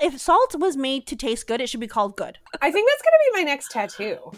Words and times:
if 0.00 0.18
salt 0.18 0.54
was 0.58 0.76
made 0.76 1.06
to 1.06 1.16
taste 1.16 1.46
good, 1.46 1.60
it 1.60 1.68
should 1.68 1.80
be 1.80 1.86
called 1.86 2.16
good. 2.16 2.38
I 2.60 2.70
think 2.70 2.88
that's 2.88 3.02
gonna 3.02 3.18
be 3.30 3.38
my 3.38 3.42
next 3.42 3.70
tattoo. 3.70 4.32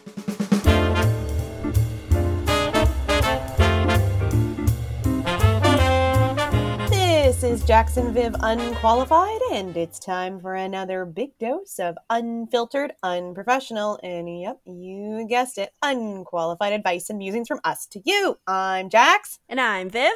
This 6.91 7.45
is 7.45 7.65
Jax 7.65 7.97
and 7.97 8.13
Viv 8.13 8.35
Unqualified, 8.41 9.41
and 9.53 9.77
it's 9.77 9.99
time 9.99 10.41
for 10.41 10.55
another 10.55 11.05
big 11.05 11.39
dose 11.39 11.79
of 11.79 11.97
unfiltered, 12.11 12.93
unprofessional, 13.03 13.99
and 14.03 14.41
yep, 14.41 14.61
you 14.65 15.27
guessed 15.29 15.59
it, 15.59 15.73
unqualified 15.83 16.73
advice 16.73 17.09
and 17.09 17.19
musings 17.19 17.49
from 17.49 17.61
us 17.65 17.87
to 17.87 18.03
you. 18.05 18.39
I'm 18.47 18.91
Jax. 18.91 19.39
And 19.49 19.61
I'm 19.61 19.89
Viv. 19.89 20.13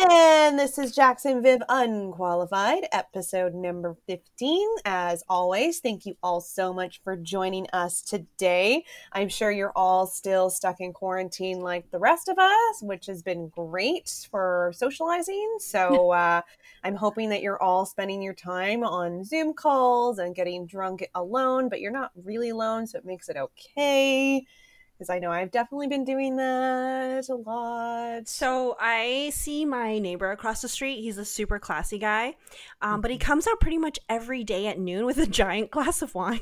And 0.00 0.56
this 0.56 0.78
is 0.78 0.94
Jax 0.94 1.24
and 1.24 1.42
Viv 1.42 1.60
Unqualified, 1.68 2.86
episode 2.92 3.52
number 3.52 3.96
15. 4.06 4.68
As 4.84 5.24
always, 5.28 5.80
thank 5.80 6.06
you 6.06 6.16
all 6.22 6.40
so 6.40 6.72
much 6.72 7.00
for 7.02 7.16
joining 7.16 7.66
us 7.72 8.00
today. 8.00 8.84
I'm 9.12 9.28
sure 9.28 9.50
you're 9.50 9.72
all 9.74 10.06
still 10.06 10.50
stuck 10.50 10.76
in 10.78 10.92
quarantine 10.92 11.62
like 11.62 11.90
the 11.90 11.98
rest 11.98 12.28
of 12.28 12.38
us, 12.38 12.80
which 12.80 13.06
has 13.06 13.24
been 13.24 13.48
great 13.48 14.28
for 14.30 14.72
socializing. 14.76 15.56
So 15.58 16.10
uh, 16.12 16.42
I'm 16.84 16.94
hoping 16.94 17.30
that 17.30 17.42
you're 17.42 17.60
all 17.60 17.84
spending 17.84 18.22
your 18.22 18.34
time 18.34 18.84
on 18.84 19.24
Zoom 19.24 19.52
calls 19.52 20.20
and 20.20 20.32
getting 20.32 20.64
drunk 20.64 21.08
alone, 21.16 21.68
but 21.68 21.80
you're 21.80 21.90
not 21.90 22.12
really 22.22 22.50
alone, 22.50 22.86
so 22.86 22.98
it 22.98 23.04
makes 23.04 23.28
it 23.28 23.36
okay 23.36 24.46
because 24.98 25.10
I 25.10 25.20
know 25.20 25.30
I've 25.30 25.52
definitely 25.52 25.86
been 25.86 26.04
doing 26.04 26.36
that 26.36 27.28
a 27.28 27.34
lot. 27.34 28.26
So 28.26 28.76
I 28.80 29.30
see 29.32 29.64
my 29.64 30.00
neighbor 30.00 30.32
across 30.32 30.60
the 30.62 30.68
street. 30.68 31.00
He's 31.00 31.18
a 31.18 31.24
super 31.24 31.60
classy 31.60 31.98
guy, 31.98 32.34
um, 32.82 33.00
but 33.00 33.12
he 33.12 33.18
comes 33.18 33.46
out 33.46 33.60
pretty 33.60 33.78
much 33.78 34.00
every 34.08 34.42
day 34.42 34.66
at 34.66 34.78
noon 34.78 35.06
with 35.06 35.18
a 35.18 35.26
giant 35.28 35.70
glass 35.70 36.02
of 36.02 36.14
wine. 36.14 36.40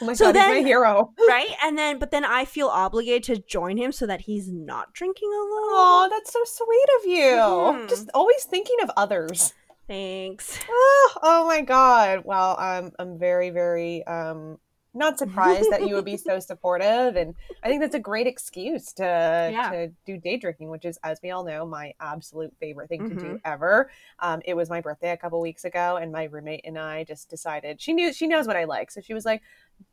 Oh 0.00 0.06
my 0.06 0.14
so 0.14 0.26
god, 0.26 0.34
then, 0.34 0.54
he's 0.56 0.62
my 0.64 0.68
hero, 0.68 1.12
right? 1.28 1.50
And 1.62 1.78
then, 1.78 1.98
but 2.00 2.10
then 2.10 2.24
I 2.24 2.44
feel 2.44 2.66
obligated 2.66 3.22
to 3.24 3.42
join 3.42 3.76
him 3.76 3.92
so 3.92 4.06
that 4.06 4.22
he's 4.22 4.50
not 4.50 4.92
drinking 4.92 5.28
alone. 5.28 5.48
Oh, 5.70 6.08
that's 6.10 6.32
so 6.32 6.40
sweet 6.44 6.86
of 7.00 7.06
you. 7.06 7.36
Mm-hmm. 7.36 7.88
Just 7.88 8.10
always 8.12 8.44
thinking 8.44 8.76
of 8.82 8.90
others. 8.96 9.54
Thanks. 9.86 10.58
Oh, 10.68 11.12
oh 11.22 11.46
my 11.46 11.62
god. 11.62 12.22
Well, 12.24 12.56
I'm 12.58 12.92
I'm 12.98 13.18
very 13.18 13.50
very 13.50 14.06
um 14.06 14.58
not 14.94 15.18
surprised 15.18 15.70
that 15.70 15.86
you 15.86 15.94
would 15.94 16.04
be 16.04 16.16
so 16.16 16.38
supportive 16.40 17.16
and 17.16 17.34
i 17.62 17.68
think 17.68 17.80
that's 17.80 17.94
a 17.94 18.00
great 18.00 18.26
excuse 18.26 18.92
to 18.92 19.02
yeah. 19.02 19.70
to 19.70 19.88
do 20.06 20.16
day 20.16 20.36
drinking 20.36 20.70
which 20.70 20.84
is 20.84 20.98
as 21.04 21.20
we 21.22 21.30
all 21.30 21.44
know 21.44 21.66
my 21.66 21.92
absolute 22.00 22.52
favorite 22.58 22.88
thing 22.88 23.02
mm-hmm. 23.02 23.16
to 23.16 23.22
do 23.22 23.28
mm-hmm. 23.30 23.36
ever 23.44 23.90
um, 24.20 24.40
it 24.44 24.54
was 24.54 24.70
my 24.70 24.80
birthday 24.80 25.10
a 25.10 25.16
couple 25.16 25.40
weeks 25.40 25.64
ago 25.64 25.96
and 25.96 26.10
my 26.10 26.24
roommate 26.24 26.62
and 26.64 26.78
i 26.78 27.04
just 27.04 27.28
decided 27.28 27.80
she 27.80 27.92
knew 27.92 28.12
she 28.12 28.26
knows 28.26 28.46
what 28.46 28.56
i 28.56 28.64
like 28.64 28.90
so 28.90 29.00
she 29.00 29.14
was 29.14 29.24
like 29.24 29.42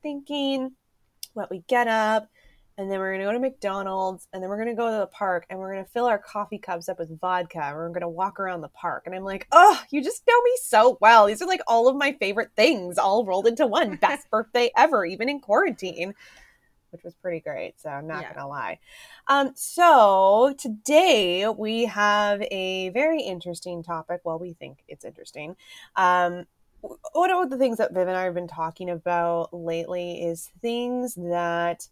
thinking 0.02 0.72
what 1.34 1.52
we 1.52 1.64
get 1.68 1.88
up 1.88 2.28
and 2.78 2.92
then 2.92 3.00
we're 3.00 3.12
going 3.12 3.22
to 3.22 3.26
go 3.26 3.32
to 3.32 3.40
McDonald's, 3.40 4.28
and 4.34 4.44
then 4.44 4.50
we're 4.50 4.58
going 4.58 4.76
to 4.76 4.76
go 4.76 4.92
to 4.92 4.98
the 4.98 5.08
park, 5.08 5.46
and 5.50 5.60
we're 5.60 5.74
going 5.74 5.86
to 5.86 5.90
fill 5.90 6.06
our 6.06 6.18
coffee 6.18 6.58
cups 6.58 6.90
up 6.90 7.00
with 7.00 7.20
vodka, 7.20 7.62
and 7.62 7.76
we're 7.76 7.88
going 7.90 8.02
to 8.02 8.10
walk 8.10 8.40
around 8.40 8.62
the 8.62 8.70
park. 8.70 9.04
And 9.06 9.16
I'm 9.16 9.24
like, 9.24 9.48
oh, 9.52 9.82
you 9.92 10.04
just 10.04 10.24
know 10.28 10.42
me 10.42 10.52
so 10.62 10.98
well. 11.00 11.28
These 11.28 11.42
are 11.42 11.48
like 11.48 11.62
all 11.68 11.88
of 11.88 11.96
my 11.96 12.12
favorite 12.14 12.52
things 12.56 12.98
all 12.98 13.26
rolled 13.26 13.48
into 13.48 13.66
one. 13.66 13.96
Best 14.02 14.30
birthday 14.30 14.72
ever, 14.76 15.06
even 15.06 15.30
in 15.30 15.40
quarantine, 15.40 16.14
which 16.92 17.04
was 17.04 17.14
pretty 17.16 17.40
great. 17.40 17.80
So 17.80 17.90
I'm 17.90 18.08
not 18.08 18.24
yeah. 18.24 18.34
going 18.34 18.44
to 18.44 18.48
lie. 18.48 18.80
Um, 19.28 19.52
so 19.56 20.54
today 20.58 21.48
we 21.48 21.86
have 21.86 22.42
a 22.52 22.90
very 22.90 23.22
interesting 23.22 23.84
topic. 23.84 24.22
Well, 24.26 24.38
we 24.38 24.52
think 24.52 24.80
it's 24.90 25.06
interesting. 25.06 25.56
Um, 25.96 26.46
one 27.14 27.32
of 27.32 27.50
the 27.50 27.58
things 27.58 27.78
that 27.78 27.94
Viv 27.94 28.08
and 28.08 28.18
I 28.18 28.24
have 28.24 28.34
been 28.36 28.48
talking 28.48 28.90
about 28.90 29.54
lately 29.54 30.22
is 30.24 30.52
things 30.62 31.16
that 31.16 31.88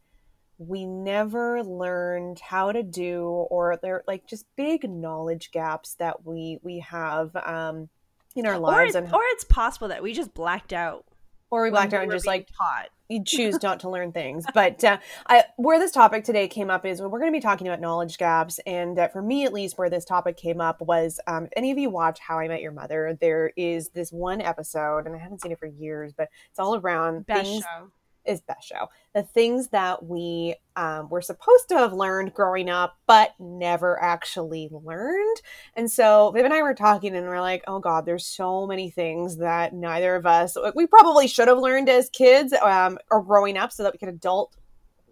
we 0.58 0.86
never 0.86 1.64
learned 1.64 2.40
how 2.40 2.72
to 2.72 2.84
do 2.84 3.24
or 3.24 3.78
they're 3.82 4.04
like 4.08 4.28
just 4.28 4.46
big 4.56 4.90
knowledge 4.90 5.52
gaps 5.52 5.96
that 5.96 6.26
we 6.26 6.60
we 6.64 6.80
have 6.80 7.36
um 7.36 7.90
in 8.36 8.46
our 8.46 8.60
lives 8.60 8.96
or, 8.96 9.00
and 9.00 9.14
or 9.14 9.22
it's 9.32 9.44
possible 9.44 9.88
that 9.88 10.04
we 10.04 10.14
just 10.14 10.34
blacked 10.34 10.74
out 10.74 11.06
or 11.54 11.64
we 11.64 11.70
blacked 11.70 11.94
out 11.94 12.02
and 12.02 12.12
just 12.12 12.26
like 12.26 12.48
taught. 12.58 12.90
you 13.10 13.24
choose 13.28 13.62
not 13.62 13.82
to 13.82 13.90
learn 13.90 14.12
things. 14.12 14.44
But 14.56 14.84
uh, 14.84 14.98
I, 15.28 15.44
where 15.58 15.78
this 15.78 15.92
topic 15.92 16.24
today 16.24 16.48
came 16.48 16.72
up 16.72 16.84
is 16.84 17.00
we're 17.00 17.10
going 17.10 17.32
to 17.32 17.38
be 17.38 17.42
talking 17.42 17.68
about 17.68 17.80
knowledge 17.80 18.18
gaps 18.18 18.60
and 18.66 18.98
uh, 18.98 19.08
for 19.10 19.22
me 19.22 19.46
at 19.46 19.54
least 19.54 19.78
where 19.78 19.90
this 19.90 20.04
topic 20.04 20.36
came 20.36 20.60
up 20.60 20.82
was 20.82 21.20
um, 21.28 21.46
if 21.46 21.52
any 21.56 21.70
of 21.70 21.78
you 21.78 21.92
watch 21.92 22.20
how 22.20 22.40
i 22.40 22.48
met 22.48 22.62
your 22.62 22.72
mother 22.72 23.16
there 23.22 23.52
is 23.56 23.90
this 23.90 24.12
one 24.12 24.42
episode 24.42 25.06
and 25.06 25.16
i 25.16 25.20
haven't 25.20 25.42
seen 25.42 25.52
it 25.52 25.60
for 25.60 25.68
years 25.68 26.12
but 26.12 26.28
it's 26.50 26.58
all 26.58 26.76
around 26.76 27.26
Best 27.28 27.44
things, 27.44 27.64
show 27.64 27.92
is 28.26 28.42
best 28.42 28.68
show. 28.68 28.88
The 29.14 29.24
things 29.24 29.70
that 29.70 30.06
we 30.06 30.56
um, 30.76 31.10
were 31.10 31.22
supposed 31.22 31.70
to 31.70 31.78
have 31.78 31.94
learned 31.94 32.34
growing 32.34 32.70
up, 32.70 32.98
but 33.08 33.34
never 33.40 34.02
actually 34.02 34.70
learned. 34.72 35.42
And 35.76 35.90
so 35.90 36.32
Viv 36.32 36.46
and 36.46 36.54
I 36.54 36.62
were 36.62 36.74
talking, 36.74 37.16
and 37.16 37.28
we're 37.28 37.42
like, 37.42 37.64
"Oh 37.68 37.80
God, 37.80 38.06
there's 38.06 38.26
so 38.26 38.66
many 38.68 38.90
things 38.90 39.38
that 39.38 39.74
neither 39.74 40.16
of 40.16 40.26
us 40.26 40.58
we 40.76 40.88
probably 40.88 41.28
should 41.28 41.48
have 41.48 41.60
learned 41.60 41.90
as 41.90 42.10
kids 42.10 42.54
um, 42.54 42.98
or 43.12 43.22
growing 43.22 43.58
up, 43.58 43.72
so 43.72 43.84
that 43.84 43.94
we 43.94 44.00
could 44.00 44.10
adult 44.10 44.56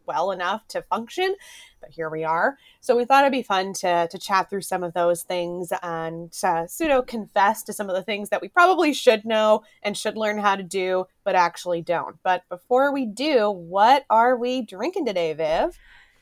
well 0.06 0.31
enough 0.31 0.67
to 0.69 0.81
function 0.84 1.35
but 1.81 1.89
here 1.89 2.09
we 2.09 2.23
are. 2.23 2.57
So 2.79 2.95
we 2.95 3.03
thought 3.03 3.23
it'd 3.23 3.31
be 3.31 3.41
fun 3.41 3.73
to 3.73 4.07
to 4.09 4.17
chat 4.17 4.50
through 4.50 4.62
some 4.62 4.84
of 4.84 4.94
those 4.94 5.23
things 5.23 5.73
and 5.81 6.31
uh, 6.44 6.67
pseudo 6.67 7.01
confess 7.01 7.63
to 7.63 7.73
some 7.73 7.89
of 7.89 7.95
the 7.95 8.03
things 8.03 8.29
that 8.29 8.41
we 8.41 8.47
probably 8.47 8.94
should 8.94 9.25
know 9.25 9.63
and 9.84 9.97
should 9.97 10.16
learn 10.16 10.38
how 10.38 10.56
to 10.56 10.63
do, 10.63 11.06
but 11.23 11.35
actually 11.35 11.81
don't. 11.81 12.17
But 12.23 12.47
before 12.47 12.94
we 12.94 13.06
do, 13.06 13.50
what 13.50 14.06
are 14.09 14.38
we 14.38 14.61
drinking 14.61 15.07
today, 15.07 15.34
Viv? 15.34 15.78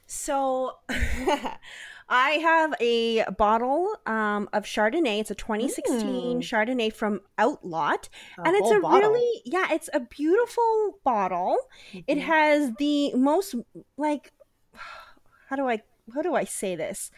So. 0.08 0.78
I 2.10 2.32
have 2.32 2.74
a 2.80 3.24
bottle 3.38 3.96
um, 4.06 4.50
of 4.52 4.64
Chardonnay. 4.64 5.20
It's 5.20 5.32
a 5.32 5.36
2016 5.36 6.02
mm. 6.08 6.42
Chardonnay 6.42 6.92
from 6.92 7.22
Outlot, 7.38 8.10
a 8.38 8.48
and 8.48 8.56
it's 8.56 8.72
a 8.72 8.80
bottle. 8.80 9.12
really 9.12 9.42
yeah, 9.46 9.68
it's 9.72 9.90
a 9.94 10.00
beautiful 10.00 11.00
bottle. 11.04 11.58
Mm-hmm. 11.90 12.00
It 12.08 12.18
has 12.20 12.74
the 12.80 13.14
most 13.14 13.56
like 13.98 14.34
how 15.50 15.56
do 15.56 15.70
I 15.70 15.82
how 16.14 16.22
do 16.22 16.34
I 16.34 16.44
say 16.44 16.76
this? 16.76 17.12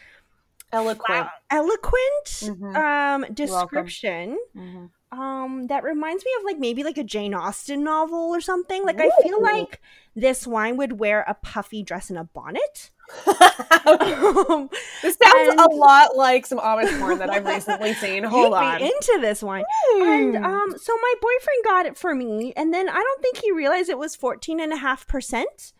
Eloquent, 0.72 1.26
eloquent 1.50 2.26
mm-hmm. 2.26 2.76
um, 2.76 3.26
description. 3.34 4.38
Mm-hmm. 4.56 4.86
Um, 5.12 5.66
that 5.66 5.84
reminds 5.84 6.24
me 6.24 6.30
of 6.38 6.44
like 6.46 6.58
maybe 6.58 6.82
like 6.82 6.96
a 6.96 7.04
Jane 7.04 7.34
Austen 7.34 7.84
novel 7.84 8.34
or 8.34 8.40
something. 8.40 8.82
Like 8.82 8.98
Ooh. 8.98 9.10
I 9.10 9.22
feel 9.22 9.42
like 9.42 9.82
this 10.16 10.46
wine 10.46 10.78
would 10.78 10.98
wear 10.98 11.22
a 11.28 11.34
puffy 11.34 11.82
dress 11.82 12.08
and 12.08 12.18
a 12.18 12.24
bonnet. 12.24 12.90
um, 13.26 14.70
this 15.02 15.18
sounds 15.22 15.50
and, 15.50 15.60
a 15.60 15.68
lot 15.74 16.16
like 16.16 16.46
some 16.46 16.58
Amish 16.58 16.98
porn 16.98 17.18
that 17.18 17.28
I've 17.28 17.44
recently 17.44 17.92
seen. 18.02 18.24
Hold 18.24 18.54
on, 18.54 18.80
into 18.80 19.18
this 19.20 19.42
wine. 19.42 19.64
And 19.96 20.34
hmm. 20.36 20.44
um, 20.44 20.74
so 20.78 20.94
my 20.96 21.14
boyfriend 21.20 21.64
got 21.64 21.86
it 21.86 21.98
for 21.98 22.14
me, 22.14 22.54
and 22.56 22.72
then 22.72 22.88
I 22.88 22.94
don't 22.94 23.22
think 23.22 23.36
he 23.36 23.52
realized 23.52 23.90
it 23.90 23.98
was 23.98 24.16
fourteen 24.16 24.60
and 24.60 24.72
a 24.72 24.76
half 24.76 25.06
percent. 25.06 25.74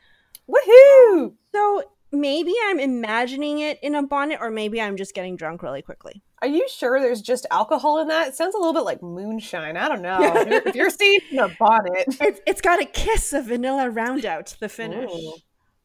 Woohoo! 0.46 1.32
So 1.54 1.84
maybe 2.10 2.52
I'm 2.66 2.78
imagining 2.78 3.60
it 3.60 3.78
in 3.82 3.94
a 3.94 4.02
bonnet, 4.02 4.40
or 4.42 4.50
maybe 4.50 4.78
I'm 4.78 4.98
just 4.98 5.14
getting 5.14 5.36
drunk 5.36 5.62
really 5.62 5.80
quickly. 5.80 6.22
Are 6.42 6.48
you 6.48 6.66
sure 6.68 7.00
there's 7.00 7.22
just 7.22 7.46
alcohol 7.52 8.00
in 8.00 8.08
that? 8.08 8.28
It 8.28 8.34
sounds 8.34 8.56
a 8.56 8.58
little 8.58 8.74
bit 8.74 8.82
like 8.82 9.00
moonshine. 9.00 9.76
I 9.76 9.88
don't 9.88 10.02
know. 10.02 10.18
if, 10.20 10.48
you're, 10.48 10.62
if 10.66 10.74
you're 10.74 10.90
seeing 10.90 11.20
a 11.38 11.48
bonnet, 11.48 12.04
it's, 12.20 12.40
it's 12.46 12.60
got 12.60 12.82
a 12.82 12.84
kiss 12.84 13.32
of 13.32 13.46
vanilla 13.46 13.88
round 13.88 14.26
out 14.26 14.56
the 14.58 14.68
finish. 14.68 15.08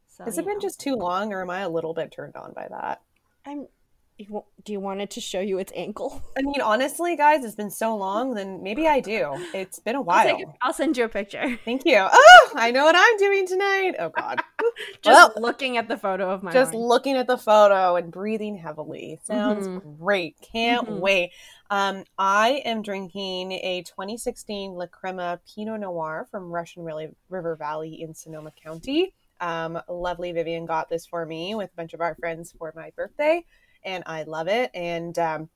So, 0.07 0.23
Has 0.23 0.39
it 0.39 0.45
been 0.45 0.59
just 0.59 0.79
too 0.79 0.95
long, 0.95 1.31
or 1.31 1.43
am 1.43 1.51
I 1.51 1.59
a 1.59 1.69
little 1.69 1.93
bit 1.93 2.11
turned 2.11 2.35
on 2.35 2.53
by 2.53 2.67
that? 2.71 3.01
I'm 3.45 3.67
do 4.17 4.73
you 4.73 4.79
want 4.79 5.01
it 5.01 5.11
to 5.11 5.21
show 5.21 5.39
you 5.39 5.59
its 5.59 5.71
ankle? 5.75 6.23
I 6.37 6.41
mean, 6.41 6.61
honestly, 6.61 7.15
guys, 7.15 7.45
it's 7.45 7.55
been 7.55 7.69
so 7.69 7.95
long. 7.95 8.33
Then 8.33 8.63
maybe 8.63 8.87
I 8.87 8.99
do. 8.99 9.33
It's 9.53 9.79
been 9.79 9.95
a 9.95 10.01
while. 10.01 10.27
I'll, 10.27 10.57
I'll 10.61 10.73
send 10.73 10.97
you 10.97 11.05
a 11.05 11.09
picture. 11.09 11.59
Thank 11.65 11.85
you. 11.85 11.97
Oh, 11.99 12.51
I 12.55 12.71
know 12.71 12.83
what 12.85 12.95
I'm 12.97 13.17
doing 13.17 13.45
tonight. 13.45 13.95
Oh 13.99 14.09
God, 14.09 14.41
just 15.01 15.05
well, 15.05 15.33
looking 15.37 15.77
at 15.77 15.87
the 15.87 15.97
photo 15.97 16.31
of 16.31 16.41
my. 16.41 16.51
Just 16.51 16.73
wine. 16.73 16.83
looking 16.83 17.15
at 17.15 17.27
the 17.27 17.37
photo 17.37 17.95
and 17.95 18.11
breathing 18.11 18.57
heavily. 18.57 19.19
Sounds 19.23 19.67
mm-hmm. 19.67 20.03
great. 20.03 20.35
Can't 20.41 20.87
mm-hmm. 20.87 20.99
wait. 20.99 21.31
Um, 21.69 22.05
I 22.17 22.61
am 22.65 22.81
drinking 22.81 23.51
a 23.51 23.83
2016 23.85 24.71
La 24.71 24.87
Crema 24.87 25.39
Pinot 25.53 25.81
Noir 25.81 26.27
from 26.31 26.49
Russian 26.49 26.85
River 27.29 27.55
Valley 27.55 28.01
in 28.01 28.13
Sonoma 28.13 28.51
County. 28.63 29.13
Um, 29.39 29.79
lovely 29.87 30.31
Vivian 30.31 30.65
got 30.65 30.89
this 30.89 31.05
for 31.05 31.23
me 31.25 31.53
with 31.53 31.69
a 31.71 31.75
bunch 31.75 31.93
of 31.93 32.01
our 32.01 32.15
friends 32.15 32.55
for 32.57 32.73
my 32.75 32.91
birthday 32.95 33.43
and 33.83 34.03
I 34.05 34.23
love 34.23 34.47
it. 34.47 34.71
And 34.73 35.17
um, 35.19 35.49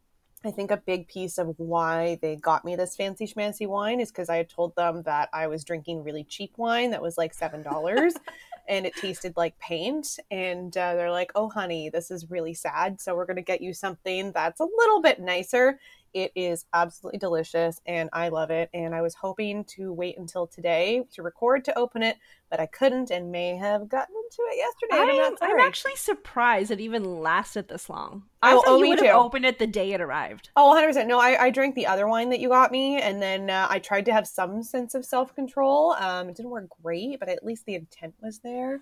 I 0.43 0.51
think 0.51 0.71
a 0.71 0.77
big 0.77 1.07
piece 1.07 1.37
of 1.37 1.53
why 1.57 2.17
they 2.21 2.35
got 2.35 2.65
me 2.65 2.75
this 2.75 2.95
fancy 2.95 3.27
schmancy 3.27 3.67
wine 3.67 3.99
is 3.99 4.11
because 4.11 4.29
I 4.29 4.37
had 4.37 4.49
told 4.49 4.75
them 4.75 5.03
that 5.03 5.29
I 5.33 5.47
was 5.47 5.63
drinking 5.63 6.03
really 6.03 6.23
cheap 6.23 6.53
wine 6.57 6.91
that 6.91 7.01
was 7.01 7.17
like 7.17 7.33
seven 7.33 7.61
dollars. 7.61 8.13
and 8.67 8.85
it 8.85 8.95
tasted 8.95 9.33
like 9.35 9.57
paint. 9.59 10.19
And 10.29 10.75
uh, 10.77 10.95
they're 10.95 11.11
like, 11.11 11.31
"Oh, 11.35 11.49
honey, 11.49 11.89
this 11.89 12.11
is 12.11 12.29
really 12.29 12.53
sad. 12.53 13.01
So 13.01 13.15
we're 13.15 13.25
going 13.25 13.35
to 13.35 13.41
get 13.41 13.61
you 13.61 13.73
something 13.73 14.31
that's 14.31 14.59
a 14.59 14.67
little 14.77 15.01
bit 15.01 15.19
nicer." 15.19 15.79
It 16.13 16.31
is 16.35 16.65
absolutely 16.73 17.19
delicious 17.19 17.79
and 17.85 18.09
I 18.11 18.29
love 18.29 18.51
it. 18.51 18.69
And 18.73 18.93
I 18.93 19.01
was 19.01 19.15
hoping 19.15 19.63
to 19.75 19.93
wait 19.93 20.17
until 20.17 20.45
today 20.45 21.05
to 21.13 21.23
record 21.23 21.63
to 21.65 21.77
open 21.77 22.03
it, 22.03 22.17
but 22.51 22.59
I 22.59 22.65
couldn't 22.65 23.09
and 23.09 23.31
may 23.31 23.55
have 23.55 23.87
gotten 23.87 24.13
into 24.13 24.41
it 24.51 24.57
yesterday. 24.57 25.21
I'm, 25.25 25.37
I'm 25.41 25.59
actually 25.65 25.95
surprised 25.95 26.69
it 26.69 26.81
even 26.81 27.21
lasted 27.21 27.69
this 27.69 27.89
long. 27.89 28.23
I 28.41 28.53
oh, 28.53 28.63
oh, 28.67 28.83
you 28.83 28.89
would 28.89 28.99
have 28.99 29.15
opened 29.15 29.45
it 29.45 29.57
the 29.57 29.67
day 29.67 29.93
it 29.93 30.01
arrived. 30.01 30.49
Oh, 30.57 30.75
100%. 30.75 31.07
No, 31.07 31.17
I, 31.17 31.45
I 31.45 31.49
drank 31.49 31.75
the 31.75 31.87
other 31.87 32.07
wine 32.09 32.29
that 32.31 32.41
you 32.41 32.49
got 32.49 32.71
me, 32.71 33.01
and 33.01 33.21
then 33.21 33.49
uh, 33.49 33.67
I 33.69 33.79
tried 33.79 34.05
to 34.05 34.13
have 34.13 34.27
some 34.27 34.63
sense 34.63 34.93
of 34.95 35.05
self 35.05 35.33
control. 35.33 35.93
Um, 35.93 36.27
it 36.27 36.35
didn't 36.35 36.51
work 36.51 36.67
great, 36.83 37.21
but 37.21 37.29
at 37.29 37.45
least 37.45 37.65
the 37.65 37.75
intent 37.75 38.15
was 38.21 38.39
there. 38.39 38.81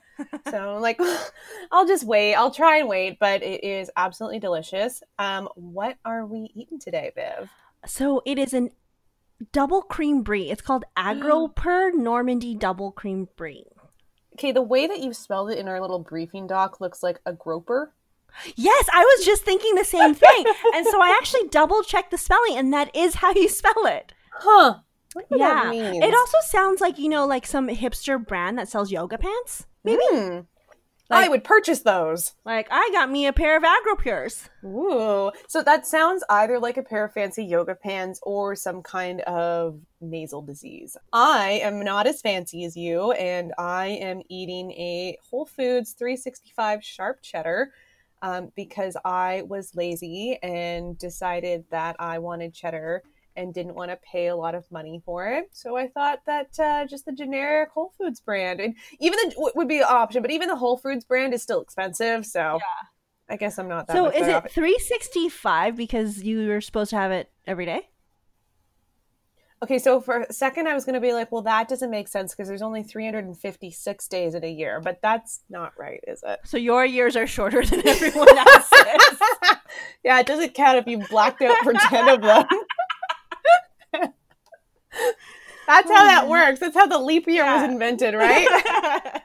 so, 0.49 0.57
I'm 0.75 0.81
like, 0.81 0.99
I'll 1.71 1.85
just 1.85 2.05
wait. 2.05 2.33
I'll 2.33 2.51
try 2.51 2.79
and 2.79 2.89
wait, 2.89 3.19
but 3.19 3.43
it 3.43 3.63
is 3.63 3.91
absolutely 3.95 4.39
delicious. 4.39 5.03
Um, 5.19 5.47
what 5.53 5.97
are 6.03 6.25
we 6.25 6.51
eating 6.55 6.79
today, 6.79 7.11
Viv? 7.13 7.51
So, 7.85 8.23
it 8.25 8.39
is 8.39 8.53
an 8.55 8.71
double 9.51 9.81
cream 9.81 10.21
brie. 10.21 10.49
It's 10.49 10.61
called 10.61 10.85
Agro 10.95 11.47
Per 11.47 11.91
Normandy 11.91 12.55
Double 12.55 12.91
Cream 12.91 13.27
Brie. 13.35 13.65
Okay, 14.33 14.51
the 14.51 14.61
way 14.61 14.87
that 14.87 14.99
you 14.99 15.13
spelled 15.13 15.51
it 15.51 15.57
in 15.57 15.67
our 15.67 15.81
little 15.81 15.99
briefing 15.99 16.47
doc 16.47 16.79
looks 16.79 17.03
like 17.03 17.19
a 17.25 17.33
groper. 17.33 17.93
Yes, 18.55 18.87
I 18.93 19.03
was 19.03 19.25
just 19.25 19.43
thinking 19.43 19.75
the 19.75 19.83
same 19.83 20.13
thing. 20.13 20.45
and 20.73 20.85
so 20.85 21.01
I 21.01 21.09
actually 21.19 21.47
double 21.49 21.83
checked 21.83 22.11
the 22.11 22.17
spelling, 22.17 22.57
and 22.57 22.71
that 22.73 22.95
is 22.95 23.15
how 23.15 23.33
you 23.33 23.49
spell 23.49 23.85
it. 23.85 24.13
Huh. 24.31 24.75
yeah. 25.35 25.71
It 25.73 26.13
also 26.13 26.37
sounds 26.45 26.79
like, 26.79 26.97
you 26.97 27.09
know, 27.09 27.25
like 27.25 27.45
some 27.45 27.67
hipster 27.67 28.23
brand 28.23 28.57
that 28.57 28.69
sells 28.69 28.91
yoga 28.91 29.17
pants. 29.17 29.65
Maybe. 29.83 30.01
Mm. 30.13 30.45
Like, 31.09 31.25
I 31.25 31.29
would 31.29 31.43
purchase 31.43 31.79
those. 31.79 32.33
Like, 32.45 32.67
I 32.69 32.89
got 32.93 33.09
me 33.09 33.25
a 33.25 33.33
pair 33.33 33.57
of 33.57 33.63
AgroPures. 33.63 34.47
Ooh. 34.63 35.31
So 35.47 35.63
that 35.63 35.87
sounds 35.87 36.23
either 36.29 36.59
like 36.59 36.77
a 36.77 36.83
pair 36.83 37.05
of 37.05 37.13
fancy 37.13 37.43
yoga 37.43 37.73
pants 37.73 38.19
or 38.21 38.55
some 38.55 38.83
kind 38.83 39.21
of 39.21 39.79
nasal 40.01 40.43
disease. 40.43 40.95
I 41.11 41.61
am 41.63 41.83
not 41.83 42.05
as 42.05 42.21
fancy 42.21 42.63
as 42.63 42.77
you, 42.77 43.11
and 43.13 43.53
I 43.57 43.87
am 43.87 44.21
eating 44.29 44.71
a 44.71 45.17
Whole 45.29 45.47
Foods 45.47 45.93
365 45.93 46.83
sharp 46.83 47.23
cheddar 47.23 47.71
um, 48.21 48.51
because 48.55 48.95
I 49.03 49.43
was 49.47 49.75
lazy 49.75 50.37
and 50.43 50.97
decided 50.97 51.65
that 51.71 51.95
I 51.99 52.19
wanted 52.19 52.53
cheddar 52.53 53.03
and 53.39 53.53
didn't 53.53 53.75
want 53.75 53.89
to 53.89 53.97
pay 53.97 54.27
a 54.27 54.35
lot 54.35 54.53
of 54.53 54.69
money 54.71 55.01
for 55.05 55.27
it. 55.27 55.49
So 55.53 55.77
I 55.77 55.87
thought 55.87 56.19
that 56.25 56.59
uh, 56.59 56.85
just 56.85 57.05
the 57.05 57.13
generic 57.13 57.69
Whole 57.69 57.93
Foods 57.97 58.19
brand, 58.19 58.59
and 58.59 58.75
even 58.99 59.17
the 59.17 59.51
would 59.55 59.67
be 59.67 59.79
an 59.79 59.85
option, 59.87 60.21
but 60.21 60.31
even 60.31 60.49
the 60.49 60.55
Whole 60.55 60.77
Foods 60.77 61.05
brand 61.05 61.33
is 61.33 61.41
still 61.41 61.61
expensive. 61.61 62.25
So 62.25 62.39
yeah. 62.39 63.33
I 63.33 63.37
guess 63.37 63.57
I'm 63.57 63.69
not 63.69 63.87
that. 63.87 63.93
So 63.93 64.07
is 64.07 64.27
it 64.27 64.51
365 64.51 65.77
because 65.77 66.21
you 66.23 66.47
were 66.47 66.61
supposed 66.61 66.89
to 66.89 66.97
have 66.97 67.11
it 67.11 67.31
every 67.47 67.65
day? 67.65 67.89
Okay, 69.61 69.77
so 69.77 69.99
for 69.99 70.21
a 70.21 70.31
second, 70.31 70.69
I 70.69 70.73
was 70.73 70.85
going 70.85 70.93
to 70.93 71.01
be 71.01 71.11
like, 71.11 71.33
well, 71.33 71.41
that 71.41 71.67
doesn't 71.67 71.91
make 71.91 72.07
sense 72.07 72.33
because 72.33 72.47
there's 72.47 72.61
only 72.61 72.81
356 72.81 74.07
days 74.07 74.33
in 74.33 74.45
a 74.45 74.49
year, 74.49 74.79
but 74.79 74.99
that's 75.01 75.41
not 75.49 75.73
right, 75.77 75.99
is 76.07 76.23
it? 76.25 76.39
So 76.45 76.55
your 76.55 76.85
years 76.85 77.17
are 77.17 77.27
shorter 77.27 77.65
than 77.65 77.81
everyone 77.87 78.37
else's. 78.37 79.19
yeah, 80.03 80.19
it 80.19 80.27
doesn't 80.27 80.53
count 80.53 80.77
if 80.77 80.87
you 80.87 81.05
blacked 81.09 81.41
out 81.41 81.57
for 81.61 81.73
10 81.73 82.07
of 82.07 82.21
them. 82.21 82.45
that's 85.67 85.89
how 85.89 86.05
that 86.05 86.27
works. 86.27 86.59
That's 86.59 86.75
how 86.75 86.87
the 86.87 86.99
leap 86.99 87.27
year 87.27 87.43
yeah. 87.43 87.61
was 87.61 87.71
invented, 87.71 88.13
right? 88.13 88.47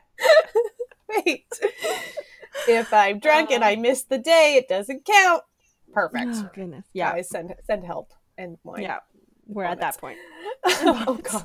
Wait. 1.08 1.46
If 2.69 2.93
I'm 2.93 3.19
drunk 3.19 3.50
uh, 3.50 3.55
and 3.55 3.64
I 3.64 3.76
miss 3.76 4.02
the 4.02 4.19
day, 4.19 4.56
it 4.56 4.69
doesn't 4.69 5.05
count. 5.05 5.43
Perfect. 5.93 6.32
Oh, 6.34 6.50
goodness. 6.55 6.87
Yeah. 6.93 7.12
Guys, 7.12 7.28
send, 7.28 7.55
send 7.66 7.84
help 7.84 8.12
and 8.37 8.58
wine. 8.64 8.82
Yeah 8.82 8.99
we're 9.46 9.64
at 9.64 9.81
that 9.81 9.99
point. 9.99 10.19
oh 10.64 11.20
God, 11.22 11.44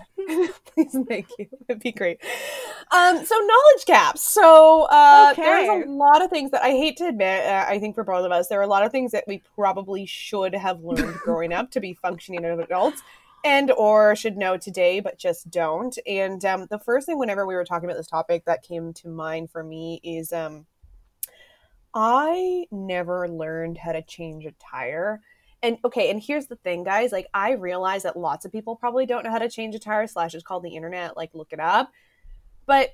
please 0.74 0.96
thank 1.08 1.28
you. 1.38 1.48
It'd 1.68 1.82
be 1.82 1.92
great. 1.92 2.20
Um, 2.92 3.26
so 3.26 3.36
knowledge 3.36 3.86
gaps. 3.86 4.22
So 4.22 4.88
uh, 4.90 5.30
okay. 5.34 5.42
there's 5.42 5.86
a 5.86 5.90
lot 5.90 6.24
of 6.24 6.30
things 6.30 6.52
that 6.52 6.64
I 6.64 6.70
hate 6.70 6.98
to 6.98 7.08
admit. 7.08 7.46
Uh, 7.46 7.66
I 7.68 7.80
think 7.80 7.96
for 7.96 8.04
both 8.04 8.26
of 8.26 8.32
us, 8.32 8.48
there 8.48 8.60
are 8.60 8.64
a 8.64 8.68
lot 8.68 8.86
of 8.86 8.92
things 8.92 9.12
that 9.12 9.26
we 9.28 9.44
probably 9.56 10.06
should 10.06 10.56
have 10.56 10.82
learned 10.82 11.16
growing 11.20 11.54
up 11.54 11.72
to 11.72 11.80
be 11.80 11.94
functioning 11.94 12.46
as 12.46 12.60
adults, 12.60 13.02
and 13.44 13.72
or 13.72 14.16
should 14.16 14.38
know 14.38 14.58
today, 14.58 15.00
but 15.00 15.18
just 15.18 15.50
don't. 15.50 15.98
And 16.06 16.44
um, 16.46 16.68
the 16.70 16.80
first 16.80 17.06
thing, 17.06 17.18
whenever 17.18 17.46
we 17.46 17.56
were 17.56 17.66
talking 17.66 17.90
about 17.90 17.98
this 17.98 18.08
topic, 18.08 18.46
that 18.46 18.64
came 18.64 18.94
to 18.94 19.08
mind 19.08 19.50
for 19.52 19.64
me 19.64 20.02
is 20.04 20.34
um, 20.34 20.66
I 21.94 22.66
never 22.72 23.28
learned 23.28 23.78
how 23.78 23.94
to 23.94 24.02
change 24.02 24.46
a 24.46 24.52
tire. 24.60 25.22
And 25.62 25.78
okay 25.84 26.10
and 26.10 26.24
here's 26.24 26.48
the 26.48 26.56
thing 26.56 26.86
guys 26.86 27.12
like 27.12 27.28
i 27.34 27.52
realize 27.52 28.04
that 28.04 28.16
lots 28.16 28.46
of 28.46 28.52
people 28.54 28.78
probably 28.78 29.06
don't 29.06 29.26
know 29.26 29.30
how 29.30 29.40
to 29.40 29.50
change 29.50 29.76
a 29.76 29.80
tire 29.80 30.08
slash 30.08 30.34
it's 30.34 30.42
called 30.42 30.64
the 30.64 30.74
internet 30.74 31.18
like 31.18 31.32
look 31.34 31.52
it 31.52 31.60
up. 31.60 31.92
But 32.66 32.92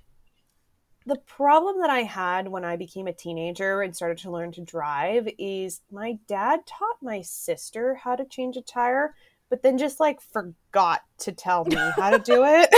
the 1.05 1.17
problem 1.27 1.79
that 1.81 1.91
i 1.91 2.01
had 2.01 2.47
when 2.47 2.65
i 2.65 2.75
became 2.75 3.05
a 3.05 3.13
teenager 3.13 3.83
and 3.83 3.95
started 3.95 4.17
to 4.17 4.31
learn 4.31 4.51
to 4.53 4.61
drive 4.61 5.29
is 5.37 5.81
my 5.91 6.17
dad 6.27 6.61
taught 6.65 6.97
my 7.03 7.21
sister 7.21 7.93
how 7.93 8.15
to 8.15 8.25
change 8.25 8.57
a 8.57 8.61
tire 8.61 9.13
but 9.55 9.63
then 9.63 9.77
just 9.77 10.01
like 10.01 10.19
forgot 10.19 11.01
to 11.17 11.31
tell 11.31 11.63
me 11.63 11.77
how 11.95 12.09
to 12.09 12.19
do 12.19 12.43
it 12.43 12.69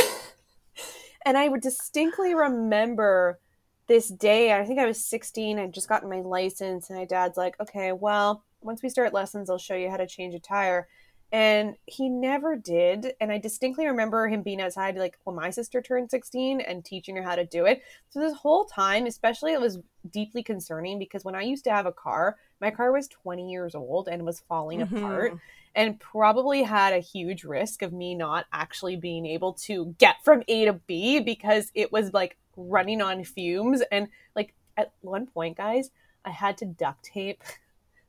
and 1.26 1.36
i 1.36 1.48
would 1.48 1.62
distinctly 1.62 2.36
remember 2.36 3.40
this 3.88 4.10
day 4.10 4.54
i 4.54 4.64
think 4.64 4.80
i 4.80 4.86
was 4.86 5.04
16 5.04 5.58
i'd 5.58 5.74
just 5.74 5.90
gotten 5.90 6.08
my 6.08 6.22
license 6.22 6.92
and 6.92 7.00
my 7.00 7.06
dad's 7.06 7.36
like 7.36 7.60
okay 7.60 7.94
well 7.94 8.44
once 8.62 8.84
we 8.84 8.90
start 8.90 9.14
lessons, 9.14 9.50
I'll 9.50 9.58
show 9.58 9.76
you 9.76 9.90
how 9.90 9.98
to 9.98 10.08
change 10.08 10.34
a 10.34 10.40
tire. 10.40 10.88
And 11.32 11.76
he 11.86 12.08
never 12.08 12.56
did. 12.56 13.14
And 13.20 13.32
I 13.32 13.38
distinctly 13.38 13.86
remember 13.86 14.28
him 14.28 14.44
being 14.44 14.62
outside, 14.62 14.96
like 14.96 15.18
when 15.26 15.36
my 15.36 15.50
sister 15.50 15.82
turned 15.82 16.10
16 16.10 16.62
and 16.62 16.86
teaching 16.86 17.18
her 17.18 17.24
how 17.24 17.36
to 17.36 17.46
do 17.46 17.66
it. 17.66 17.82
So 18.10 18.20
this 18.20 18.34
whole 18.34 18.66
time, 18.66 19.06
especially, 19.06 19.52
it 19.52 19.60
was 19.60 19.80
deeply 20.10 20.42
concerning 20.42 21.00
because 21.00 21.26
when 21.26 21.36
I 21.36 21.42
used 21.42 21.66
to 21.66 21.72
have 21.72 21.86
a 21.86 21.92
car, 21.92 22.38
my 22.62 22.72
car 22.72 22.94
was 22.94 23.10
20 23.10 23.52
years 23.52 23.76
old 23.76 24.08
and 24.08 24.26
was 24.26 24.40
falling 24.48 24.80
mm-hmm. 24.80 24.98
apart 24.98 25.38
and 25.76 26.00
probably 26.00 26.64
had 26.64 26.94
a 26.94 27.00
huge 27.00 27.44
risk 27.44 27.82
of 27.82 27.92
me 27.92 28.16
not 28.16 28.46
actually 28.54 28.96
being 28.96 29.26
able 29.26 29.54
to 29.54 29.94
get 30.00 30.16
from 30.24 30.44
A 30.48 30.66
to 30.66 30.74
B 30.74 31.20
because 31.20 31.72
it 31.76 31.92
was 31.92 32.14
like 32.14 32.38
running 32.56 33.02
on 33.02 33.24
fumes. 33.24 33.84
And 33.92 34.08
like 34.36 34.54
at 34.78 34.94
one 35.02 35.28
point, 35.28 35.58
guys, 35.58 35.92
I 36.26 36.32
had 36.32 36.58
to 36.58 36.66
duct 36.66 37.04
tape 37.04 37.44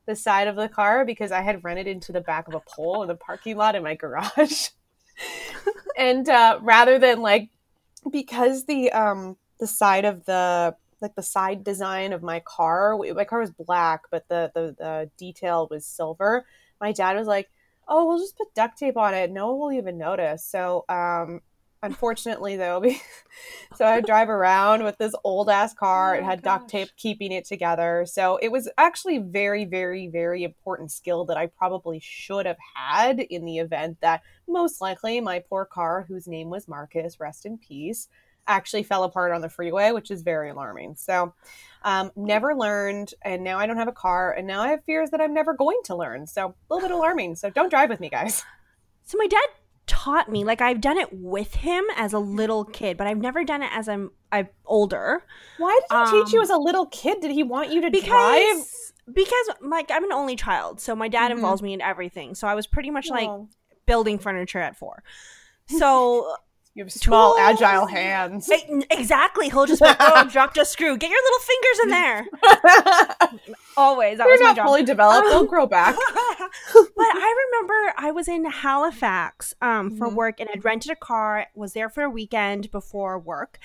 the 0.09 0.15
side 0.15 0.47
of 0.47 0.55
the 0.55 0.67
car 0.67 1.05
because 1.05 1.31
I 1.31 1.41
had 1.41 1.63
run 1.63 1.77
it 1.77 1.85
into 1.85 2.11
the 2.11 2.19
back 2.19 2.47
of 2.47 2.55
a 2.55 2.59
pole 2.61 3.03
in 3.03 3.07
the 3.07 3.15
parking 3.15 3.55
lot 3.55 3.75
in 3.75 3.83
my 3.83 3.93
garage. 3.93 4.69
and 5.97 6.27
uh, 6.27 6.57
rather 6.63 6.97
than 6.97 7.21
like 7.21 7.49
because 8.09 8.65
the 8.65 8.91
um 8.91 9.37
the 9.59 9.67
side 9.67 10.05
of 10.05 10.25
the 10.25 10.75
like 10.99 11.13
the 11.13 11.21
side 11.21 11.63
design 11.63 12.11
of 12.11 12.23
my 12.23 12.39
car 12.39 12.97
my 13.13 13.23
car 13.23 13.39
was 13.39 13.51
black 13.51 14.01
but 14.09 14.27
the 14.29 14.51
the, 14.55 14.75
the 14.79 15.11
detail 15.17 15.67
was 15.69 15.85
silver 15.85 16.45
my 16.81 16.91
dad 16.91 17.15
was 17.15 17.27
like 17.27 17.49
oh 17.87 18.05
we'll 18.07 18.19
just 18.19 18.37
put 18.37 18.53
duct 18.55 18.77
tape 18.79 18.97
on 18.97 19.13
it 19.13 19.31
no 19.31 19.51
one 19.51 19.59
will 19.59 19.71
even 19.77 19.97
notice 19.97 20.43
so 20.43 20.85
um 20.89 21.41
unfortunately 21.81 22.57
though 22.57 22.83
so 23.75 23.85
i 23.85 24.01
drive 24.01 24.29
around 24.29 24.83
with 24.83 24.97
this 24.97 25.13
old 25.23 25.49
ass 25.49 25.73
car 25.73 26.15
oh 26.15 26.17
it 26.17 26.23
had 26.23 26.41
gosh. 26.41 26.59
duct 26.59 26.69
tape 26.69 26.89
keeping 26.97 27.31
it 27.31 27.45
together. 27.45 28.05
So 28.07 28.37
it 28.41 28.51
was 28.51 28.69
actually 28.77 29.19
very 29.19 29.65
very 29.65 30.07
very 30.07 30.43
important 30.43 30.91
skill 30.91 31.25
that 31.25 31.37
i 31.37 31.47
probably 31.47 31.99
should 32.01 32.45
have 32.45 32.57
had 32.75 33.19
in 33.19 33.45
the 33.45 33.59
event 33.59 33.97
that 34.01 34.21
most 34.47 34.81
likely 34.81 35.21
my 35.21 35.39
poor 35.39 35.65
car 35.65 36.05
whose 36.07 36.27
name 36.27 36.49
was 36.49 36.67
marcus 36.67 37.19
rest 37.19 37.45
in 37.45 37.57
peace 37.57 38.07
actually 38.47 38.83
fell 38.83 39.03
apart 39.03 39.31
on 39.31 39.41
the 39.41 39.49
freeway 39.49 39.91
which 39.91 40.11
is 40.11 40.21
very 40.21 40.49
alarming. 40.49 40.95
So 40.95 41.33
um, 41.83 42.11
never 42.15 42.55
learned 42.55 43.13
and 43.21 43.43
now 43.43 43.57
i 43.57 43.65
don't 43.65 43.77
have 43.77 43.87
a 43.87 43.93
car 43.93 44.33
and 44.33 44.45
now 44.45 44.61
i 44.61 44.69
have 44.69 44.83
fears 44.83 45.11
that 45.11 45.21
i'm 45.21 45.33
never 45.33 45.53
going 45.53 45.79
to 45.85 45.95
learn. 45.95 46.27
So 46.27 46.47
a 46.69 46.73
little 46.73 46.89
bit 46.89 46.93
alarming. 46.93 47.35
So 47.35 47.49
don't 47.49 47.69
drive 47.69 47.89
with 47.89 47.99
me 47.99 48.09
guys. 48.09 48.43
So 49.05 49.17
my 49.17 49.27
dad 49.27 49.47
taught 49.89 50.29
me 50.29 50.45
like 50.45 50.61
I've 50.61 50.79
done 50.79 50.97
it 50.97 51.09
with 51.11 51.55
him 51.55 51.83
as 51.97 52.13
a 52.13 52.19
little 52.19 52.63
kid, 52.63 52.95
but 52.95 53.07
I've 53.07 53.17
never 53.17 53.43
done 53.43 53.61
it 53.61 53.69
as 53.73 53.89
I'm 53.89 54.11
I'm 54.31 54.47
older. 54.65 55.23
Why 55.57 55.77
did 55.81 55.95
he 55.95 56.17
um, 56.17 56.25
teach 56.25 56.33
you 56.33 56.39
um, 56.39 56.43
as 56.43 56.49
a 56.49 56.57
little 56.57 56.85
kid? 56.85 57.19
Did 57.19 57.31
he 57.31 57.43
want 57.43 57.71
you 57.71 57.81
to 57.81 57.91
because, 57.91 58.07
drive? 58.07 59.13
Because 59.13 59.49
like 59.61 59.91
I'm 59.91 60.05
an 60.05 60.13
only 60.13 60.35
child, 60.35 60.79
so 60.79 60.95
my 60.95 61.09
dad 61.09 61.29
mm-hmm. 61.29 61.39
involves 61.39 61.61
me 61.61 61.73
in 61.73 61.81
everything. 61.81 62.35
So 62.35 62.47
I 62.47 62.55
was 62.55 62.67
pretty 62.67 62.91
much 62.91 63.09
like 63.09 63.29
building 63.85 64.19
furniture 64.19 64.59
at 64.59 64.77
4. 64.77 65.03
So 65.67 66.35
You 66.75 66.85
have 66.85 66.93
small, 66.93 67.35
Tools. 67.35 67.61
agile 67.61 67.87
hands. 67.87 68.49
Exactly. 68.91 69.49
He'll 69.49 69.65
just 69.65 69.81
like, 69.81 69.97
oh, 69.99 70.29
dropped 70.31 70.57
a 70.57 70.63
screw. 70.63 70.95
Get 70.97 71.09
your 71.09 71.19
little 71.23 71.39
fingers 71.39 71.79
in 71.83 71.89
there. 71.89 72.27
Always. 73.79 74.17
That 74.17 74.25
They're 74.25 74.33
was 74.33 74.41
not 74.41 74.55
job. 74.55 74.65
fully 74.65 74.83
developed. 74.83 75.27
They'll 75.29 75.45
grow 75.45 75.65
back. 75.67 75.95
but 76.73 76.81
I 76.99 77.47
remember 77.47 77.93
I 77.97 78.11
was 78.11 78.27
in 78.27 78.45
Halifax 78.45 79.53
um, 79.61 79.97
for 79.97 80.07
mm-hmm. 80.07 80.15
work 80.15 80.39
and 80.39 80.49
I'd 80.53 80.65
rented 80.65 80.91
a 80.91 80.95
car, 80.95 81.47
was 81.55 81.73
there 81.73 81.89
for 81.89 82.03
a 82.03 82.09
weekend 82.09 82.71
before 82.71 83.17
work, 83.17 83.59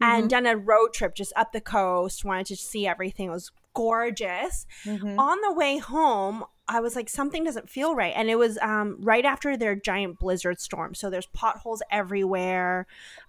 and 0.00 0.22
mm-hmm. 0.22 0.28
done 0.28 0.46
a 0.46 0.56
road 0.56 0.92
trip 0.92 1.14
just 1.14 1.32
up 1.36 1.52
the 1.52 1.60
coast. 1.60 2.24
Wanted 2.24 2.46
to 2.46 2.56
see 2.56 2.86
everything. 2.86 3.28
It 3.28 3.32
was 3.32 3.50
gorgeous. 3.74 4.66
Mm-hmm. 4.84 5.18
On 5.18 5.38
the 5.42 5.52
way 5.52 5.78
home, 5.78 6.44
I 6.68 6.80
was 6.80 6.94
like, 6.94 7.08
something 7.08 7.44
doesn't 7.44 7.68
feel 7.68 7.94
right. 7.94 8.12
And 8.14 8.30
it 8.30 8.36
was 8.36 8.58
um, 8.58 8.96
right 9.00 9.24
after 9.24 9.56
their 9.56 9.74
giant 9.74 10.18
blizzard 10.18 10.60
storm. 10.60 10.94
So 10.94 11.10
there's 11.10 11.26
potholes 11.26 11.82
everywhere. 11.90 12.86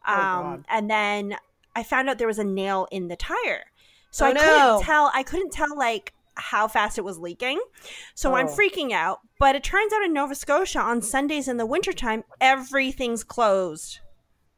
Oh, 0.07 0.13
um, 0.13 0.45
oh 0.45 0.63
and 0.69 0.89
then 0.89 1.35
I 1.75 1.83
found 1.83 2.09
out 2.09 2.17
there 2.17 2.27
was 2.27 2.39
a 2.39 2.43
nail 2.43 2.87
in 2.91 3.07
the 3.07 3.15
tire. 3.15 3.65
So 4.11 4.25
oh, 4.25 4.29
I 4.29 4.33
couldn't 4.33 4.83
tell, 4.83 5.11
I 5.13 5.23
couldn't 5.23 5.51
tell 5.51 5.75
like 5.75 6.13
how 6.35 6.67
fast 6.67 6.97
it 6.97 7.03
was 7.03 7.19
leaking. 7.19 7.59
So 8.15 8.31
oh. 8.31 8.35
I'm 8.35 8.47
freaking 8.47 8.91
out. 8.91 9.19
But 9.39 9.55
it 9.55 9.63
turns 9.63 9.93
out 9.93 10.03
in 10.03 10.13
Nova 10.13 10.35
Scotia 10.35 10.79
on 10.79 11.01
Sundays 11.01 11.47
in 11.47 11.57
the 11.57 11.65
wintertime, 11.65 12.23
everything's 12.39 13.23
closed. 13.23 13.99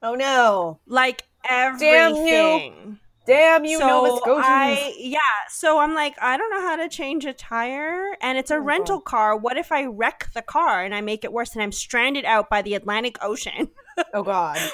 Oh 0.01 0.15
no. 0.15 0.80
Like 0.86 1.24
everything. 1.50 1.89
Damn 1.89 2.88
you. 2.88 2.98
Damn 3.25 3.63
you, 3.63 3.77
so 3.80 3.88
Nova 3.88 4.18
Scotians. 4.18 4.46
I, 4.46 4.96
yeah, 4.98 5.20
so 5.50 5.80
I'm 5.80 5.94
like, 5.94 6.15
I 6.22 6.36
don't 6.36 6.50
know 6.50 6.62
how 6.62 6.75
to 6.75 6.89
change 6.89 7.24
a 7.25 7.32
tire, 7.32 8.18
and 8.22 8.38
it's 8.38 8.51
a 8.51 8.56
oh, 8.56 8.60
rental 8.60 9.00
car. 9.00 9.38
What 9.38 9.56
if 9.58 9.72
I 9.72 9.86
wreck 9.86 10.30
the 10.34 10.42
car 10.42 10.84
and 10.84 10.94
I 10.94 11.00
make 11.00 11.24
it 11.24 11.32
worse, 11.32 11.53
and 11.53 11.63
I'm 11.63 11.72
stranded 11.72 12.25
out 12.25 12.50
by 12.50 12.62
the 12.62 12.74
Atlantic 12.74 13.18
Ocean? 13.22 13.70
oh 14.13 14.24
God. 14.24 14.60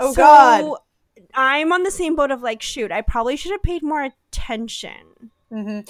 Oh 0.00 0.12
so 0.12 0.22
God. 0.22 0.74
I'm 1.34 1.72
on 1.72 1.82
the 1.82 1.90
same 1.90 2.14
boat 2.14 2.30
of 2.30 2.40
like, 2.40 2.62
shoot, 2.62 2.92
I 2.92 3.00
probably 3.00 3.34
should 3.36 3.50
have 3.50 3.64
paid 3.64 3.82
more 3.82 4.04
attention. 4.04 5.32
Mm-hmm. 5.52 5.80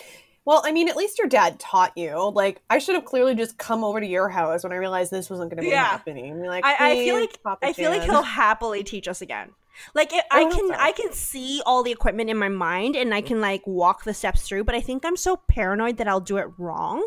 Well, 0.48 0.62
I 0.64 0.72
mean, 0.72 0.88
at 0.88 0.96
least 0.96 1.18
your 1.18 1.28
dad 1.28 1.60
taught 1.60 1.92
you. 1.94 2.32
Like, 2.34 2.62
I 2.70 2.78
should 2.78 2.94
have 2.94 3.04
clearly 3.04 3.34
just 3.34 3.58
come 3.58 3.84
over 3.84 4.00
to 4.00 4.06
your 4.06 4.30
house 4.30 4.62
when 4.62 4.72
I 4.72 4.76
realized 4.76 5.10
this 5.10 5.28
wasn't 5.28 5.50
going 5.50 5.58
to 5.58 5.62
be 5.62 5.68
yeah. 5.68 5.84
happening. 5.84 6.42
Like, 6.42 6.64
I, 6.64 6.92
I, 6.92 6.94
feel 6.94 7.16
like 7.16 7.38
I 7.60 7.74
feel 7.74 7.90
like 7.90 8.04
he'll 8.04 8.22
happily 8.22 8.82
teach 8.82 9.08
us 9.08 9.20
again. 9.20 9.50
Like, 9.94 10.10
it, 10.14 10.24
I, 10.30 10.44
oh, 10.44 10.46
I 10.46 10.50
can 10.50 10.68
so. 10.68 10.74
I 10.78 10.92
can 10.92 11.12
see 11.12 11.60
all 11.66 11.82
the 11.82 11.92
equipment 11.92 12.30
in 12.30 12.38
my 12.38 12.48
mind 12.48 12.96
and 12.96 13.12
I 13.12 13.20
can 13.20 13.42
like 13.42 13.66
walk 13.66 14.04
the 14.04 14.14
steps 14.14 14.40
through, 14.40 14.64
but 14.64 14.74
I 14.74 14.80
think 14.80 15.04
I'm 15.04 15.18
so 15.18 15.36
paranoid 15.36 15.98
that 15.98 16.08
I'll 16.08 16.18
do 16.18 16.38
it 16.38 16.48
wrong, 16.56 17.06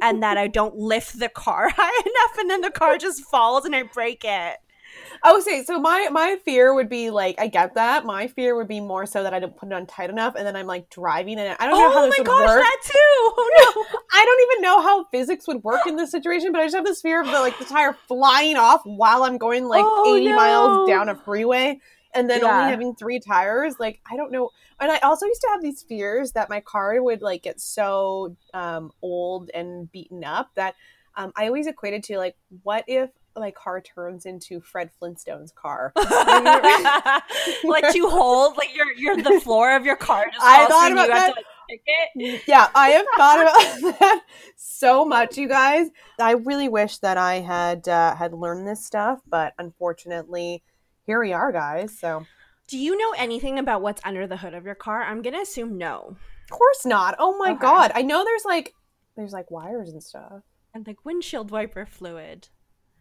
and 0.00 0.22
that 0.22 0.38
I 0.38 0.46
don't 0.60 0.76
lift 0.76 1.18
the 1.18 1.28
car 1.28 1.68
high 1.76 2.02
enough, 2.06 2.38
and 2.38 2.48
then 2.48 2.60
the 2.60 2.70
car 2.70 2.98
just 2.98 3.24
falls 3.24 3.64
and 3.64 3.74
I 3.74 3.82
break 3.82 4.24
it. 4.24 4.58
Oh, 5.24 5.40
say 5.40 5.64
so 5.64 5.78
my 5.80 6.08
my 6.10 6.36
fear 6.44 6.74
would 6.74 6.88
be 6.88 7.10
like 7.10 7.36
I 7.38 7.48
get 7.48 7.74
that. 7.74 8.04
My 8.04 8.26
fear 8.26 8.56
would 8.56 8.68
be 8.68 8.80
more 8.80 9.06
so 9.06 9.22
that 9.22 9.34
I 9.34 9.40
don't 9.40 9.56
put 9.56 9.68
it 9.68 9.72
on 9.74 9.86
tight 9.86 10.10
enough, 10.10 10.34
and 10.36 10.46
then 10.46 10.56
I'm 10.56 10.66
like 10.66 10.90
driving, 10.90 11.38
and 11.38 11.56
I 11.58 11.66
don't 11.66 11.78
know 11.78 11.88
oh 11.88 11.92
how 11.92 12.06
this 12.06 12.18
would 12.18 12.28
work. 12.28 12.36
Oh 12.36 12.40
my 12.40 12.46
gosh, 12.46 12.56
work. 12.56 12.62
that 12.62 12.80
too. 12.84 13.32
Oh 13.38 13.84
no, 13.92 13.98
I 14.12 14.24
don't 14.24 14.52
even 14.52 14.62
know 14.62 14.82
how 14.82 15.04
physics 15.04 15.46
would 15.46 15.64
work 15.64 15.86
in 15.86 15.96
this 15.96 16.10
situation, 16.10 16.52
but 16.52 16.60
I 16.60 16.64
just 16.64 16.76
have 16.76 16.84
this 16.84 17.00
fear 17.00 17.20
of 17.20 17.26
the 17.26 17.40
like 17.40 17.58
the 17.58 17.64
tire 17.64 17.96
flying 18.08 18.56
off 18.56 18.82
while 18.84 19.24
I'm 19.24 19.38
going 19.38 19.66
like 19.66 19.84
oh, 19.86 20.16
80 20.16 20.26
no. 20.26 20.36
miles 20.36 20.88
down 20.88 21.08
a 21.08 21.14
freeway, 21.14 21.80
and 22.14 22.28
then 22.30 22.40
yeah. 22.42 22.60
only 22.60 22.70
having 22.70 22.94
three 22.94 23.20
tires. 23.20 23.76
Like 23.78 24.00
I 24.10 24.16
don't 24.16 24.32
know. 24.32 24.50
And 24.78 24.92
I 24.92 24.98
also 24.98 25.26
used 25.26 25.40
to 25.40 25.48
have 25.48 25.62
these 25.62 25.82
fears 25.82 26.32
that 26.32 26.50
my 26.50 26.60
car 26.60 27.02
would 27.02 27.22
like 27.22 27.42
get 27.42 27.60
so 27.60 28.36
um, 28.52 28.90
old 29.02 29.50
and 29.54 29.90
beaten 29.90 30.22
up 30.22 30.50
that 30.54 30.74
um, 31.16 31.32
I 31.34 31.46
always 31.46 31.66
equated 31.66 32.04
to 32.04 32.18
like, 32.18 32.36
what 32.62 32.84
if 32.86 33.10
my 33.36 33.50
car 33.50 33.80
turns 33.80 34.26
into 34.26 34.60
Fred 34.60 34.90
Flintstone's 34.98 35.52
car. 35.52 35.92
like 35.96 37.94
you 37.94 38.08
hold, 38.08 38.56
like 38.56 38.74
you're 38.74 38.92
you're 38.92 39.16
the 39.16 39.40
floor 39.40 39.76
of 39.76 39.84
your 39.84 39.96
car. 39.96 40.26
Just 40.32 40.44
I 40.44 40.66
thought 40.66 40.92
about 40.92 41.08
that. 41.08 41.34
yeah, 42.46 42.68
I 42.74 42.88
have 42.90 43.06
thought 43.16 43.42
about 43.42 43.98
that 44.00 44.24
so 44.56 45.04
much, 45.04 45.36
you 45.36 45.48
guys. 45.48 45.88
I 46.18 46.32
really 46.32 46.68
wish 46.68 46.98
that 46.98 47.16
I 47.16 47.40
had 47.40 47.88
uh, 47.88 48.14
had 48.14 48.32
learned 48.32 48.66
this 48.66 48.84
stuff, 48.84 49.20
but 49.28 49.54
unfortunately, 49.58 50.62
here 51.04 51.20
we 51.20 51.32
are, 51.32 51.52
guys. 51.52 51.98
So, 51.98 52.26
do 52.68 52.78
you 52.78 52.96
know 52.96 53.14
anything 53.16 53.58
about 53.58 53.82
what's 53.82 54.02
under 54.04 54.26
the 54.26 54.36
hood 54.36 54.54
of 54.54 54.64
your 54.64 54.74
car? 54.74 55.02
I'm 55.02 55.22
gonna 55.22 55.40
assume 55.40 55.78
no. 55.78 56.16
Of 56.44 56.50
course 56.50 56.86
not. 56.86 57.16
Oh 57.18 57.36
my 57.38 57.50
okay. 57.52 57.60
god, 57.60 57.92
I 57.94 58.02
know 58.02 58.24
there's 58.24 58.44
like 58.44 58.72
there's 59.16 59.32
like 59.32 59.50
wires 59.50 59.90
and 59.90 60.02
stuff 60.02 60.42
and 60.76 60.86
like 60.86 61.04
windshield 61.04 61.50
wiper 61.50 61.86
fluid. 61.86 62.48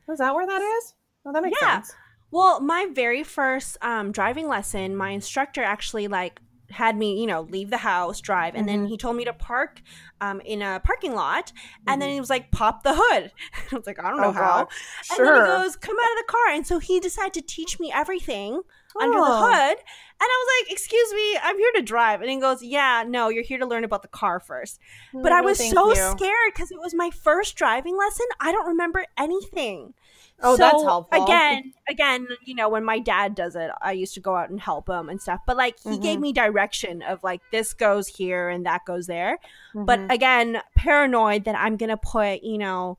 Is 0.09 0.19
that 0.19 0.33
where 0.35 0.45
that 0.45 0.61
is? 0.61 0.93
Oh, 1.25 1.33
that 1.33 1.43
makes 1.43 1.57
yeah. 1.61 1.75
sense. 1.75 1.93
Well, 2.31 2.59
my 2.59 2.87
very 2.93 3.23
first 3.23 3.77
um, 3.81 4.11
driving 4.11 4.47
lesson, 4.47 4.95
my 4.95 5.11
instructor 5.11 5.63
actually 5.63 6.07
like 6.07 6.41
had 6.69 6.97
me, 6.97 7.19
you 7.19 7.27
know, 7.27 7.41
leave 7.41 7.69
the 7.69 7.77
house, 7.77 8.19
drive, 8.21 8.55
and 8.55 8.67
mm-hmm. 8.67 8.81
then 8.81 8.87
he 8.87 8.97
told 8.97 9.15
me 9.15 9.25
to 9.25 9.33
park 9.33 9.81
um, 10.21 10.41
in 10.41 10.61
a 10.61 10.81
parking 10.83 11.13
lot, 11.13 11.51
and 11.87 11.93
mm-hmm. 11.93 11.99
then 12.01 12.09
he 12.11 12.19
was 12.19 12.29
like, 12.29 12.51
"Pop 12.51 12.83
the 12.83 12.93
hood." 12.95 13.31
I 13.71 13.75
was 13.75 13.87
like, 13.87 13.99
"I 13.99 14.09
don't 14.09 14.21
know 14.21 14.27
oh, 14.27 14.31
how." 14.31 14.67
Sure. 15.03 15.25
And 15.25 15.35
then 15.35 15.45
he 15.45 15.63
goes, 15.63 15.75
"Come 15.75 15.95
out 15.95 16.11
of 16.11 16.17
the 16.17 16.31
car," 16.31 16.49
and 16.49 16.67
so 16.67 16.79
he 16.79 16.99
decided 16.99 17.33
to 17.33 17.41
teach 17.41 17.79
me 17.79 17.91
everything 17.93 18.61
oh. 18.95 19.03
under 19.03 19.19
the 19.19 19.37
hood. 19.37 19.77
And 20.17 20.29
I 20.29 20.45
was 20.45 20.61
like, 20.61 20.71
"Excuse 20.71 21.13
me, 21.13 21.37
I'm 21.43 21.57
here 21.57 21.71
to 21.75 21.81
drive." 21.81 22.21
And 22.21 22.29
he 22.29 22.39
goes, 22.39 22.63
"Yeah, 22.63 23.03
no, 23.05 23.27
you're 23.27 23.43
here 23.43 23.57
to 23.57 23.65
learn 23.65 23.83
about 23.83 24.01
the 24.01 24.07
car 24.07 24.39
first. 24.39 24.79
But 25.13 25.33
I 25.33 25.41
was 25.41 25.57
so 25.57 25.89
you. 25.89 25.95
scared 25.95 26.53
because 26.53 26.71
it 26.71 26.79
was 26.79 26.93
my 26.93 27.09
first 27.09 27.57
driving 27.57 27.97
lesson. 27.97 28.25
I 28.39 28.53
don't 28.53 28.67
remember 28.67 29.05
anything. 29.17 29.93
Oh, 30.41 30.55
so, 30.55 30.57
that's 30.57 30.83
helpful. 30.83 31.23
Again, 31.23 31.73
again, 31.89 32.27
you 32.43 32.55
know, 32.55 32.67
when 32.67 32.83
my 32.83 32.99
dad 32.99 33.35
does 33.35 33.55
it, 33.55 33.71
I 33.81 33.93
used 33.93 34.13
to 34.15 34.19
go 34.19 34.35
out 34.35 34.49
and 34.49 34.59
help 34.59 34.89
him 34.89 35.07
and 35.07 35.21
stuff. 35.21 35.39
But 35.47 35.55
like 35.55 35.79
he 35.79 35.91
mm-hmm. 35.91 36.01
gave 36.01 36.19
me 36.19 36.33
direction 36.33 37.01
of 37.01 37.23
like 37.23 37.41
this 37.51 37.73
goes 37.73 38.07
here 38.07 38.49
and 38.49 38.65
that 38.65 38.85
goes 38.85 39.07
there. 39.07 39.39
Mm-hmm. 39.73 39.85
But 39.85 40.11
again, 40.11 40.61
paranoid 40.75 41.45
that 41.45 41.55
I'm 41.55 41.77
gonna 41.77 41.97
put, 41.97 42.43
you 42.43 42.57
know, 42.57 42.97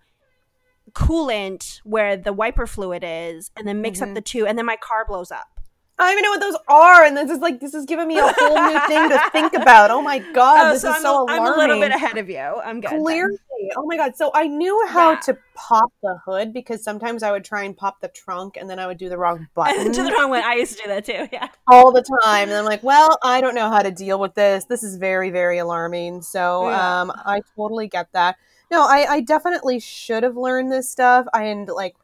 coolant 0.92 1.80
where 1.84 2.16
the 2.16 2.32
wiper 2.32 2.66
fluid 2.66 3.04
is 3.06 3.50
and 3.56 3.66
then 3.66 3.82
mix 3.82 4.00
mm-hmm. 4.00 4.10
up 4.10 4.14
the 4.14 4.22
two 4.22 4.46
and 4.46 4.56
then 4.56 4.66
my 4.66 4.76
car 4.76 5.04
blows 5.06 5.30
up. 5.30 5.55
I 5.98 6.04
don't 6.04 6.12
even 6.12 6.22
know 6.24 6.30
what 6.30 6.40
those 6.40 6.56
are, 6.68 7.04
and 7.04 7.16
this 7.16 7.30
is 7.30 7.38
like 7.38 7.58
this 7.58 7.72
is 7.72 7.86
giving 7.86 8.06
me 8.06 8.18
a 8.18 8.26
whole 8.26 8.54
new 8.54 8.80
thing 8.86 9.08
to 9.08 9.30
think 9.30 9.54
about. 9.60 9.90
Oh 9.90 10.02
my 10.02 10.18
god, 10.18 10.66
oh, 10.66 10.72
this 10.72 10.82
so 10.82 10.90
is 10.90 10.96
I'm 10.96 11.02
so 11.02 11.20
a, 11.20 11.22
alarming. 11.24 11.46
I'm 11.46 11.54
a 11.54 11.56
little 11.56 11.80
bit 11.80 11.90
ahead 11.90 12.18
of 12.18 12.28
you. 12.28 12.38
I'm 12.38 12.82
good. 12.82 12.90
Clearly, 12.90 13.38
oh 13.78 13.86
my 13.86 13.96
god. 13.96 14.14
So 14.14 14.30
I 14.34 14.46
knew 14.46 14.86
how 14.88 15.12
yeah. 15.12 15.20
to 15.20 15.38
pop 15.54 15.90
the 16.02 16.18
hood 16.26 16.52
because 16.52 16.84
sometimes 16.84 17.22
I 17.22 17.32
would 17.32 17.44
try 17.44 17.62
and 17.62 17.74
pop 17.74 18.02
the 18.02 18.08
trunk, 18.08 18.58
and 18.58 18.68
then 18.68 18.78
I 18.78 18.86
would 18.86 18.98
do 18.98 19.08
the 19.08 19.16
wrong 19.16 19.48
button. 19.54 19.90
to 19.90 20.02
the 20.02 20.12
wrong 20.12 20.28
one. 20.28 20.42
I 20.44 20.56
used 20.56 20.76
to 20.76 20.82
do 20.82 20.88
that 20.88 21.06
too. 21.06 21.28
Yeah, 21.32 21.48
all 21.72 21.92
the 21.92 22.04
time. 22.22 22.50
And 22.50 22.58
I'm 22.58 22.66
like, 22.66 22.82
well, 22.82 23.18
I 23.22 23.40
don't 23.40 23.54
know 23.54 23.70
how 23.70 23.80
to 23.80 23.90
deal 23.90 24.20
with 24.20 24.34
this. 24.34 24.66
This 24.66 24.82
is 24.82 24.98
very, 24.98 25.30
very 25.30 25.56
alarming. 25.56 26.20
So 26.20 26.68
yeah. 26.68 27.00
um, 27.00 27.12
I 27.24 27.40
totally 27.56 27.88
get 27.88 28.12
that. 28.12 28.36
No, 28.70 28.82
I, 28.82 29.06
I 29.08 29.20
definitely 29.20 29.80
should 29.80 30.24
have 30.24 30.36
learned 30.36 30.70
this 30.70 30.90
stuff. 30.90 31.26
And 31.32 31.68
like, 31.68 31.96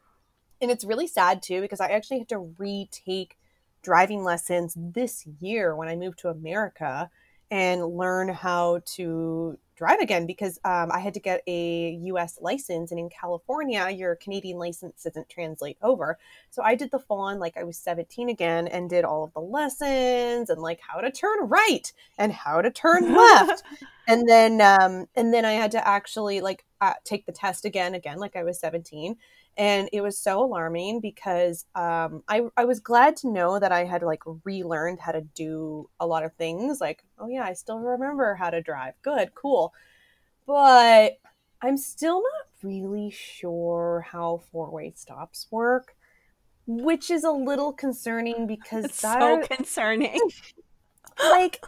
and 0.61 0.71
it's 0.71 0.83
really 0.83 1.07
sad 1.07 1.43
too 1.43 1.61
because 1.61 1.79
I 1.79 1.89
actually 1.89 2.19
had 2.19 2.29
to 2.29 2.39
retake 2.57 3.37
driving 3.83 4.23
lessons 4.23 4.73
this 4.75 5.27
year 5.39 5.75
when 5.75 5.87
I 5.87 5.95
moved 5.95 6.19
to 6.19 6.29
America 6.29 7.09
and 7.51 7.85
learn 7.85 8.29
how 8.29 8.81
to 8.95 9.59
drive 9.75 9.99
again 9.99 10.25
because 10.25 10.59
um, 10.63 10.91
I 10.91 10.99
had 10.99 11.13
to 11.15 11.19
get 11.19 11.43
a 11.47 11.99
US 12.03 12.39
license. 12.41 12.91
And 12.91 12.99
in 12.99 13.09
California, 13.09 13.89
your 13.89 14.15
Canadian 14.15 14.57
license 14.57 15.03
doesn't 15.03 15.29
translate 15.29 15.77
over. 15.81 16.17
So 16.49 16.63
I 16.63 16.75
did 16.75 16.91
the 16.91 16.99
full 16.99 17.19
on, 17.19 17.39
like 17.39 17.57
I 17.57 17.63
was 17.63 17.77
17 17.77 18.29
again, 18.29 18.67
and 18.67 18.89
did 18.89 19.05
all 19.05 19.23
of 19.23 19.33
the 19.33 19.41
lessons 19.41 20.49
and 20.49 20.61
like 20.61 20.79
how 20.79 21.01
to 21.01 21.11
turn 21.11 21.47
right 21.47 21.91
and 22.17 22.31
how 22.31 22.61
to 22.61 22.71
turn 22.71 23.13
left. 23.15 23.63
and 24.07 24.27
then, 24.27 24.61
um, 24.61 25.07
and 25.15 25.33
then 25.33 25.45
I 25.45 25.53
had 25.53 25.71
to 25.71 25.87
actually 25.87 26.41
like 26.41 26.65
uh, 26.81 26.93
take 27.03 27.25
the 27.25 27.31
test 27.31 27.65
again, 27.65 27.93
again, 27.93 28.19
like 28.19 28.35
I 28.35 28.43
was 28.43 28.59
17 28.59 29.17
and 29.57 29.89
it 29.93 30.01
was 30.01 30.17
so 30.17 30.43
alarming 30.43 30.99
because 30.99 31.65
um, 31.75 32.23
I, 32.27 32.41
I 32.57 32.65
was 32.65 32.79
glad 32.79 33.15
to 33.17 33.31
know 33.31 33.59
that 33.59 33.71
i 33.71 33.83
had 33.83 34.03
like 34.03 34.21
relearned 34.43 34.99
how 34.99 35.11
to 35.11 35.21
do 35.21 35.89
a 35.99 36.07
lot 36.07 36.23
of 36.23 36.33
things 36.33 36.81
like 36.81 37.03
oh 37.19 37.27
yeah 37.27 37.43
i 37.43 37.53
still 37.53 37.79
remember 37.79 38.35
how 38.35 38.49
to 38.49 38.61
drive. 38.61 38.93
Good 39.01 39.35
cool. 39.35 39.73
But 40.45 41.19
i'm 41.61 41.77
still 41.77 42.21
not 42.21 42.47
really 42.63 43.11
sure 43.11 44.05
how 44.09 44.41
four-way 44.51 44.93
stops 44.95 45.47
work 45.51 45.95
which 46.65 47.11
is 47.11 47.23
a 47.23 47.31
little 47.31 47.73
concerning 47.73 48.47
because 48.47 48.85
it's 48.85 48.99
so 48.99 49.41
concerning. 49.49 50.19
Like 51.19 51.63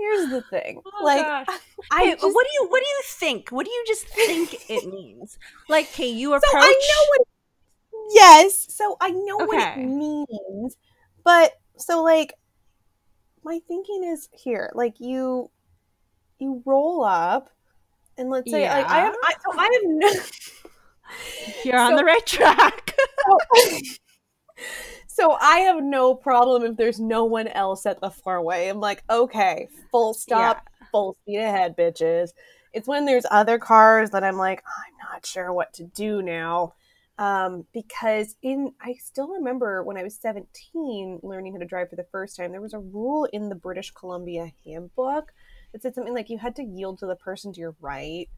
here's 0.00 0.30
the 0.30 0.42
thing 0.42 0.80
oh, 0.86 1.04
like 1.04 1.22
gosh. 1.22 1.46
I 1.90 2.04
hey, 2.04 2.10
just, 2.12 2.22
what 2.22 2.46
do 2.46 2.50
you 2.54 2.68
what 2.68 2.80
do 2.80 2.88
you 2.88 3.00
think 3.04 3.50
what 3.50 3.66
do 3.66 3.72
you 3.72 3.84
just 3.86 4.06
think 4.08 4.70
it 4.70 4.86
means 4.92 5.38
like 5.68 5.86
hey 5.86 6.08
you 6.08 6.34
approach 6.34 6.50
so 6.50 6.58
I 6.58 6.70
know 6.70 7.08
what 7.08 7.20
yes 8.12 8.74
so 8.74 8.96
I 9.00 9.10
know 9.10 9.36
okay. 9.42 9.46
what 9.46 9.78
it 9.78 9.86
means 9.86 10.76
but 11.24 11.52
so 11.76 12.02
like 12.02 12.34
my 13.44 13.60
thinking 13.68 14.04
is 14.04 14.28
here 14.32 14.70
like 14.74 15.00
you 15.00 15.50
you 16.38 16.62
roll 16.64 17.04
up 17.04 17.50
and 18.16 18.30
let's 18.30 18.50
say 18.50 18.62
yeah. 18.62 18.78
like 18.78 18.86
I 18.86 19.00
have 19.00 19.14
I, 19.22 19.34
so 19.44 19.58
I 19.58 19.64
have 19.64 19.82
no 19.84 20.12
you're 21.64 21.78
on 21.78 21.96
the 21.96 22.04
right 22.04 22.24
track 22.26 22.94
So 23.26 23.38
I 25.40 25.58
have 25.60 25.82
no 25.82 26.14
problem 26.14 26.62
if 26.62 26.76
there's 26.76 27.00
no 27.00 27.24
one 27.24 27.48
else 27.48 27.86
at 27.86 28.00
the 28.00 28.10
four-way. 28.10 28.68
I'm 28.68 28.80
like, 28.80 29.02
okay, 29.10 29.68
full 29.90 30.14
stop, 30.14 30.62
yeah. 30.80 30.86
full 30.90 31.16
speed 31.22 31.38
ahead, 31.38 31.76
bitches. 31.76 32.30
It's 32.72 32.88
when 32.88 33.04
there's 33.04 33.26
other 33.30 33.58
cars 33.58 34.10
that 34.10 34.24
I'm 34.24 34.36
like, 34.36 34.62
I'm 34.66 35.12
not 35.12 35.26
sure 35.26 35.52
what 35.52 35.72
to 35.74 35.84
do 35.84 36.22
now. 36.22 36.74
Um, 37.18 37.66
because 37.74 38.36
in 38.40 38.72
I 38.80 38.94
still 38.94 39.28
remember 39.28 39.82
when 39.82 39.98
I 39.98 40.02
was 40.02 40.16
17 40.18 41.20
learning 41.22 41.52
how 41.52 41.58
to 41.58 41.66
drive 41.66 41.90
for 41.90 41.96
the 41.96 42.06
first 42.10 42.34
time, 42.34 42.50
there 42.50 42.62
was 42.62 42.72
a 42.72 42.78
rule 42.78 43.26
in 43.26 43.50
the 43.50 43.54
British 43.54 43.90
Columbia 43.90 44.52
handbook 44.64 45.32
that 45.72 45.82
said 45.82 45.94
something 45.94 46.14
like 46.14 46.30
you 46.30 46.38
had 46.38 46.56
to 46.56 46.64
yield 46.64 46.98
to 47.00 47.06
the 47.06 47.16
person 47.16 47.52
to 47.52 47.60
your 47.60 47.76
right. 47.80 48.28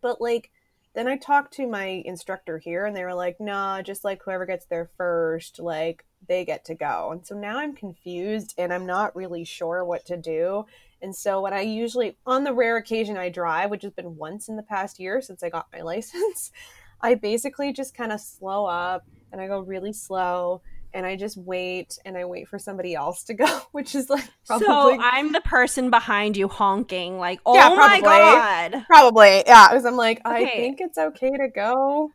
But 0.00 0.22
like 0.22 0.50
then 0.94 1.08
I 1.08 1.16
talked 1.16 1.54
to 1.54 1.66
my 1.66 2.02
instructor 2.04 2.58
here 2.58 2.84
and 2.84 2.94
they 2.94 3.04
were 3.04 3.14
like, 3.14 3.40
nah, 3.40 3.80
just 3.82 4.04
like 4.04 4.22
whoever 4.22 4.44
gets 4.44 4.66
there 4.66 4.90
first, 4.96 5.58
like 5.58 6.04
they 6.28 6.44
get 6.44 6.64
to 6.66 6.74
go. 6.74 7.10
And 7.12 7.26
so 7.26 7.34
now 7.34 7.58
I'm 7.58 7.74
confused 7.74 8.54
and 8.58 8.72
I'm 8.72 8.86
not 8.86 9.16
really 9.16 9.44
sure 9.44 9.84
what 9.84 10.04
to 10.06 10.16
do. 10.16 10.66
And 11.00 11.14
so 11.16 11.40
what 11.40 11.52
I 11.52 11.62
usually 11.62 12.16
on 12.26 12.44
the 12.44 12.52
rare 12.52 12.76
occasion 12.76 13.16
I 13.16 13.30
drive, 13.30 13.70
which 13.70 13.82
has 13.82 13.92
been 13.92 14.16
once 14.16 14.48
in 14.48 14.56
the 14.56 14.62
past 14.62 15.00
year 15.00 15.20
since 15.20 15.42
I 15.42 15.48
got 15.48 15.66
my 15.72 15.80
license, 15.82 16.52
I 17.00 17.14
basically 17.14 17.72
just 17.72 17.96
kind 17.96 18.12
of 18.12 18.20
slow 18.20 18.66
up 18.66 19.06
and 19.32 19.40
I 19.40 19.48
go 19.48 19.60
really 19.60 19.92
slow 19.92 20.60
and 20.94 21.06
I 21.06 21.16
just 21.16 21.36
wait 21.36 21.98
and 22.04 22.16
I 22.16 22.24
wait 22.24 22.48
for 22.48 22.58
somebody 22.58 22.94
else 22.94 23.24
to 23.24 23.34
go, 23.34 23.60
which 23.72 23.94
is 23.94 24.10
like 24.10 24.28
probably 24.46 24.66
So 24.66 25.00
I'm 25.00 25.32
the 25.32 25.40
person 25.40 25.90
behind 25.90 26.36
you 26.36 26.48
honking 26.48 27.18
like, 27.18 27.40
"Oh 27.46 27.54
yeah, 27.54 27.68
my 27.74 28.00
god." 28.00 28.84
Probably. 28.86 29.42
Yeah, 29.46 29.68
cuz 29.70 29.84
I'm 29.84 29.96
like, 29.96 30.20
okay. 30.26 30.44
I 30.44 30.46
think 30.46 30.80
it's 30.80 30.98
okay 30.98 31.30
to 31.30 31.48
go 31.48 32.10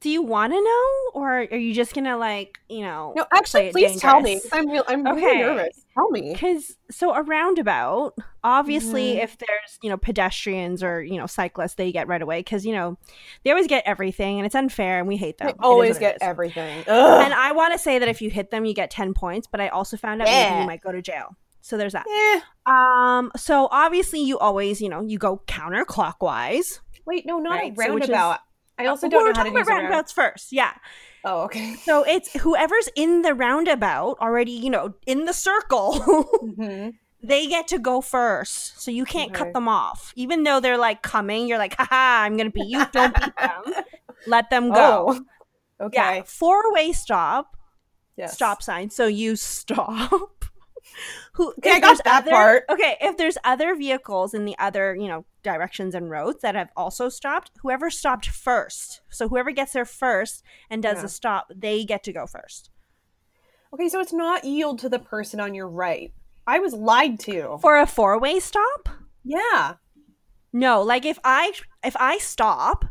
do 0.00 0.08
you 0.08 0.22
want 0.22 0.52
to 0.52 0.60
know 0.60 1.20
or 1.20 1.40
are 1.40 1.56
you 1.56 1.74
just 1.74 1.94
gonna 1.94 2.16
like 2.16 2.58
you 2.68 2.80
know 2.80 3.12
no 3.14 3.24
actually 3.32 3.70
please 3.70 3.92
dangerous? 3.92 4.00
tell 4.00 4.20
me 4.20 4.40
i'm, 4.52 4.68
real, 4.68 4.84
I'm 4.88 5.06
okay. 5.06 5.20
really 5.20 5.38
nervous 5.38 5.84
tell 5.94 6.10
me 6.10 6.32
because 6.32 6.76
so 6.90 7.14
a 7.14 7.22
roundabout 7.22 8.14
obviously 8.42 9.12
mm-hmm. 9.12 9.24
if 9.24 9.36
there's 9.38 9.78
you 9.82 9.90
know 9.90 9.96
pedestrians 9.96 10.82
or 10.82 11.02
you 11.02 11.18
know 11.18 11.26
cyclists 11.26 11.74
they 11.74 11.92
get 11.92 12.08
right 12.08 12.22
away 12.22 12.40
because 12.40 12.64
you 12.64 12.72
know 12.72 12.96
they 13.44 13.50
always 13.50 13.66
get 13.66 13.84
everything 13.86 14.38
and 14.38 14.46
it's 14.46 14.54
unfair 14.54 14.98
and 14.98 15.06
we 15.06 15.16
hate 15.16 15.38
them 15.38 15.48
they 15.48 15.54
always 15.60 15.98
get 15.98 16.16
everything 16.20 16.82
Ugh. 16.86 17.24
and 17.24 17.34
i 17.34 17.52
want 17.52 17.72
to 17.74 17.78
say 17.78 17.98
that 17.98 18.08
if 18.08 18.22
you 18.22 18.30
hit 18.30 18.50
them 18.50 18.64
you 18.64 18.74
get 18.74 18.90
10 18.90 19.14
points 19.14 19.46
but 19.46 19.60
i 19.60 19.68
also 19.68 19.96
found 19.96 20.22
out 20.22 20.28
yeah. 20.28 20.60
you 20.60 20.66
might 20.66 20.82
go 20.82 20.92
to 20.92 21.02
jail 21.02 21.36
so 21.60 21.76
there's 21.76 21.92
that 21.92 22.06
yeah. 22.08 22.40
um 22.66 23.30
so 23.36 23.68
obviously 23.70 24.20
you 24.20 24.38
always 24.38 24.80
you 24.80 24.88
know 24.88 25.02
you 25.02 25.18
go 25.18 25.42
counterclockwise 25.46 26.80
wait 27.04 27.26
no 27.26 27.38
not 27.38 27.52
right? 27.52 27.72
a 27.72 27.74
roundabout 27.74 28.36
so 28.36 28.49
I 28.80 28.86
also 28.86 29.08
don't 29.08 29.24
know 29.24 29.32
how 29.34 29.44
to 29.44 29.50
roundabouts 29.50 30.12
first. 30.12 30.52
Yeah. 30.52 30.72
Oh, 31.24 31.42
okay. 31.42 31.74
So 31.74 32.02
it's 32.02 32.32
whoever's 32.32 32.88
in 32.96 33.22
the 33.22 33.34
roundabout 33.34 34.18
already, 34.20 34.52
you 34.52 34.70
know, 34.70 34.94
in 35.06 35.26
the 35.26 35.34
circle. 35.34 35.92
mm-hmm. 36.42 36.90
They 37.22 37.46
get 37.46 37.68
to 37.68 37.78
go 37.78 38.00
first, 38.00 38.80
so 38.80 38.90
you 38.90 39.04
can't 39.04 39.30
okay. 39.30 39.44
cut 39.44 39.52
them 39.52 39.68
off. 39.68 40.14
Even 40.16 40.44
though 40.44 40.58
they're 40.58 40.78
like 40.78 41.02
coming, 41.02 41.46
you're 41.46 41.58
like, 41.58 41.76
haha, 41.76 42.24
I'm 42.24 42.38
gonna 42.38 42.50
beat 42.50 42.68
you. 42.68 42.82
Don't 42.92 43.14
beat 43.14 43.36
them. 43.38 43.84
Let 44.26 44.48
them 44.48 44.72
go. 44.72 45.20
Oh, 45.78 45.86
okay. 45.86 46.16
Yeah, 46.16 46.22
four 46.22 46.72
way 46.72 46.92
stop. 46.92 47.58
Yes. 48.16 48.32
Stop 48.32 48.62
sign. 48.62 48.88
So 48.88 49.06
you 49.06 49.36
stop 49.36 50.46
who 51.34 51.52
okay, 51.58 51.72
I 51.72 51.80
got 51.80 52.02
that 52.04 52.22
other, 52.22 52.30
part. 52.30 52.64
Okay, 52.68 52.96
if 53.00 53.16
there's 53.16 53.38
other 53.44 53.74
vehicles 53.74 54.34
in 54.34 54.44
the 54.44 54.56
other, 54.58 54.94
you 54.94 55.08
know, 55.08 55.24
directions 55.42 55.94
and 55.94 56.10
roads 56.10 56.42
that 56.42 56.54
have 56.54 56.70
also 56.76 57.08
stopped, 57.08 57.50
whoever 57.62 57.90
stopped 57.90 58.26
first. 58.26 59.00
So 59.10 59.28
whoever 59.28 59.50
gets 59.52 59.72
there 59.72 59.84
first 59.84 60.42
and 60.68 60.82
does 60.82 60.96
yeah. 60.96 61.02
the 61.02 61.08
stop, 61.08 61.52
they 61.54 61.84
get 61.84 62.02
to 62.04 62.12
go 62.12 62.26
first. 62.26 62.70
Okay, 63.72 63.88
so 63.88 64.00
it's 64.00 64.12
not 64.12 64.44
yield 64.44 64.80
to 64.80 64.88
the 64.88 64.98
person 64.98 65.40
on 65.40 65.54
your 65.54 65.68
right. 65.68 66.12
I 66.46 66.58
was 66.58 66.74
lied 66.74 67.20
to. 67.20 67.58
For 67.60 67.78
a 67.78 67.86
four-way 67.86 68.40
stop? 68.40 68.88
Yeah. 69.24 69.74
No, 70.52 70.82
like 70.82 71.04
if 71.04 71.18
I 71.22 71.52
if 71.84 71.96
I 71.96 72.18
stop 72.18 72.84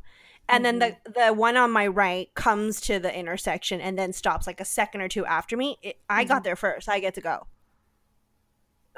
and 0.47 0.65
mm-hmm. 0.65 0.79
then 0.79 0.97
the 1.03 1.25
the 1.27 1.33
one 1.33 1.57
on 1.57 1.71
my 1.71 1.87
right 1.87 2.33
comes 2.33 2.79
to 2.81 2.99
the 2.99 3.13
intersection 3.13 3.81
and 3.81 3.97
then 3.97 4.13
stops 4.13 4.47
like 4.47 4.61
a 4.61 4.65
second 4.65 5.01
or 5.01 5.09
two 5.09 5.25
after 5.25 5.57
me, 5.57 5.77
it, 5.81 5.97
I 6.09 6.23
mm-hmm. 6.23 6.29
got 6.29 6.43
there 6.43 6.55
first. 6.55 6.87
I 6.87 6.99
get 6.99 7.15
to 7.15 7.21
go. 7.21 7.47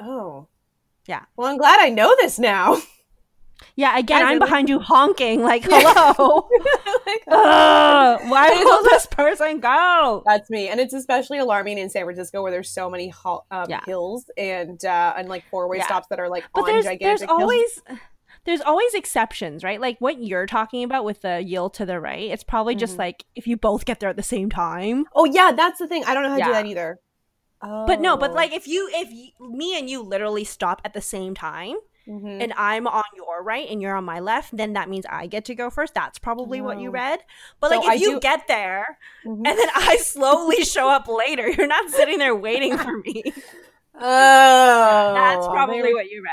Oh. 0.01 0.48
Yeah. 1.08 1.24
Well, 1.36 1.48
I'm 1.48 1.58
glad 1.58 1.79
I 1.79 1.89
know 1.89 2.15
this 2.20 2.39
now. 2.39 2.77
Yeah, 3.75 3.98
again, 3.98 4.25
I'm 4.25 4.39
behind 4.39 4.70
you 4.70 4.79
honking, 4.79 5.41
like, 5.41 5.63
hello. 5.63 6.50
like, 7.05 7.24
uh, 7.27 8.17
why 8.27 8.50
will 8.50 8.84
this 8.84 9.05
person 9.05 9.60
go? 9.60 10.24
That's 10.25 10.50
me. 10.50 10.67
And 10.67 10.79
it's 10.79 10.93
especially 10.93 11.38
alarming 11.38 11.77
in 11.77 11.89
San 11.89 12.03
Francisco 12.03 12.41
where 12.41 12.51
there's 12.51 12.70
so 12.70 12.89
many 12.89 13.13
um, 13.25 13.41
yeah. 13.70 13.81
hills 13.86 14.29
and 14.38 14.83
uh, 14.83 15.14
and 15.16 15.29
like 15.29 15.44
four 15.50 15.68
way 15.68 15.77
yeah. 15.77 15.85
stops 15.85 16.07
that 16.09 16.20
are 16.20 16.29
like 16.29 16.46
but 16.53 16.61
on 16.61 16.68
there's, 16.68 16.85
gigantic 16.85 17.27
there's 17.27 17.29
always 17.29 17.81
there's 18.46 18.61
always 18.61 18.94
exceptions, 18.94 19.64
right? 19.64 19.79
Like 19.79 19.98
what 20.00 20.22
you're 20.22 20.48
talking 20.48 20.83
about 20.83 21.05
with 21.05 21.22
the 21.22 21.42
yield 21.42 21.74
to 21.75 21.85
the 21.85 22.00
right, 22.00 22.31
it's 22.31 22.44
probably 22.44 22.74
mm-hmm. 22.74 22.79
just 22.79 22.98
like 22.98 23.25
if 23.35 23.48
you 23.48 23.57
both 23.57 23.85
get 23.85 24.00
there 24.00 24.09
at 24.09 24.18
the 24.18 24.24
same 24.24 24.50
time. 24.50 25.05
Oh 25.14 25.25
yeah, 25.25 25.51
that's 25.55 25.79
the 25.79 25.87
thing. 25.87 26.03
I 26.05 26.14
don't 26.14 26.24
know 26.24 26.29
how 26.29 26.37
to 26.37 26.44
do 26.44 26.51
that 26.51 26.66
either. 26.66 27.00
But 27.61 28.01
no, 28.01 28.17
but 28.17 28.33
like 28.33 28.53
if 28.53 28.67
you 28.67 28.89
if 28.91 29.11
you, 29.11 29.50
me 29.50 29.77
and 29.77 29.89
you 29.89 30.01
literally 30.01 30.43
stop 30.43 30.81
at 30.83 30.93
the 30.93 31.01
same 31.01 31.35
time 31.35 31.77
mm-hmm. 32.07 32.41
and 32.41 32.53
I'm 32.57 32.87
on 32.87 33.03
your 33.15 33.43
right 33.43 33.69
and 33.69 33.81
you're 33.81 33.95
on 33.95 34.03
my 34.03 34.19
left, 34.19 34.55
then 34.55 34.74
that 34.74 34.89
means 34.89 35.05
I 35.07 35.27
get 35.27 35.45
to 35.45 35.55
go 35.55 35.69
first. 35.69 35.93
That's 35.93 36.19
probably 36.19 36.59
oh. 36.59 36.63
what 36.63 36.79
you 36.79 36.89
oh. 36.89 36.93
read. 36.93 37.19
But 37.59 37.69
so 37.69 37.77
like 37.77 37.85
if 37.85 37.91
I 37.91 37.93
you 37.95 38.13
do- 38.13 38.19
get 38.19 38.47
there 38.47 38.97
mm-hmm. 39.25 39.45
and 39.45 39.59
then 39.59 39.69
I 39.75 39.97
slowly 39.97 40.63
show 40.63 40.89
up 40.89 41.07
later, 41.07 41.50
you're 41.50 41.67
not 41.67 41.89
sitting 41.89 42.17
there 42.17 42.35
waiting 42.35 42.77
for 42.77 42.97
me. 42.97 43.24
Oh. 44.03 45.13
That's 45.13 45.45
probably 45.47 45.93
what 45.93 46.09
you 46.09 46.24
read. 46.24 46.31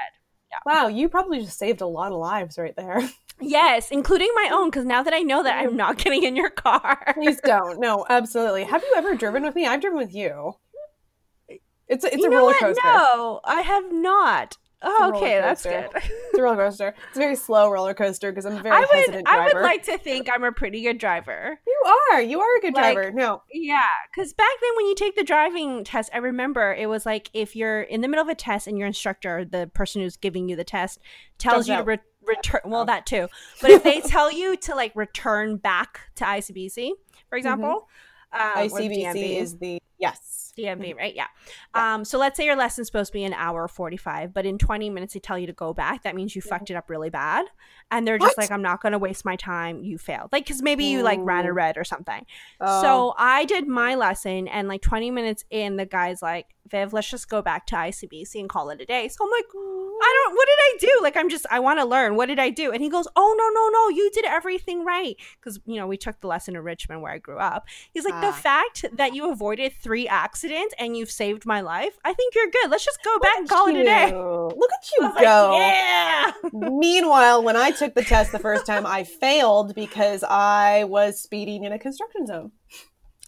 Yeah. 0.51 0.59
Wow, 0.65 0.87
you 0.89 1.09
probably 1.09 1.41
just 1.41 1.59
saved 1.59 1.81
a 1.83 1.87
lot 1.87 2.13
of 2.13 2.19
lives 2.19 2.59
right 2.59 2.75
there. 2.77 3.09
Yes, 3.41 3.93
including 3.93 4.33
my 4.35 4.51
own, 4.53 4.69
because 4.69 4.85
now 4.85 5.05
that 5.05 5.15
I 5.15 5.21
know 5.21 5.45
that 5.45 5.61
I'm 5.61 5.77
not 5.77 5.97
getting 5.99 6.25
in 6.25 6.35
your 6.35 6.51
car. 6.51 7.15
Please 7.15 7.41
don't. 7.41 7.79
No, 7.79 8.05
absolutely. 8.09 8.65
Have 8.65 8.83
you 8.83 8.93
ever 8.97 9.15
driven 9.15 9.45
with 9.45 9.55
me? 9.55 9.65
I've 9.65 9.81
driven 9.81 9.97
with 9.97 10.13
you. 10.13 10.55
It's 11.89 12.05
a, 12.05 12.13
it's 12.13 12.23
you 12.23 12.31
a 12.31 12.37
roller 12.37 12.55
coaster. 12.55 12.81
What? 12.85 13.17
No, 13.17 13.41
I 13.45 13.61
have 13.63 13.93
not. 13.93 14.59
Oh, 14.81 15.13
okay, 15.17 15.41
that's 15.41 15.65
good. 15.65 15.89
it's 15.95 16.39
a 16.39 16.43
roller 16.43 16.57
coaster. 16.57 16.95
It's 17.09 17.17
a 17.17 17.21
very 17.21 17.35
slow 17.35 17.69
roller 17.69 17.95
coaster 17.95 18.31
because 18.31 18.47
I'm 18.47 18.59
a 18.59 18.63
very 18.63 18.77
I 18.77 18.81
would, 18.81 18.91
hesitant 18.91 19.27
driver. 19.27 19.43
I 19.43 19.53
would 19.53 19.63
like 19.63 19.83
to 19.85 19.99
think 19.99 20.29
I'm 20.33 20.45
a 20.45 20.53
pretty 20.53 20.83
good 20.83 20.99
driver. 20.99 21.59
You 21.67 21.83
are. 22.13 22.23
You 22.23 22.41
are 22.41 22.59
a 22.59 22.61
good 22.61 22.75
like, 22.75 22.95
driver. 22.95 23.11
No. 23.11 23.43
Yeah, 23.53 23.83
because 24.15 24.33
back 24.35 24.53
then 24.61 24.71
when 24.77 24.87
you 24.87 24.95
take 24.95 25.17
the 25.17 25.25
driving 25.25 25.83
test, 25.83 26.11
I 26.15 26.19
remember 26.19 26.73
it 26.73 26.89
was 26.89 27.05
like 27.05 27.29
if 27.33 27.57
you're 27.57 27.83
in 27.83 28.03
the 28.03 28.09
middle 28.09 28.23
of 28.23 28.29
a 28.29 28.37
test 28.37 28.69
and 28.69 28.79
your 28.79 28.87
instructor, 28.87 29.45
the 29.45 29.69
person 29.75 30.01
who's 30.01 30.17
giving 30.17 30.49
you 30.49 30.55
the 30.55 30.65
test, 30.65 31.01
tells 31.39 31.69
you 31.69 31.77
to 31.77 31.83
re- 31.83 31.99
return. 32.25 32.61
Well, 32.65 32.85
that 32.85 33.05
too. 33.05 33.29
But 33.61 33.73
if 33.73 33.83
they 33.83 34.01
tell 34.01 34.31
you 34.31 34.57
to 34.59 34.77
like 34.77 34.93
return 34.95 35.57
back 35.57 36.03
to 36.17 36.25
ICBC, 36.25 36.75
for 36.75 36.93
mm-hmm. 36.93 37.37
example, 37.37 37.89
mm-hmm. 38.33 38.59
um, 38.61 38.69
ICBC 38.69 39.41
is 39.41 39.59
the 39.59 39.83
yes 39.99 40.38
DMV, 40.59 40.97
right? 40.97 41.15
Yeah. 41.15 41.27
yeah. 41.75 41.95
Um, 41.95 42.05
so 42.05 42.19
let's 42.19 42.37
say 42.37 42.45
your 42.45 42.57
lesson's 42.57 42.89
supposed 42.89 43.09
to 43.09 43.13
be 43.13 43.25
an 43.25 43.33
hour 43.33 43.69
45, 43.69 44.33
but 44.33 44.45
in 44.45 44.59
20 44.59 44.91
minutes 44.91 45.15
they 45.15 45.21
tell 45.21 45.39
you 45.39 45.47
to 45.47 45.53
go 45.53 45.73
back. 45.73 46.03
That 46.03 46.15
means 46.15 46.35
you 46.35 46.43
yeah. 46.45 46.51
fucked 46.51 46.71
it 46.71 46.75
up 46.75 46.91
really 46.91 47.11
bad. 47.11 47.47
And 47.91 48.07
they're 48.07 48.19
just 48.19 48.37
what? 48.37 48.45
like, 48.45 48.51
I'm 48.51 48.63
not 48.63 48.83
going 48.83 48.93
to 48.93 48.99
waste 48.99 49.25
my 49.25 49.37
time. 49.37 49.83
You 49.83 49.97
failed. 49.99 50.31
Like, 50.33 50.45
because 50.45 50.63
maybe 50.63 50.85
you 50.85 51.03
like 51.03 51.19
ran 51.23 51.47
a 51.47 51.53
red 51.53 51.79
or 51.79 51.85
something. 51.85 52.27
Oh. 52.61 52.83
So 52.83 53.15
I 53.17 53.45
did 53.45 53.67
my 53.67 53.95
lesson, 53.95 54.49
and 54.49 54.69
like 54.69 54.83
20 54.83 55.11
minutes 55.11 55.45
in, 55.51 55.77
the 55.77 55.87
guy's 55.87 56.21
like, 56.21 56.55
Viv, 56.69 56.93
let's 56.93 57.11
just 57.11 57.29
go 57.29 57.41
back 57.41 57.67
to 57.67 57.77
ICBC 57.77 58.41
and 58.41 58.49
call 58.49 58.71
it 58.71 58.81
a 58.81 58.85
day. 58.85 59.09
So 59.09 59.25
I'm 59.25 59.31
like, 59.31 59.47
I 60.01 60.25
don't, 60.25 60.35
what 60.35 60.47
did 60.47 60.59
I 60.59 60.77
do? 60.81 61.03
Like, 61.03 61.17
I'm 61.17 61.29
just, 61.29 61.47
I 61.51 61.61
want 61.61 61.79
to 61.79 61.85
learn. 61.85 62.17
What 62.17 62.27
did 62.27 62.39
I 62.39 62.51
do? 62.51 62.73
And 62.73 62.83
he 62.83 62.89
goes, 62.89 63.07
Oh, 63.17 63.35
no, 63.37 63.49
no, 63.49 63.69
no, 63.69 63.89
you 63.89 64.11
did 64.13 64.25
everything 64.25 64.85
right. 64.85 65.17
Because, 65.39 65.61
you 65.67 65.77
know, 65.77 65.87
we 65.87 65.97
took 65.97 66.21
the 66.21 66.27
lesson 66.27 66.57
in 66.57 66.63
Richmond 66.63 67.03
where 67.03 67.13
I 67.13 67.19
grew 67.19 67.39
up. 67.39 67.67
He's 67.93 68.05
like, 68.05 68.21
The 68.21 68.29
ah. 68.29 68.33
fact 68.33 68.85
that 68.93 69.15
you 69.15 69.31
avoided 69.31 69.73
three 69.73 70.09
accidents 70.09 70.75
and 70.79 70.97
you've 70.97 71.11
saved 71.11 71.47
my 71.47 71.61
life, 71.61 71.99
I 72.05 72.13
think 72.15 72.35
you're 72.35 72.51
good. 72.51 72.71
Let's 72.71 72.85
just 72.85 73.03
go 73.05 73.19
back 73.19 73.39
and 73.39 73.49
call 73.49 73.71
you. 73.71 73.79
it 73.79 73.81
a 73.83 73.85
day. 73.85 74.13
Look 74.15 74.71
at 74.73 74.91
you 74.99 75.13
go. 75.21 75.51
Like, 75.53 75.59
yeah. 75.59 76.33
Meanwhile, 76.53 77.43
when 77.43 77.57
I 77.57 77.71
took 77.71 77.95
the 77.95 78.05
test 78.05 78.33
the 78.33 78.39
first 78.39 78.67
time, 78.67 78.87
I 78.87 79.05
failed 79.05 79.75
because 79.75 80.23
I 80.25 80.85
was 80.85 81.21
speeding 81.21 81.65
in 81.65 81.73
a 81.73 81.79
construction 81.79 82.27
zone. 82.27 82.53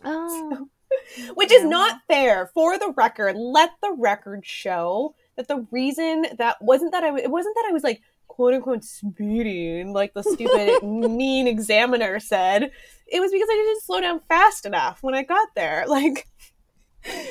Oh. 0.05 0.69
Which 1.35 1.53
is 1.53 1.65
not 1.65 2.01
fair. 2.09 2.51
For 2.55 2.79
the 2.79 2.93
record, 2.97 3.37
let 3.37 3.71
the 3.83 3.95
record 3.97 4.45
show 4.45 5.15
that 5.41 5.49
the 5.49 5.67
reason 5.71 6.27
that 6.39 6.61
wasn't 6.61 6.93
that 6.93 7.03
I 7.03 7.19
it 7.19 7.31
wasn't 7.31 7.55
that 7.57 7.67
I 7.69 7.73
was 7.73 7.83
like 7.83 8.03
quote 8.29 8.55
unquote 8.55 8.85
speeding 8.85 9.93
like 9.93 10.15
the 10.15 10.23
stupid 10.23 10.83
mean 10.87 11.49
examiner 11.49 12.21
said. 12.21 12.71
It 13.07 13.21
was 13.21 13.33
because 13.33 13.49
I 13.51 13.55
didn't 13.55 13.83
slow 13.83 14.01
down 14.01 14.21
fast 14.29 14.67
enough 14.67 15.03
when 15.03 15.15
I 15.15 15.23
got 15.23 15.49
there. 15.55 15.85
Like 15.89 16.27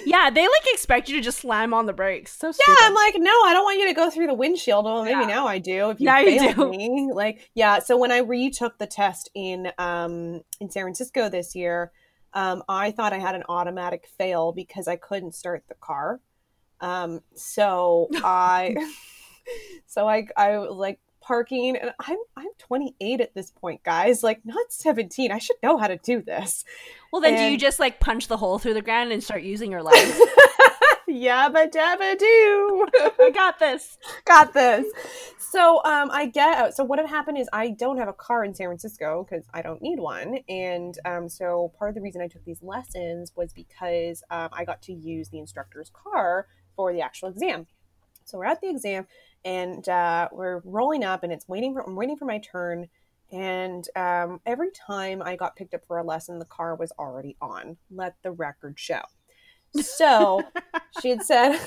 yeah, 0.04 0.32
they 0.32 0.42
like 0.42 0.64
expect 0.74 1.10
you 1.10 1.18
to 1.18 1.22
just 1.22 1.40
slam 1.40 1.76
on 1.76 1.86
the 1.86 1.94
brakes. 1.94 2.36
So 2.36 2.52
stupid. 2.52 2.76
yeah, 2.80 2.88
I'm 2.88 2.96
like, 2.96 3.16
no, 3.18 3.30
I 3.30 3.54
don't 3.54 3.64
want 3.64 3.80
you 3.80 3.88
to 3.88 3.94
go 3.94 4.10
through 4.10 4.26
the 4.26 4.34
windshield. 4.34 4.86
Well, 4.86 5.04
maybe 5.04 5.22
yeah. 5.22 5.28
now 5.28 5.48
I 5.48 5.60
do. 5.60 5.92
If 5.92 6.00
you 6.00 6.08
now 6.08 6.20
you 6.20 6.54
do. 6.54 6.70
me, 6.72 7.12
like, 7.14 7.50
yeah. 7.54 7.78
So 7.78 7.96
when 7.96 8.12
I 8.12 8.18
retook 8.18 8.80
the 8.80 8.88
test 8.88 9.30
in 9.36 9.72
um 9.78 10.42
in 10.60 10.72
San 10.72 10.84
Francisco 10.84 11.30
this 11.30 11.56
year, 11.56 11.92
um, 12.34 12.64
I 12.68 12.92
thought 12.92 13.14
I 13.14 13.20
had 13.20 13.36
an 13.36 13.44
automatic 13.48 14.08
fail 14.18 14.52
because 14.52 14.88
I 14.88 14.96
couldn't 14.96 15.36
start 15.36 15.64
the 15.68 15.76
car. 15.76 16.20
Um, 16.82 17.22
so 17.36 18.10
I, 18.16 18.76
so 19.86 20.08
I, 20.08 20.28
I 20.36 20.58
like 20.58 21.00
parking, 21.22 21.78
and 21.78 21.92
I'm 22.00 22.18
I'm 22.36 22.48
28 22.58 23.22
at 23.22 23.34
this 23.36 23.52
point, 23.52 23.84
guys. 23.84 24.24
Like, 24.24 24.42
not 24.46 24.72
17. 24.72 25.32
I 25.32 25.38
should 25.38 25.58
know 25.62 25.78
how 25.78 25.88
to 25.88 25.98
do 25.98 26.22
this. 26.22 26.66
Well, 27.14 27.22
then, 27.22 27.36
and... 27.36 27.48
do 27.48 27.52
you 27.52 27.58
just 27.58 27.80
like 27.80 28.00
punch 28.00 28.28
the 28.28 28.38
hole 28.38 28.60
through 28.60 28.74
the 28.74 28.82
ground 28.82 29.12
and 29.12 29.24
start 29.24 29.44
using 29.44 29.72
your 29.72 29.84
legs? 29.84 30.20
Yabba 31.10 31.72
dabba 31.72 32.18
do. 32.18 32.86
I 33.20 33.32
got 33.34 33.60
this. 33.60 33.98
Got 34.26 34.54
this. 34.54 34.86
So 35.40 35.82
um, 35.84 36.10
I 36.12 36.28
get 36.28 36.58
out. 36.58 36.76
So 36.76 36.84
what 36.84 37.00
had 37.00 37.08
happened 37.08 37.38
is 37.38 37.50
I 37.52 37.70
don't 37.72 37.98
have 37.98 38.08
a 38.08 38.14
car 38.14 38.46
in 38.46 38.54
San 38.54 38.68
Francisco 38.68 39.26
because 39.28 39.46
I 39.54 39.62
don't 39.62 39.82
need 39.82 40.00
one, 40.00 40.40
and 40.48 40.96
um, 41.06 41.28
so 41.28 41.74
part 41.78 41.90
of 41.90 41.96
the 41.96 42.02
reason 42.02 42.22
I 42.22 42.28
took 42.28 42.46
these 42.46 42.62
lessons 42.62 43.34
was 43.36 43.54
because 43.54 44.24
um, 44.30 44.50
I 44.52 44.66
got 44.66 44.82
to 44.84 44.94
use 44.94 45.30
the 45.30 45.40
instructor's 45.40 45.92
car 45.94 46.48
for 46.80 46.94
the 46.94 47.02
actual 47.02 47.28
exam. 47.28 47.68
So 48.24 48.38
we're 48.38 48.46
at 48.46 48.62
the 48.62 48.70
exam, 48.70 49.06
and 49.44 49.88
uh, 49.90 50.30
we're 50.32 50.62
rolling 50.64 51.04
up, 51.04 51.24
and 51.24 51.34
it's 51.34 51.46
waiting 51.46 51.74
for 51.74 51.82
I'm 51.82 51.98
waiting 51.98 52.16
for 52.16 52.24
my 52.24 52.38
turn, 52.38 52.88
and 53.34 53.86
um, 53.98 54.40
every 54.46 54.72
time 54.72 55.22
I 55.22 55.36
got 55.36 55.58
picked 55.58 55.74
up 55.74 55.84
for 55.86 55.98
a 55.98 56.06
lesson, 56.06 56.40
the 56.40 56.46
car 56.46 56.76
was 56.76 56.94
already 56.98 57.36
on. 57.42 57.76
Let 57.92 58.16
the 58.24 58.32
record 58.32 58.80
show. 58.80 59.02
So 59.82 60.42
she 61.02 61.10
had 61.10 61.22
said 61.24 61.60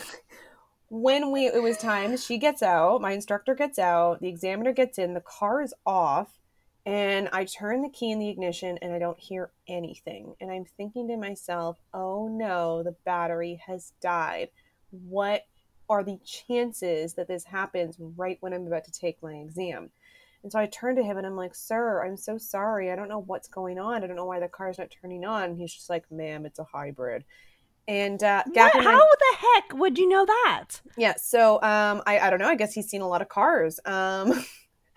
when 0.88 1.30
we 1.30 1.46
it 1.46 1.62
was 1.62 1.76
time, 1.76 2.16
she 2.16 2.38
gets 2.38 2.62
out, 2.62 3.02
my 3.02 3.12
instructor 3.12 3.54
gets 3.54 3.78
out, 3.78 4.20
the 4.20 4.28
examiner 4.28 4.72
gets 4.72 4.96
in, 4.96 5.12
the 5.12 5.20
car 5.20 5.60
is 5.60 5.74
off, 5.84 6.38
and 6.86 7.28
I 7.34 7.44
turn 7.44 7.82
the 7.82 7.90
key 7.90 8.12
in 8.12 8.18
the 8.18 8.30
ignition 8.30 8.78
and 8.80 8.94
I 8.94 8.98
don't 8.98 9.20
hear 9.20 9.50
anything. 9.68 10.36
And 10.40 10.50
I'm 10.50 10.64
thinking 10.64 11.06
to 11.08 11.18
myself, 11.18 11.76
"Oh 11.92 12.28
no, 12.28 12.82
the 12.82 12.96
battery 13.04 13.60
has 13.66 13.92
died. 14.00 14.48
What 14.92 15.42
are 15.88 16.04
the 16.04 16.18
chances 16.24 17.14
that 17.14 17.28
this 17.28 17.44
happens 17.44 17.96
right 17.98 18.38
when 18.40 18.52
I'm 18.52 18.66
about 18.66 18.84
to 18.84 18.92
take 18.92 19.22
my 19.22 19.34
exam?" 19.34 19.90
And 20.42 20.50
so 20.50 20.58
I 20.58 20.66
turn 20.66 20.96
to 20.96 21.02
him 21.02 21.18
and 21.18 21.26
I'm 21.26 21.36
like, 21.36 21.54
Sir, 21.54 22.04
I'm 22.04 22.16
so 22.16 22.36
sorry. 22.36 22.90
I 22.90 22.96
don't 22.96 23.08
know 23.08 23.20
what's 23.20 23.48
going 23.48 23.78
on. 23.78 24.02
I 24.02 24.06
don't 24.06 24.16
know 24.16 24.24
why 24.24 24.40
the 24.40 24.48
car's 24.48 24.78
not 24.78 24.90
turning 24.90 25.24
on. 25.24 25.50
And 25.50 25.58
he's 25.58 25.72
just 25.72 25.88
like, 25.88 26.10
Ma'am, 26.10 26.46
it's 26.46 26.58
a 26.58 26.64
hybrid. 26.64 27.24
And 27.88 28.22
uh, 28.22 28.42
Gap 28.52 28.74
what? 28.74 28.84
how 28.84 28.98
the 28.98 29.36
heck 29.38 29.74
would 29.74 29.98
you 29.98 30.08
know 30.08 30.24
that? 30.24 30.68
Yeah, 30.96 31.14
so 31.16 31.56
um, 31.56 32.02
I 32.06 32.20
I 32.20 32.30
don't 32.30 32.38
know. 32.38 32.46
I 32.46 32.54
guess 32.54 32.72
he's 32.72 32.88
seen 32.88 33.02
a 33.02 33.08
lot 33.08 33.22
of 33.22 33.28
cars. 33.28 33.80
Um, 33.84 34.44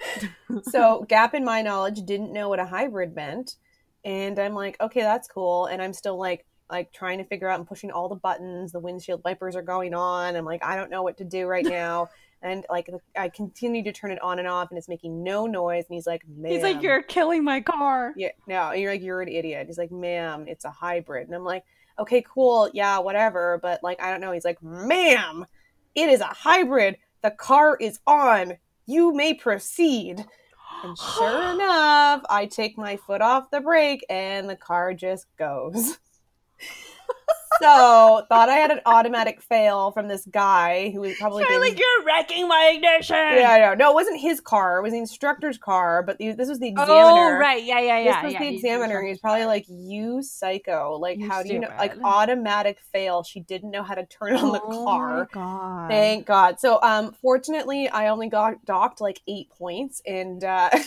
so 0.64 1.04
Gap, 1.10 1.34
in 1.34 1.44
my 1.44 1.64
knowledge, 1.64 2.04
didn't 2.06 2.32
know 2.32 2.48
what 2.48 2.60
a 2.60 2.66
hybrid 2.66 3.16
meant, 3.16 3.56
and 4.04 4.38
I'm 4.38 4.54
like, 4.54 4.78
okay, 4.80 5.02
that's 5.02 5.28
cool. 5.28 5.66
And 5.66 5.82
I'm 5.82 5.94
still 5.94 6.18
like 6.18 6.46
like 6.70 6.92
trying 6.92 7.18
to 7.20 7.24
figure 7.24 7.48
out 7.48 7.60
and 7.60 7.68
pushing 7.68 7.92
all 7.92 8.10
the 8.10 8.16
buttons. 8.16 8.72
The 8.72 8.80
windshield 8.80 9.22
wipers 9.24 9.56
are 9.56 9.62
going 9.62 9.94
on. 9.94 10.36
I'm 10.36 10.46
like, 10.46 10.64
I 10.64 10.76
don't 10.76 10.90
know 10.90 11.04
what 11.04 11.18
to 11.18 11.24
do 11.24 11.48
right 11.48 11.66
now. 11.66 12.10
and 12.42 12.66
like 12.70 12.90
I 13.16 13.30
continue 13.30 13.84
to 13.84 13.92
turn 13.92 14.12
it 14.12 14.22
on 14.22 14.40
and 14.40 14.48
off, 14.48 14.70
and 14.70 14.78
it's 14.78 14.90
making 14.90 15.24
no 15.24 15.48
noise. 15.48 15.86
And 15.90 15.96
he's 15.96 16.06
like, 16.06 16.24
"Ma'am," 16.28 16.52
he's 16.52 16.64
like, 16.64 16.82
"You're 16.82 17.02
killing 17.02 17.44
my 17.44 17.62
car." 17.62 18.14
Yeah, 18.16 18.30
no, 18.48 18.72
you're 18.74 18.92
like, 18.92 19.02
"You're 19.02 19.22
an 19.22 19.30
idiot." 19.30 19.68
He's 19.68 19.78
like, 19.78 19.92
"Ma'am, 19.92 20.46
it's 20.48 20.66
a 20.66 20.70
hybrid," 20.70 21.28
and 21.28 21.36
I'm 21.36 21.44
like, 21.44 21.64
okay, 22.00 22.24
cool, 22.28 22.70
yeah, 22.74 23.00
whatever. 23.00 23.60
But 23.62 23.84
like, 23.84 24.02
I 24.02 24.12
don't 24.12 24.22
know. 24.22 24.32
He's 24.32 24.46
like, 24.46 24.62
ma'am, 24.62 25.46
it 25.94 26.10
is 26.10 26.22
a 26.22 26.26
hybrid. 26.26 26.98
The 27.22 27.32
car 27.32 27.78
is 27.80 28.00
on. 28.06 28.54
You 28.86 29.14
may 29.14 29.34
proceed. 29.34 30.26
And 30.84 30.98
sure 30.98 31.52
enough, 31.54 32.22
I 32.30 32.48
take 32.50 32.78
my 32.78 32.98
foot 32.98 33.22
off 33.22 33.52
the 33.52 33.62
brake 33.62 34.06
and 34.10 34.50
the 34.50 34.56
car 34.56 34.94
just 34.94 35.26
goes. 35.38 35.98
So 37.62 38.26
thought 38.30 38.50
I 38.50 38.56
had 38.56 38.72
an 38.72 38.82
automatic 38.86 39.42
fail 39.42 39.92
from 39.92 40.08
this 40.08 40.26
guy 40.26 40.90
who 40.92 41.02
was 41.02 41.16
probably 41.18 41.44
Charlie, 41.44 41.70
getting... 41.70 41.80
you're 41.80 42.06
wrecking 42.06 42.48
my 42.48 42.74
ignition. 42.76 43.16
Yeah, 43.16 43.74
no, 43.78 43.86
no, 43.86 43.92
it 43.92 43.94
wasn't 43.94 44.20
his 44.20 44.40
car. 44.40 44.80
It 44.80 44.84
was 44.84 44.94
the 44.94 45.00
instructor's 45.00 45.58
car, 45.58 46.04
but 46.04 46.18
the, 46.18 46.34
this 46.34 46.50
was 46.50 46.60
the 46.60 46.70
examiner. 46.70 46.96
Oh, 46.96 47.38
right, 47.38 47.64
yeah, 47.64 47.80
yeah, 47.80 48.00
yeah. 48.00 48.22
This 48.22 48.24
was 48.24 48.34
yeah, 48.34 48.40
the 48.40 48.56
examiner. 48.56 49.04
He's 49.04 49.20
probably 49.20 49.46
like, 49.46 49.66
"You 49.68 50.22
psycho! 50.22 50.98
Like, 51.00 51.20
you 51.20 51.30
how 51.30 51.44
do 51.44 51.50
you 51.50 51.60
know? 51.60 51.70
Like, 51.78 51.96
automatic 52.04 52.80
fail. 52.92 53.24
She 53.24 53.40
didn't 53.40 53.72
know 53.72 53.84
how 53.84 53.96
to 53.96 54.06
turn 54.06 54.36
on 54.36 54.52
the 54.52 54.62
oh 54.64 54.86
car. 54.86 55.28
God. 55.32 55.90
Thank 55.90 56.26
God. 56.26 56.60
So, 56.60 56.80
um, 56.82 57.14
fortunately, 57.22 57.90
I 57.90 58.10
only 58.10 58.30
got 58.30 58.64
docked 58.66 59.02
like 59.02 59.22
eight 59.28 59.50
points, 59.50 60.02
and 60.06 60.44
uh, 60.44 60.70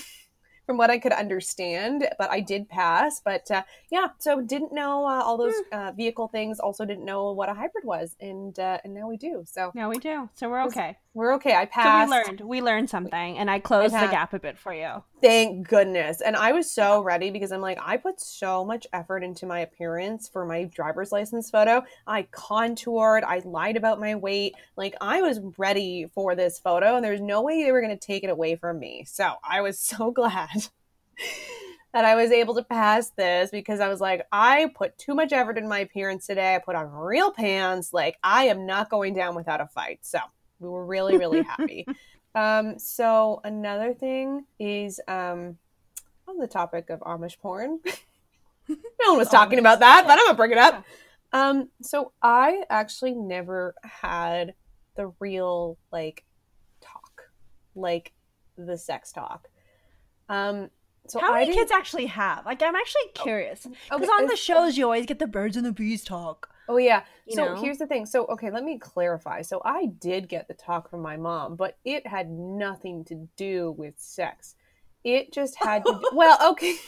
from 0.69 0.77
what 0.77 0.91
I 0.91 0.99
could 0.99 1.13
understand, 1.13 2.07
but 2.19 2.31
I 2.31 2.41
did 2.41 2.69
pass. 2.69 3.23
But 3.25 3.51
uh, 3.51 3.63
yeah, 3.91 4.09
so 4.19 4.43
didn't 4.43 4.71
know 4.71 5.07
uh, 5.07 5.23
all 5.23 5.39
those 5.39 5.55
hmm. 5.73 5.79
uh, 5.79 5.93
vehicle 5.93 6.29
things. 6.29 6.61
Also 6.61 6.85
didn't 6.85 7.07
know 7.07 7.33
what 7.33 7.49
a 7.49 7.55
hybrid 7.55 7.85
was, 7.85 8.15
and 8.21 8.57
uh, 8.59 8.77
and 8.85 8.93
now 8.93 9.09
we 9.09 9.17
do. 9.17 9.45
So 9.47 9.73
now 9.75 9.89
we 9.89 9.99
do. 9.99 10.29
So 10.35 10.51
we're 10.51 10.65
okay. 10.65 10.99
We're 11.15 11.35
okay. 11.37 11.55
I 11.55 11.65
passed. 11.65 12.11
So 12.11 12.17
we 12.17 12.23
learned. 12.23 12.41
We 12.43 12.61
learned 12.61 12.91
something, 12.91 13.39
and 13.39 13.51
I 13.51 13.61
closed 13.61 13.95
I 13.95 14.07
the 14.07 14.13
gap 14.13 14.35
a 14.35 14.39
bit 14.39 14.59
for 14.59 14.75
you. 14.75 15.03
Thank 15.23 15.67
goodness. 15.67 16.21
And 16.21 16.37
I 16.37 16.53
was 16.53 16.71
so 16.71 17.03
ready 17.03 17.31
because 17.31 17.51
I'm 17.51 17.61
like, 17.61 17.79
I 17.83 17.97
put 17.97 18.21
so 18.21 18.65
much 18.65 18.87
effort 18.93 19.25
into 19.25 19.47
my 19.47 19.61
appearance 19.61 20.29
for 20.29 20.45
my 20.45 20.65
driver's 20.65 21.11
license 21.11 21.51
photo. 21.51 21.83
I 22.07 22.29
contoured. 22.31 23.25
I 23.25 23.41
lied 23.45 23.77
about 23.77 23.99
my 23.99 24.15
weight. 24.15 24.55
Like 24.77 24.95
I 25.01 25.23
was 25.23 25.41
ready 25.57 26.07
for 26.15 26.37
this 26.37 26.59
photo, 26.59 26.97
and 26.97 27.05
there's 27.05 27.23
no 27.23 27.43
way 27.43 27.65
they 27.65 27.73
were 27.73 27.81
going 27.81 27.99
to 27.99 28.07
take 28.07 28.23
it 28.23 28.31
away 28.31 28.57
from 28.57 28.79
me. 28.79 29.05
So 29.07 29.33
I 29.43 29.63
was 29.63 29.81
so 29.89 30.11
glad. 30.11 30.51
That 31.93 32.05
I 32.05 32.15
was 32.15 32.31
able 32.31 32.55
to 32.55 32.63
pass 32.63 33.11
this 33.11 33.51
because 33.51 33.81
I 33.81 33.89
was 33.89 34.01
like, 34.01 34.27
I 34.31 34.71
put 34.75 34.99
too 34.99 35.15
much 35.15 35.33
effort 35.33 35.59
in 35.59 35.69
my 35.69 35.81
appearance 35.81 36.27
today. 36.27 36.55
I 36.55 36.59
put 36.59 36.77
on 36.77 36.91
real 36.91 37.33
pants. 37.33 37.93
Like, 37.93 38.19
I 38.23 38.45
am 38.45 38.67
not 38.67 38.91
going 38.91 39.15
down 39.15 39.35
without 39.35 39.61
a 39.61 39.67
fight. 39.67 40.01
So 40.03 40.19
we 40.61 40.69
were 40.69 40.85
really, 40.85 41.17
really 41.17 41.43
happy. 41.43 41.87
um, 42.35 42.79
so 42.79 43.41
another 43.45 43.95
thing 43.95 44.45
is 44.59 45.01
um, 45.09 45.57
on 46.27 46.39
the 46.39 46.47
topic 46.47 46.91
of 46.91 47.01
Amish 47.01 47.39
porn. 47.39 47.81
no 48.69 48.77
one 49.09 49.19
was 49.19 49.29
talking 49.29 49.59
about 49.59 49.81
that, 49.81 50.05
but 50.07 50.19
I'm 50.19 50.27
gonna 50.27 50.37
bring 50.37 50.53
it 50.53 50.59
up. 50.59 50.85
Um, 51.33 51.69
so 51.83 52.13
I 52.23 52.65
actually 52.71 53.15
never 53.15 53.75
had 53.83 54.55
the 54.95 55.13
real 55.21 55.79
like 55.91 56.25
talk, 56.81 57.31
like 57.75 58.13
the 58.57 58.77
sex 58.77 59.13
talk. 59.13 59.49
Um, 60.29 60.71
so 61.11 61.21
how 61.21 61.35
many 61.35 61.53
kids 61.53 61.71
actually 61.71 62.07
have? 62.07 62.45
Like, 62.47 62.63
I'm 62.63 62.75
actually 62.77 63.03
oh, 63.19 63.23
curious 63.23 63.67
because 63.67 64.03
okay, 64.03 64.07
on 64.07 64.27
the 64.27 64.37
shows 64.37 64.77
you 64.77 64.85
always 64.85 65.07
get 65.07 65.19
the 65.19 65.27
birds 65.27 65.57
and 65.57 65.65
the 65.65 65.73
bees 65.73 66.05
talk. 66.05 66.51
Oh 66.69 66.77
yeah. 66.77 67.03
You 67.27 67.35
so 67.35 67.45
know? 67.47 67.61
here's 67.61 67.79
the 67.79 67.87
thing. 67.87 68.07
So 68.07 68.27
okay, 68.27 68.51
let 68.51 68.63
me 68.63 68.79
clarify. 68.79 69.43
So 69.43 69.63
I 69.65 69.87
did 69.87 70.29
get 70.29 70.49
the 70.49 70.55
talk 70.55 70.91
from 70.91 71.01
my 71.01 71.17
mom, 71.17 71.57
but 71.57 71.79
it 71.85 72.07
had 72.07 72.31
nothing 72.31 73.05
to 73.07 73.29
do 73.37 73.73
with 73.73 73.95
sex. 73.97 74.55
It 75.03 75.33
just 75.33 75.57
had 75.57 75.85
to. 75.87 75.93
Do, 75.93 76.11
well, 76.13 76.53
okay. 76.53 76.77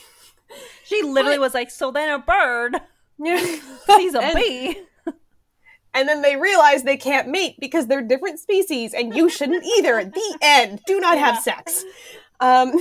She 0.82 1.00
literally 1.04 1.36
but, 1.36 1.42
was 1.42 1.54
like, 1.54 1.70
"So 1.70 1.92
then 1.92 2.10
a 2.10 2.18
bird 2.18 2.74
sees 3.24 4.14
a 4.16 4.20
and, 4.20 4.34
bee." 4.34 4.82
And 5.94 6.08
then 6.08 6.22
they 6.22 6.34
realize 6.34 6.82
they 6.82 6.96
can't 6.96 7.28
mate 7.28 7.54
because 7.60 7.86
they're 7.86 8.02
different 8.02 8.40
species, 8.40 8.92
and 8.92 9.14
you 9.14 9.28
shouldn't 9.28 9.64
either. 9.78 10.04
the 10.04 10.38
end. 10.42 10.80
Do 10.88 10.98
not 10.98 11.16
yeah. 11.16 11.26
have 11.26 11.42
sex. 11.44 11.84
Um, 12.40 12.72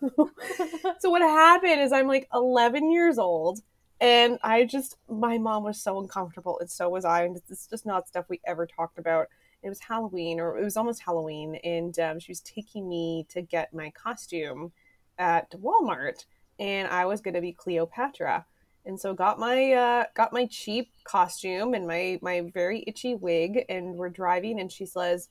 so 1.00 1.10
what 1.10 1.22
happened 1.22 1.80
is 1.80 1.92
I'm 1.92 2.06
like 2.06 2.28
11 2.32 2.90
years 2.90 3.18
old 3.18 3.60
and 4.00 4.38
I 4.42 4.64
just 4.64 4.96
my 5.08 5.38
mom 5.38 5.64
was 5.64 5.80
so 5.80 5.98
uncomfortable 6.00 6.58
and 6.60 6.70
so 6.70 6.88
was 6.88 7.04
I 7.04 7.24
and 7.24 7.36
it's 7.36 7.66
just 7.66 7.86
not 7.86 8.08
stuff 8.08 8.26
we 8.28 8.40
ever 8.46 8.66
talked 8.66 8.98
about. 8.98 9.26
It 9.62 9.68
was 9.68 9.80
Halloween 9.80 10.38
or 10.38 10.56
it 10.56 10.64
was 10.64 10.76
almost 10.76 11.02
Halloween 11.02 11.56
and 11.64 11.98
um, 11.98 12.20
she 12.20 12.30
was 12.30 12.40
taking 12.40 12.88
me 12.88 13.26
to 13.30 13.42
get 13.42 13.74
my 13.74 13.90
costume 13.90 14.72
at 15.18 15.50
Walmart 15.52 16.24
and 16.58 16.88
I 16.88 17.06
was 17.06 17.20
going 17.20 17.34
to 17.34 17.40
be 17.40 17.52
Cleopatra. 17.52 18.46
And 18.86 18.98
so 18.98 19.12
got 19.12 19.38
my 19.38 19.72
uh, 19.72 20.04
got 20.14 20.32
my 20.32 20.46
cheap 20.46 20.90
costume 21.04 21.74
and 21.74 21.86
my 21.86 22.18
my 22.22 22.48
very 22.54 22.84
itchy 22.86 23.14
wig 23.14 23.64
and 23.68 23.96
we're 23.96 24.08
driving 24.08 24.60
and 24.60 24.72
she 24.72 24.86
says, 24.86 25.28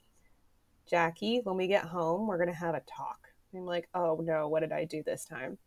"Jackie, 0.88 1.40
when 1.44 1.58
we 1.58 1.68
get 1.68 1.86
home, 1.86 2.28
we're 2.28 2.38
going 2.38 2.50
to 2.50 2.56
have 2.56 2.76
a 2.76 2.82
talk." 2.82 3.27
I'm 3.54 3.66
like, 3.66 3.88
oh 3.94 4.22
no, 4.24 4.48
what 4.48 4.62
did 4.62 4.72
I 4.72 4.86
do 4.86 5.04
this 5.04 5.26
time? 5.26 5.58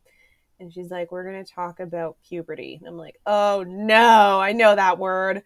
And 0.59 0.71
she's 0.71 0.91
like, 0.91 1.11
we're 1.11 1.29
going 1.29 1.43
to 1.43 1.51
talk 1.51 1.79
about 1.79 2.17
puberty. 2.27 2.77
And 2.79 2.87
I'm 2.87 2.97
like, 2.97 3.19
oh 3.25 3.65
no, 3.67 4.39
I 4.39 4.51
know 4.51 4.75
that 4.75 4.99
word. 4.99 5.41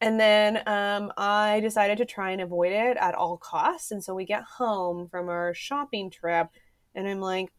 And 0.00 0.18
then 0.18 0.62
um, 0.66 1.12
I 1.16 1.60
decided 1.60 1.98
to 1.98 2.04
try 2.04 2.30
and 2.30 2.40
avoid 2.40 2.72
it 2.72 2.96
at 2.96 3.14
all 3.14 3.36
costs. 3.36 3.90
And 3.90 4.02
so 4.02 4.14
we 4.14 4.24
get 4.24 4.44
home 4.44 5.08
from 5.08 5.28
our 5.28 5.54
shopping 5.54 6.10
trip, 6.10 6.48
and 6.94 7.08
I'm 7.08 7.20
like, 7.20 7.50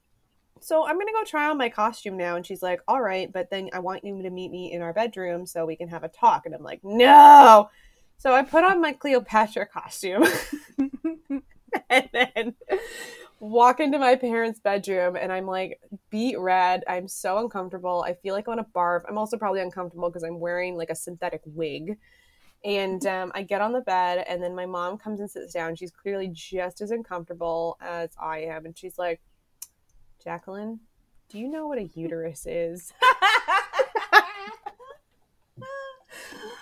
so 0.62 0.86
I'm 0.86 0.98
gonna 0.98 1.12
go 1.12 1.24
try 1.24 1.50
on 1.50 1.58
my 1.58 1.70
costume 1.70 2.18
now. 2.18 2.36
And 2.36 2.46
she's 2.46 2.62
like, 2.62 2.82
all 2.88 3.02
right, 3.02 3.32
but 3.32 3.50
then 3.50 3.70
I 3.74 3.80
want 3.80 4.04
you 4.04 4.22
to 4.22 4.30
meet 4.30 4.52
me 4.52 4.72
in 4.72 4.82
our 4.82 4.94
bedroom 4.94 5.46
so 5.46 5.66
we 5.66 5.76
can 5.76 5.90
have 5.90 6.04
a 6.04 6.10
talk. 6.10 6.46
And 6.46 6.56
I'm 6.56 6.64
like, 6.64 6.80
no. 6.84 7.70
So 8.18 8.34
I 8.34 8.44
put 8.44 8.64
on 8.64 8.82
my 8.82 8.94
Cleopatra 8.94 9.68
costume. 9.68 10.26
and 11.90 12.10
then 12.12 12.56
walk 13.40 13.80
into 13.80 14.00
my 14.00 14.16
parents' 14.16 14.60
bedroom 14.60 15.16
and 15.16 15.32
I'm 15.32 15.46
like 15.46 15.80
beat 16.10 16.38
red. 16.40 16.84
I'm 16.88 17.08
so 17.08 17.38
uncomfortable. 17.38 18.04
I 18.06 18.14
feel 18.14 18.34
like 18.34 18.48
I 18.48 18.56
want 18.56 18.62
to 18.62 18.74
barf. 18.74 19.02
I'm 19.08 19.18
also 19.18 19.38
probably 19.38 19.62
uncomfortable 19.62 20.10
because 20.10 20.24
I'm 20.24 20.40
wearing 20.40 20.76
like 20.76 20.90
a 20.90 20.96
synthetic 20.96 21.42
wig. 21.46 21.98
And 22.66 23.06
um, 23.06 23.32
I 23.34 23.44
get 23.44 23.62
on 23.62 23.72
the 23.72 23.80
bed, 23.80 24.26
and 24.28 24.44
then 24.44 24.54
my 24.54 24.66
mom 24.66 24.98
comes 24.98 25.22
and 25.22 25.32
sits 25.32 25.54
down. 25.54 25.78
She's 25.78 25.92
clearly 25.92 26.30
just 26.34 26.82
as 26.82 26.92
uncomfortable 26.92 27.78
as 27.80 28.10
I 28.22 28.40
am. 28.40 28.66
And 28.66 28.78
she's 28.78 28.98
like, 28.98 29.22
Jacqueline, 30.22 30.82
do 31.30 31.40
you 31.40 31.48
know 31.48 31.68
what 31.68 31.78
a 31.78 31.90
uterus 31.96 32.46
is? 32.46 32.92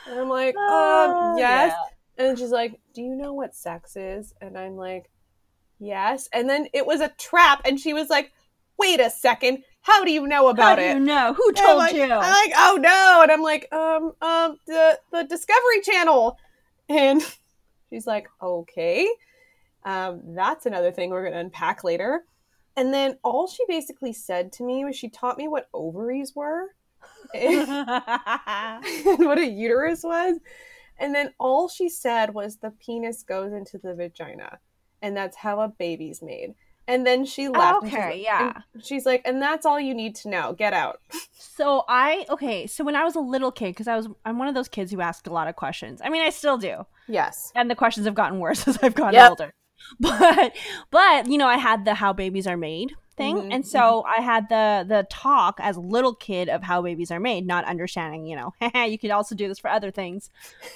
And 0.09 0.19
I'm 0.19 0.29
like, 0.29 0.55
um, 0.71 1.37
yes. 1.37 1.73
Yeah. 2.17 2.25
And 2.25 2.37
she's 2.37 2.51
like, 2.51 2.79
do 2.93 3.01
you 3.01 3.15
know 3.15 3.33
what 3.33 3.55
sex 3.55 3.95
is? 3.95 4.33
And 4.41 4.57
I'm 4.57 4.75
like, 4.75 5.09
yes. 5.79 6.29
And 6.33 6.49
then 6.49 6.67
it 6.73 6.85
was 6.85 7.01
a 7.01 7.09
trap. 7.17 7.61
And 7.65 7.79
she 7.79 7.93
was 7.93 8.09
like, 8.09 8.31
wait 8.77 8.99
a 8.99 9.09
second. 9.09 9.63
How 9.81 10.03
do 10.03 10.11
you 10.11 10.27
know 10.27 10.49
about 10.49 10.63
How 10.63 10.75
do 10.75 10.81
it? 10.81 10.93
You 10.95 10.99
know 10.99 11.33
who 11.33 11.53
told 11.53 11.77
like, 11.77 11.95
you? 11.95 12.03
I'm 12.03 12.09
like, 12.09 12.53
oh 12.57 12.77
no, 12.81 13.19
and 13.23 13.31
I'm 13.31 13.41
like, 13.41 13.71
um, 13.71 14.13
um, 14.21 14.57
the 14.67 14.99
the 15.11 15.23
Discovery 15.23 15.81
Channel, 15.81 16.37
and 16.89 17.21
she's 17.89 18.05
like, 18.05 18.27
okay, 18.41 19.07
um, 19.85 20.21
that's 20.35 20.65
another 20.65 20.91
thing 20.91 21.09
we're 21.09 21.23
gonna 21.23 21.39
unpack 21.39 21.83
later. 21.83 22.25
And 22.75 22.93
then 22.93 23.17
all 23.23 23.47
she 23.47 23.63
basically 23.67 24.13
said 24.13 24.51
to 24.53 24.63
me 24.63 24.85
was 24.85 24.95
she 24.95 25.09
taught 25.09 25.37
me 25.37 25.47
what 25.47 25.69
ovaries 25.73 26.35
were 26.35 26.67
and 27.33 27.65
what 29.25 29.39
a 29.39 29.45
uterus 29.45 30.03
was. 30.03 30.37
And 30.99 31.15
then 31.15 31.33
all 31.39 31.69
she 31.69 31.89
said 31.89 32.33
was 32.33 32.57
the 32.57 32.71
penis 32.71 33.23
goes 33.23 33.53
into 33.53 33.77
the 33.77 33.93
vagina, 33.93 34.59
and 35.01 35.15
that's 35.15 35.37
how 35.37 35.59
a 35.59 35.67
baby's 35.67 36.21
made. 36.21 36.55
And 36.89 37.05
then 37.05 37.25
she 37.25 37.47
oh, 37.47 37.51
left. 37.51 37.85
Okay, 37.85 38.13
she's 38.13 38.23
yeah. 38.23 38.53
she's 38.81 39.05
like, 39.05 39.21
and 39.25 39.41
that's 39.41 39.65
all 39.65 39.79
you 39.79 39.93
need 39.93 40.15
to 40.15 40.29
know. 40.29 40.53
Get 40.53 40.71
out. 40.71 41.01
So 41.37 41.83
I 41.89 42.25
okay. 42.29 42.65
So 42.65 42.85
when 42.85 42.95
I 42.95 43.03
was 43.03 43.15
a 43.15 43.19
little 43.19 43.51
kid, 43.51 43.71
because 43.71 43.89
I 43.89 43.95
was 43.97 44.07
I'm 44.23 44.39
one 44.39 44.47
of 44.47 44.55
those 44.55 44.69
kids 44.69 44.91
who 44.91 45.01
asked 45.01 45.27
a 45.27 45.33
lot 45.33 45.49
of 45.49 45.57
questions. 45.57 46.01
I 46.03 46.09
mean, 46.09 46.21
I 46.21 46.29
still 46.29 46.57
do. 46.57 46.85
Yes. 47.07 47.51
And 47.55 47.69
the 47.69 47.75
questions 47.75 48.05
have 48.05 48.15
gotten 48.15 48.39
worse 48.39 48.67
as 48.67 48.77
I've 48.81 48.95
gotten 48.95 49.15
yep. 49.15 49.29
older. 49.29 49.53
But 49.99 50.55
but 50.91 51.27
you 51.27 51.37
know, 51.37 51.47
I 51.47 51.57
had 51.57 51.83
the 51.83 51.93
how 51.93 52.13
babies 52.13 52.47
are 52.47 52.57
made 52.57 52.93
thing. 53.17 53.35
Mm-hmm, 53.35 53.51
and 53.51 53.67
so 53.67 53.79
mm-hmm. 53.79 54.21
I 54.21 54.23
had 54.23 54.47
the 54.49 54.85
the 54.87 55.07
talk 55.09 55.59
as 55.61 55.75
a 55.75 55.81
little 55.81 56.15
kid 56.15 56.47
of 56.47 56.63
how 56.63 56.81
babies 56.81 57.11
are 57.11 57.19
made, 57.19 57.45
not 57.45 57.65
understanding, 57.65 58.25
you 58.25 58.35
know, 58.35 58.53
you 58.85 58.97
could 58.97 59.11
also 59.11 59.35
do 59.35 59.47
this 59.47 59.59
for 59.59 59.69
other 59.69 59.91
things. 59.91 60.29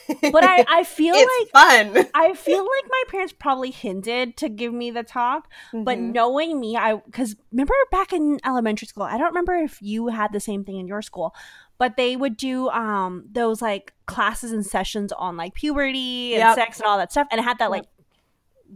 But 0.07 0.43
I, 0.43 0.65
I 0.67 0.83
feel 0.85 1.15
like 1.15 1.49
fun. 1.53 2.07
I 2.13 2.33
feel 2.33 2.59
like 2.59 2.89
my 2.89 3.03
parents 3.07 3.33
probably 3.37 3.71
hinted 3.71 4.35
to 4.37 4.49
give 4.49 4.73
me 4.73 4.91
the 4.91 5.03
talk, 5.03 5.49
mm-hmm. 5.67 5.83
but 5.83 5.99
knowing 5.99 6.59
me, 6.59 6.75
I 6.75 6.95
because 6.95 7.35
remember 7.51 7.73
back 7.91 8.11
in 8.11 8.39
elementary 8.45 8.87
school, 8.87 9.03
I 9.03 9.17
don't 9.17 9.27
remember 9.27 9.55
if 9.55 9.81
you 9.81 10.07
had 10.07 10.33
the 10.33 10.39
same 10.39 10.65
thing 10.65 10.77
in 10.77 10.87
your 10.87 11.01
school, 11.01 11.33
but 11.77 11.95
they 11.95 12.15
would 12.15 12.37
do 12.37 12.69
um 12.69 13.25
those 13.31 13.61
like 13.61 13.93
classes 14.07 14.51
and 14.51 14.65
sessions 14.65 15.11
on 15.13 15.37
like 15.37 15.53
puberty 15.53 16.33
and 16.33 16.39
yep. 16.39 16.55
sex 16.55 16.79
and 16.79 16.85
all 16.85 16.97
that 16.97 17.11
stuff 17.11 17.27
and 17.31 17.39
it 17.39 17.43
had 17.43 17.57
that 17.59 17.71
like 17.71 17.85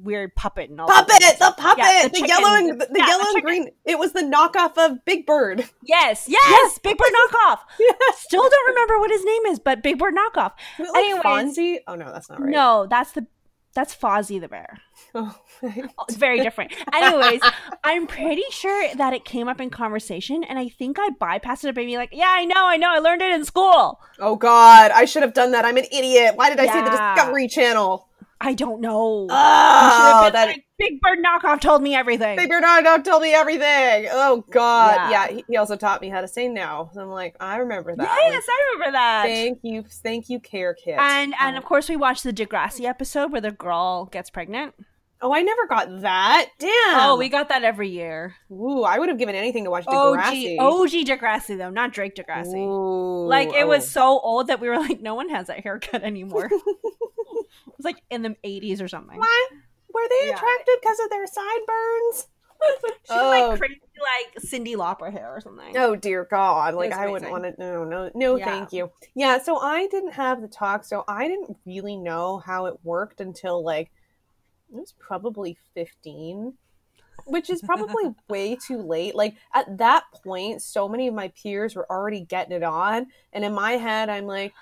weird 0.03 0.35
puppet 0.35 0.69
and 0.69 0.79
all 0.79 0.87
puppet 0.87 1.21
the 1.39 1.55
puppet 1.57 1.83
yeah, 1.83 2.07
the, 2.07 2.19
the 2.19 2.27
yellow 2.27 2.55
and 2.55 2.81
the, 2.81 2.85
the 2.87 2.99
yeah, 2.99 3.07
yellow 3.07 3.23
and 3.33 3.43
green 3.43 3.69
it 3.85 3.97
was 3.97 4.13
the 4.13 4.21
knockoff 4.21 4.77
of 4.77 5.03
big 5.05 5.25
bird 5.25 5.59
yes 5.83 6.25
yes, 6.27 6.41
yes. 6.47 6.79
big 6.79 6.97
bird 6.97 7.11
knockoff 7.11 7.59
yes. 7.79 7.97
still 8.19 8.41
don't 8.41 8.69
remember 8.69 8.99
what 8.99 9.11
his 9.11 9.23
name 9.23 9.45
is 9.47 9.59
but 9.59 9.81
big 9.81 9.97
bird 9.97 10.13
knockoff 10.13 10.51
like 10.79 10.89
Anyways, 10.95 11.23
Fonzie 11.23 11.79
oh 11.87 11.95
no 11.95 12.11
that's 12.11 12.29
not 12.29 12.41
right 12.41 12.51
no 12.51 12.87
that's 12.89 13.13
the 13.13 13.25
that's 13.75 13.93
Fozzie 13.93 14.41
the 14.41 14.47
bear. 14.47 14.79
Oh, 15.17 15.33
oh, 15.63 16.03
it's 16.09 16.17
very 16.17 16.41
different. 16.41 16.73
Anyways, 16.93 17.41
I'm 17.85 18.05
pretty 18.05 18.43
sure 18.49 18.93
that 18.95 19.13
it 19.13 19.23
came 19.23 19.47
up 19.47 19.61
in 19.61 19.69
conversation, 19.69 20.43
and 20.43 20.59
I 20.59 20.67
think 20.67 20.97
I 20.99 21.09
bypassed 21.11 21.63
it 21.63 21.73
by 21.73 21.85
being 21.85 21.97
like, 21.97 22.09
"Yeah, 22.11 22.27
I 22.27 22.43
know, 22.43 22.67
I 22.67 22.75
know, 22.75 22.93
I 22.93 22.99
learned 22.99 23.21
it 23.21 23.31
in 23.31 23.45
school." 23.45 24.01
Oh 24.19 24.35
God, 24.35 24.91
I 24.91 25.05
should 25.05 25.21
have 25.21 25.33
done 25.33 25.51
that. 25.51 25.63
I'm 25.63 25.77
an 25.77 25.85
idiot. 25.89 26.35
Why 26.35 26.49
did 26.49 26.59
I 26.59 26.65
yeah. 26.65 26.73
say 26.73 26.83
the 26.83 26.89
Discovery 26.89 27.47
Channel? 27.47 28.09
I 28.41 28.53
don't 28.53 28.81
know. 28.81 29.27
Oh, 29.29 30.29
that 30.31 30.47
like, 30.47 30.65
Big 30.77 30.99
Bird 30.99 31.19
knockoff 31.23 31.61
told 31.61 31.81
me 31.81 31.95
everything. 31.95 32.35
Big 32.35 32.49
Bird 32.49 32.63
knockoff 32.63 33.03
told 33.03 33.21
me 33.21 33.33
everything. 33.33 34.07
Oh 34.11 34.43
God, 34.51 35.09
yeah. 35.09 35.29
yeah 35.29 35.41
he, 35.47 35.57
also 35.57 35.75
taught 35.75 36.01
me 36.01 36.09
how 36.09 36.21
to 36.21 36.27
say 36.27 36.47
no. 36.47 36.89
So 36.93 37.01
I'm 37.01 37.09
like, 37.09 37.35
I 37.39 37.57
remember 37.57 37.95
that. 37.95 38.19
Yes, 38.29 38.43
I 38.47 38.71
remember 38.73 38.91
that. 38.91 39.23
Thank 39.25 39.59
you, 39.63 39.83
thank 39.83 40.29
you, 40.29 40.39
Care 40.39 40.73
Kit. 40.73 40.97
And 40.99 41.33
and 41.39 41.55
um, 41.55 41.57
of 41.57 41.63
course 41.63 41.87
we 41.87 41.95
watched 41.95 42.23
the 42.23 42.33
Degrassi 42.33 42.85
episode 42.85 43.31
where 43.31 43.41
the 43.41 43.51
girl 43.51 44.05
gets 44.05 44.29
pregnant. 44.29 44.73
Oh, 45.21 45.33
I 45.33 45.41
never 45.41 45.65
got 45.65 46.01
that. 46.01 46.49
Damn. 46.59 46.99
Oh, 46.99 47.15
we 47.17 47.29
got 47.29 47.49
that 47.49 47.63
every 47.63 47.89
year. 47.89 48.35
Ooh, 48.51 48.83
I 48.83 48.99
would 48.99 49.07
have 49.07 49.17
given 49.17 49.33
anything 49.33 49.63
to 49.63 49.71
watch 49.71 49.85
Degrassi. 49.85 50.59
OG, 50.59 50.81
OG 50.81 50.91
Degrassi 51.07 51.57
though, 51.57 51.69
not 51.69 51.93
Drake 51.93 52.15
Degrassi. 52.15 52.67
Ooh, 52.67 53.27
like 53.27 53.49
it 53.49 53.63
oh. 53.63 53.67
was 53.67 53.89
so 53.89 54.19
old 54.19 54.47
that 54.47 54.59
we 54.59 54.67
were 54.67 54.77
like, 54.77 55.01
no 55.01 55.15
one 55.15 55.29
has 55.29 55.47
that 55.47 55.61
haircut 55.61 56.03
anymore. 56.03 56.49
it 57.85 57.87
was 57.87 57.95
like 57.95 58.03
in 58.09 58.21
the 58.21 58.35
80s 58.43 58.81
or 58.81 58.87
something. 58.87 59.17
What? 59.17 59.51
Were 59.93 60.07
they 60.09 60.27
yeah. 60.27 60.35
attracted 60.35 60.75
because 60.81 60.99
of 60.99 61.09
their 61.09 61.27
sideburns? 61.27 62.27
she 63.03 63.13
oh. 63.13 63.29
like 63.29 63.59
crazy 63.59 63.81
like 64.01 64.43
Cyndi 64.43 64.75
Lauper 64.75 65.11
hair 65.11 65.35
or 65.35 65.41
something. 65.41 65.77
Oh 65.77 65.95
dear 65.95 66.27
God! 66.29 66.73
Like 66.73 66.91
I 66.91 67.07
wouldn't 67.07 67.31
want 67.31 67.43
to. 67.43 67.53
No, 67.57 67.83
no, 67.83 68.11
no. 68.13 68.35
Yeah. 68.35 68.45
Thank 68.45 68.73
you. 68.73 68.91
Yeah. 69.13 69.41
So 69.41 69.57
I 69.57 69.87
didn't 69.87 70.13
have 70.13 70.41
the 70.41 70.47
talk, 70.47 70.83
so 70.83 71.03
I 71.07 71.27
didn't 71.27 71.57
really 71.65 71.97
know 71.97 72.39
how 72.39 72.65
it 72.65 72.75
worked 72.83 73.21
until 73.21 73.63
like 73.63 73.91
it 74.73 74.79
was 74.79 74.93
probably 74.97 75.57
fifteen, 75.73 76.53
which 77.25 77.49
is 77.49 77.61
probably 77.61 78.15
way 78.29 78.55
too 78.55 78.81
late. 78.81 79.15
Like 79.15 79.35
at 79.53 79.77
that 79.77 80.05
point, 80.23 80.61
so 80.61 80.87
many 80.87 81.07
of 81.07 81.13
my 81.13 81.29
peers 81.41 81.75
were 81.75 81.89
already 81.89 82.21
getting 82.21 82.55
it 82.55 82.63
on, 82.63 83.07
and 83.33 83.43
in 83.43 83.53
my 83.53 83.73
head, 83.73 84.09
I'm 84.09 84.27
like 84.27 84.53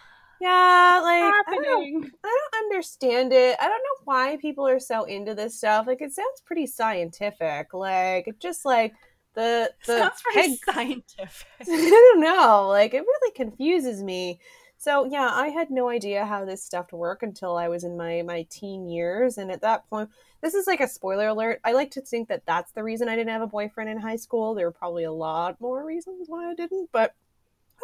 yeah, 0.44 1.00
like 1.02 1.34
I 1.48 1.56
don't, 1.56 2.12
I 2.24 2.38
don't 2.52 2.66
understand 2.66 3.32
it. 3.32 3.56
I 3.62 3.64
don't 3.64 3.78
know 3.78 4.04
why 4.04 4.38
people 4.42 4.68
are 4.68 4.80
so 4.80 5.06
into 5.06 5.34
this 5.34 5.58
stuff. 5.58 5.88
Like 5.88 6.02
it 6.02 6.12
sounds 6.12 6.42
pretty 6.46 6.68
scientific. 6.68 7.74
Like 7.74 8.28
it 8.28 8.42
just 8.42 8.66
like 8.66 8.94
the 9.36 9.72
the 9.86 10.00
sounds 10.00 10.22
pretty 10.22 10.58
scientific. 10.58 11.48
I 11.62 11.66
don't 11.90 12.20
know. 12.20 12.68
Like 12.68 12.94
it 12.94 13.04
really 13.04 13.32
confuses 13.34 14.04
me. 14.04 14.42
So 14.78 15.06
yeah, 15.06 15.30
I 15.32 15.48
had 15.48 15.72
no 15.72 15.88
idea 15.88 16.26
how 16.26 16.44
this 16.44 16.62
stuff 16.62 16.92
worked 16.92 17.24
until 17.24 17.56
I 17.56 17.70
was 17.70 17.86
in 17.86 17.96
my 17.96 18.22
my 18.24 18.46
teen 18.50 18.90
years, 18.90 19.38
and 19.38 19.50
at 19.50 19.62
that 19.62 19.90
point, 19.90 20.10
this 20.42 20.54
is 20.54 20.68
like 20.68 20.82
a 20.82 20.90
spoiler 20.90 21.30
alert. 21.30 21.62
I 21.64 21.72
like 21.72 21.92
to 21.92 22.02
think 22.02 22.28
that 22.28 22.46
that's 22.46 22.74
the 22.74 22.84
reason 22.84 23.08
I 23.08 23.16
didn't 23.16 23.32
have 23.32 23.42
a 23.42 23.48
boyfriend 23.48 23.90
in 23.90 23.98
high 23.98 24.18
school. 24.18 24.56
There 24.56 24.66
were 24.66 24.74
probably 24.74 25.06
a 25.06 25.12
lot 25.14 25.62
more 25.62 25.86
reasons 25.86 26.26
why 26.28 26.52
I 26.52 26.54
didn't, 26.54 26.90
but 26.92 27.16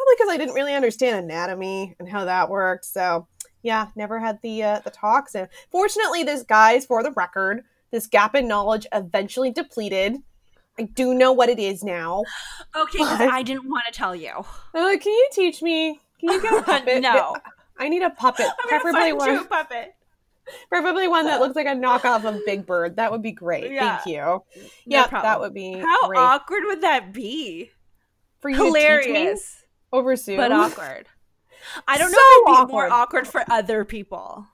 probably 0.00 0.14
because 0.16 0.34
I 0.34 0.36
didn't 0.36 0.54
really 0.54 0.74
understand 0.74 1.24
anatomy 1.24 1.94
and 1.98 2.08
how 2.08 2.24
that 2.24 2.48
worked. 2.48 2.84
So 2.84 3.26
yeah, 3.62 3.88
never 3.94 4.18
had 4.18 4.40
the 4.42 4.62
uh, 4.62 4.80
the 4.80 4.90
talks. 4.90 5.34
And 5.34 5.48
fortunately, 5.70 6.22
this 6.24 6.42
guys, 6.42 6.86
for 6.86 7.02
the 7.02 7.12
record, 7.12 7.64
this 7.90 8.06
gap 8.06 8.34
in 8.34 8.48
knowledge 8.48 8.86
eventually 8.92 9.50
depleted. 9.50 10.16
I 10.78 10.84
do 10.84 11.12
know 11.12 11.32
what 11.32 11.48
it 11.48 11.58
is 11.58 11.84
now. 11.84 12.24
Okay, 12.74 12.98
because 12.98 13.20
I 13.20 13.42
didn't 13.42 13.68
want 13.68 13.84
to 13.86 13.92
tell 13.92 14.14
you. 14.14 14.30
Uh, 14.74 14.96
can 14.98 15.12
you 15.12 15.28
teach 15.32 15.60
me? 15.60 16.00
Can 16.20 16.30
you 16.30 16.42
get 16.42 16.54
a 16.54 16.62
puppet? 16.66 17.02
no, 17.02 17.36
I 17.78 17.88
need 17.88 18.02
a 18.02 18.10
puppet, 18.10 18.46
preferably 18.68 19.12
one. 19.12 19.46
puppet. 19.46 19.94
Preferably 20.68 21.06
one 21.06 21.26
that 21.26 21.38
looks 21.38 21.54
like 21.54 21.66
a 21.66 21.76
knockoff 21.76 22.24
of 22.24 22.40
Big 22.44 22.66
Bird. 22.66 22.96
That 22.96 23.12
would 23.12 23.22
be 23.22 23.30
great. 23.30 23.70
Yeah. 23.70 23.98
Thank 23.98 24.06
you. 24.06 24.20
No 24.20 24.42
yeah, 24.86 25.06
problem. 25.06 25.30
that 25.30 25.40
would 25.40 25.54
be. 25.54 25.74
How 25.74 26.08
great. 26.08 26.18
awkward 26.18 26.62
would 26.64 26.80
that 26.80 27.12
be? 27.12 27.70
For 28.40 28.48
you 28.48 28.56
hilarious 28.56 29.59
over 29.92 30.16
Zoom. 30.16 30.36
But 30.36 30.52
awkward. 30.52 31.06
I 31.86 31.98
don't 31.98 32.10
so 32.10 32.16
know 32.16 32.22
if 32.22 32.36
it'd 32.36 32.46
be 32.46 32.52
awkward. 32.52 32.70
more 32.72 32.90
awkward 32.90 33.26
for 33.26 33.44
other 33.50 33.84
people. 33.84 34.46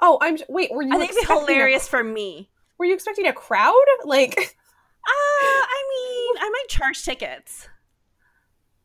Oh, 0.00 0.18
I'm 0.20 0.38
wait. 0.48 0.72
Were 0.72 0.82
you? 0.82 0.92
I 0.92 0.98
think 0.98 1.12
it's 1.12 1.26
hilarious 1.26 1.86
a, 1.86 1.90
for 1.90 2.04
me. 2.04 2.50
Were 2.78 2.84
you 2.84 2.94
expecting 2.94 3.26
a 3.26 3.32
crowd? 3.32 3.74
Like, 4.04 4.36
uh, 4.38 5.06
I 5.06 5.84
mean, 5.94 6.42
I 6.42 6.50
might 6.50 6.68
charge 6.68 7.02
tickets. 7.02 7.68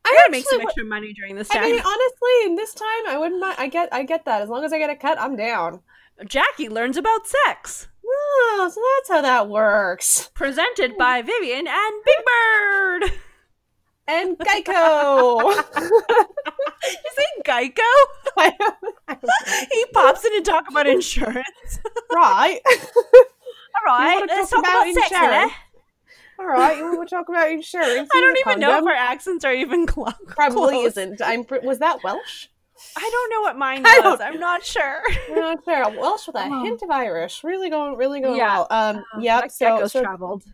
I 0.05 0.15
gotta 0.17 0.31
make 0.31 0.45
some 0.47 0.61
extra 0.61 0.85
money 0.85 1.13
during 1.13 1.35
this 1.35 1.49
time. 1.49 1.63
I 1.63 1.71
mean, 1.71 1.79
honestly, 1.79 2.45
in 2.45 2.55
this 2.55 2.73
time, 2.73 3.07
I 3.07 3.17
wouldn't 3.17 3.41
mind. 3.41 3.55
I 3.59 3.67
get, 3.67 3.89
I 3.91 4.03
get 4.03 4.25
that. 4.25 4.41
As 4.41 4.49
long 4.49 4.63
as 4.63 4.73
I 4.73 4.79
get 4.79 4.89
a 4.89 4.95
cut, 4.95 5.19
I'm 5.19 5.35
down. 5.35 5.81
Jackie 6.25 6.69
learns 6.69 6.97
about 6.97 7.27
sex. 7.27 7.87
Oh, 8.05 8.71
so 8.73 8.81
that's 8.97 9.09
how 9.09 9.21
that 9.21 9.49
works. 9.49 10.31
Presented 10.33 10.97
by 10.97 11.21
Vivian 11.21 11.67
and 11.67 12.03
Big 12.05 12.17
Bird 12.25 13.11
and 14.09 14.37
Geico. 14.37 15.55
you 16.83 17.11
say 17.15 17.25
Geico? 17.45 17.81
he 19.71 19.85
pops 19.93 20.25
in 20.25 20.31
to 20.31 20.41
talk 20.41 20.69
about 20.69 20.87
insurance. 20.87 21.79
right. 22.11 22.59
All 22.65 23.85
right. 23.85 24.25
Let's 24.27 24.49
talk 24.49 24.59
about, 24.59 24.87
about 24.87 24.87
insurance. 24.87 25.53
All 26.39 26.47
right, 26.47 26.77
we 26.77 26.97
will 26.97 27.05
talk 27.05 27.27
about 27.27 27.51
insurance? 27.51 28.09
I 28.15 28.21
don't 28.21 28.37
even 28.37 28.61
know 28.61 28.77
if 28.77 28.85
our 28.85 28.93
accents 28.93 29.43
are 29.43 29.53
even 29.53 29.85
close. 29.85 30.13
Probably 30.27 30.83
isn't. 30.83 31.21
I'm. 31.21 31.45
Was 31.63 31.79
that 31.79 32.01
Welsh? 32.01 32.47
I 32.95 33.09
don't 33.11 33.29
know 33.29 33.41
what 33.41 33.57
mine 33.57 33.83
was. 33.83 34.21
I'm 34.21 34.39
not 34.39 34.63
sure. 34.63 35.01
I'm 35.29 35.35
not 35.35 35.65
sure. 35.65 35.89
Welsh 35.99 36.27
with 36.27 36.37
a 36.37 36.45
oh. 36.45 36.63
hint 36.63 36.81
of 36.81 36.89
Irish. 36.89 37.43
Really 37.43 37.69
going, 37.69 37.97
really 37.97 38.21
going 38.21 38.37
yeah. 38.37 38.59
well. 38.59 38.67
Um, 38.69 39.03
uh, 39.13 39.19
yep. 39.19 39.51
So, 39.51 39.85
so 39.87 40.01
traveled. 40.01 40.45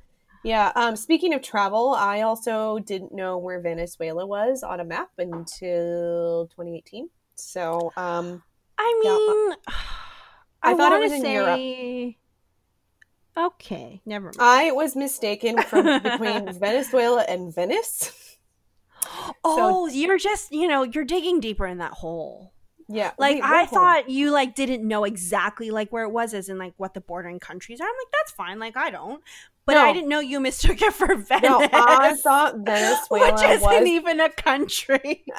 Yeah. 0.46 0.72
Um, 0.76 0.96
speaking 0.96 1.34
of 1.34 1.42
travel, 1.42 1.96
I 1.98 2.22
also 2.22 2.78
didn't 2.78 3.12
know 3.12 3.40
where 3.40 3.60
Venezuela 3.60 4.28
was 4.28 4.62
on 4.62 4.80
a 4.80 4.86
map 4.86 5.10
until 5.18 6.48
2018. 6.52 7.10
So, 7.34 7.92
um, 7.98 8.44
I 8.78 9.02
mean, 9.04 9.50
yeah, 9.50 9.56
I, 10.62 10.72
I 10.72 10.76
thought 10.76 10.94
it 10.94 11.02
was 11.02 11.12
in 11.12 11.22
say... 11.22 11.34
Europe. 11.34 12.16
Okay, 13.38 14.02
never 14.06 14.26
mind. 14.26 14.38
I 14.40 14.72
was 14.72 14.96
mistaken 14.96 15.62
from 15.64 15.86
between 16.04 16.54
Venezuela 16.54 17.26
and 17.28 17.54
Venice. 17.54 18.12
Oh, 19.44 19.88
so, 19.88 19.96
you're 19.96 20.18
just, 20.18 20.52
you 20.52 20.68
know, 20.68 20.82
you're 20.82 21.06
digging 21.06 21.40
deeper 21.40 21.68
in 21.68 21.78
that 21.78 21.92
hole. 21.92 22.54
Yeah. 22.88 23.12
Like 23.18 23.42
I 23.44 23.66
thought 23.66 24.10
you 24.10 24.32
like 24.32 24.56
didn't 24.56 24.88
know 24.88 25.04
exactly 25.04 25.72
like 25.72 25.92
where 25.92 26.04
it 26.04 26.10
was 26.10 26.34
as 26.34 26.50
in 26.50 26.58
like 26.58 26.74
what 26.78 26.94
the 26.94 27.02
bordering 27.02 27.40
countries 27.40 27.80
are. 27.82 27.88
I'm 27.88 27.90
like, 27.90 28.12
that's 28.12 28.32
fine. 28.32 28.60
Like 28.60 28.78
I 28.78 28.90
don't. 28.92 29.22
But 29.66 29.74
no. 29.74 29.82
I 29.82 29.94
didn't 29.94 30.10
know 30.10 30.20
you 30.20 30.40
mistook 30.40 30.82
it 30.82 30.94
for 30.94 31.16
Venice. 31.16 31.50
No, 31.50 31.68
I 31.74 32.16
thought 32.16 32.58
Venezuela 32.64 33.34
Which 33.34 33.44
isn't 33.44 33.62
was... 33.62 33.88
even 33.88 34.20
a 34.20 34.30
country. 34.30 35.24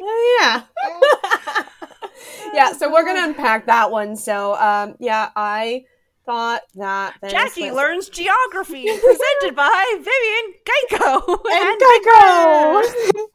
oh, 0.00 0.36
yeah. 0.40 0.62
yeah, 2.54 2.72
so 2.72 2.92
we're 2.92 3.04
gonna 3.04 3.24
unpack 3.24 3.66
that 3.66 3.90
one. 3.90 4.14
So 4.14 4.54
um 4.54 4.94
yeah, 5.00 5.30
I 5.34 5.86
thought 6.24 6.62
that 6.76 7.14
Venezuela... 7.20 7.44
Jackie 7.46 7.70
learns 7.72 8.08
geography 8.08 8.84
presented 8.86 9.56
by 9.56 9.84
Vivian 9.94 10.54
Geico 10.64 11.38
and, 11.50 11.68
and 11.68 11.80
Geico. 12.06 13.28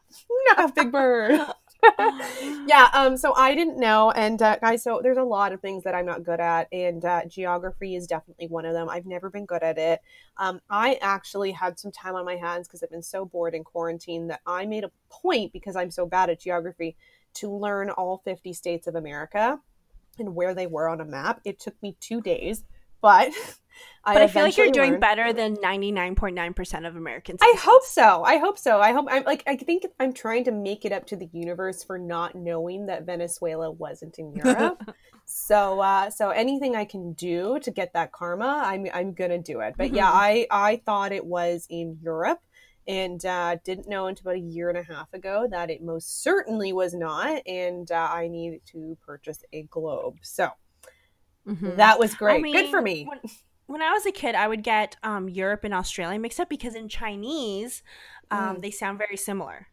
Not 0.58 0.76
Big 0.76 0.92
Bird. 0.92 1.42
yeah, 2.68 2.90
um, 2.94 3.18
so 3.18 3.34
I 3.36 3.56
didn't 3.56 3.80
know, 3.80 4.12
and 4.12 4.42
uh, 4.42 4.58
guys, 4.58 4.84
so 4.84 5.00
there's 5.02 5.18
a 5.18 5.24
lot 5.24 5.52
of 5.52 5.62
things 5.62 5.84
that 5.84 5.96
I'm 5.96 6.06
not 6.06 6.24
good 6.24 6.40
at, 6.40 6.68
and 6.72 7.04
uh, 7.04 7.26
geography 7.26 7.96
is 7.96 8.08
definitely 8.08 8.48
one 8.48 8.66
of 8.66 8.74
them. 8.74 8.90
I've 8.90 9.06
never 9.06 9.30
been 9.30 9.46
good 9.46 9.64
at 9.64 9.78
it. 9.78 10.02
Um, 10.38 10.62
I 10.70 11.00
actually 11.02 11.52
had 11.52 11.80
some 11.80 11.92
time 11.92 12.16
on 12.16 12.26
my 12.26 12.36
hands 12.36 12.68
because 12.68 12.84
I've 12.84 12.92
been 12.92 13.02
so 13.02 13.26
bored 13.26 13.56
in 13.56 13.64
quarantine 13.64 14.28
that 14.28 14.42
I 14.46 14.66
made 14.66 14.84
a 14.84 14.92
point 15.10 15.54
because 15.54 15.76
I'm 15.76 15.92
so 15.92 16.06
bad 16.06 16.30
at 16.30 16.40
geography 16.40 16.96
to 17.36 17.50
learn 17.50 17.90
all 17.90 18.22
50 18.26 18.54
states 18.54 18.88
of 18.88 18.96
America 18.96 19.60
and 20.20 20.36
where 20.36 20.54
they 20.54 20.68
were 20.68 20.88
on 20.88 21.02
a 21.02 21.06
map. 21.06 21.42
It 21.46 21.60
took 21.60 21.82
me 21.82 21.96
two 22.00 22.22
days, 22.22 22.64
but 23.02 23.32
I 24.04 24.14
but 24.14 24.24
I 24.24 24.28
feel 24.28 24.44
like 24.44 24.58
you're 24.58 24.72
doing 24.72 24.92
learned. 24.92 25.02
better 25.02 25.34
than 25.34 25.58
99.9% 25.58 26.88
of 26.88 26.96
Americans. 26.96 27.40
I 27.42 27.56
hope 27.60 27.84
so. 27.84 28.24
I 28.24 28.38
hope 28.38 28.58
so. 28.58 28.82
I 28.82 28.94
hope 28.94 29.08
I'm 29.10 29.24
like 29.24 29.44
I 29.46 29.56
think 29.56 29.86
I'm 30.00 30.14
trying 30.14 30.44
to 30.46 30.52
make 30.52 30.86
it 30.86 30.92
up 30.92 31.06
to 31.08 31.16
the 31.16 31.30
universe 31.32 31.84
for 31.84 31.98
not 32.00 32.36
knowing 32.36 32.88
that 32.88 33.06
Venezuela 33.06 33.70
wasn't 33.70 34.18
in 34.18 34.34
Europe. 34.34 34.96
so 35.26 35.80
uh 35.80 36.10
so 36.10 36.30
anything 36.32 36.76
I 36.76 36.86
can 36.86 37.14
do 37.14 37.60
to 37.60 37.72
get 37.72 37.94
that 37.94 38.12
karma, 38.12 38.64
I'm 38.66 38.88
I'm 38.94 39.14
going 39.14 39.32
to 39.32 39.40
do 39.40 39.60
it. 39.62 39.76
But 39.78 39.88
mm-hmm. 39.88 39.98
yeah, 39.98 40.12
I 40.14 40.48
I 40.50 40.82
thought 40.86 41.12
it 41.12 41.26
was 41.26 41.68
in 41.70 42.00
Europe 42.02 42.42
and 42.88 43.24
uh, 43.26 43.58
didn't 43.64 43.88
know 43.88 44.08
until 44.08 44.32
about 44.32 44.36
a 44.36 44.44
year 44.44 44.70
and 44.70 44.78
a 44.78 44.84
half 44.84 45.14
ago 45.14 45.48
that 45.50 45.70
it 45.70 45.84
most 45.84 46.24
certainly 46.24 46.74
was 46.74 46.94
not 46.94 47.42
and 47.46 47.92
uh, 47.92 48.10
I 48.12 48.28
needed 48.28 48.62
to 48.68 48.98
purchase 49.06 49.44
a 49.54 49.64
globe. 49.64 50.18
So 50.22 50.50
mm-hmm. 51.48 51.76
that 51.76 52.00
was 52.00 52.16
great. 52.16 52.40
I 52.40 52.42
mean, 52.42 52.54
Good 52.54 52.70
for 52.70 52.82
me. 52.82 53.06
When- 53.06 53.20
when 53.72 53.82
I 53.82 53.92
was 53.92 54.06
a 54.06 54.12
kid, 54.12 54.36
I 54.36 54.48
would 54.48 54.64
get 54.64 54.98
um, 55.04 55.30
Europe 55.30 55.64
and 55.64 55.74
Australia 55.74 56.20
mixed 56.20 56.40
up 56.40 56.50
because 56.50 56.76
in 56.76 56.90
Chinese, 56.90 57.84
um, 58.30 58.58
mm. 58.58 58.62
they 58.62 58.72
sound 58.72 58.98
very 58.98 59.18
similar. 59.18 59.68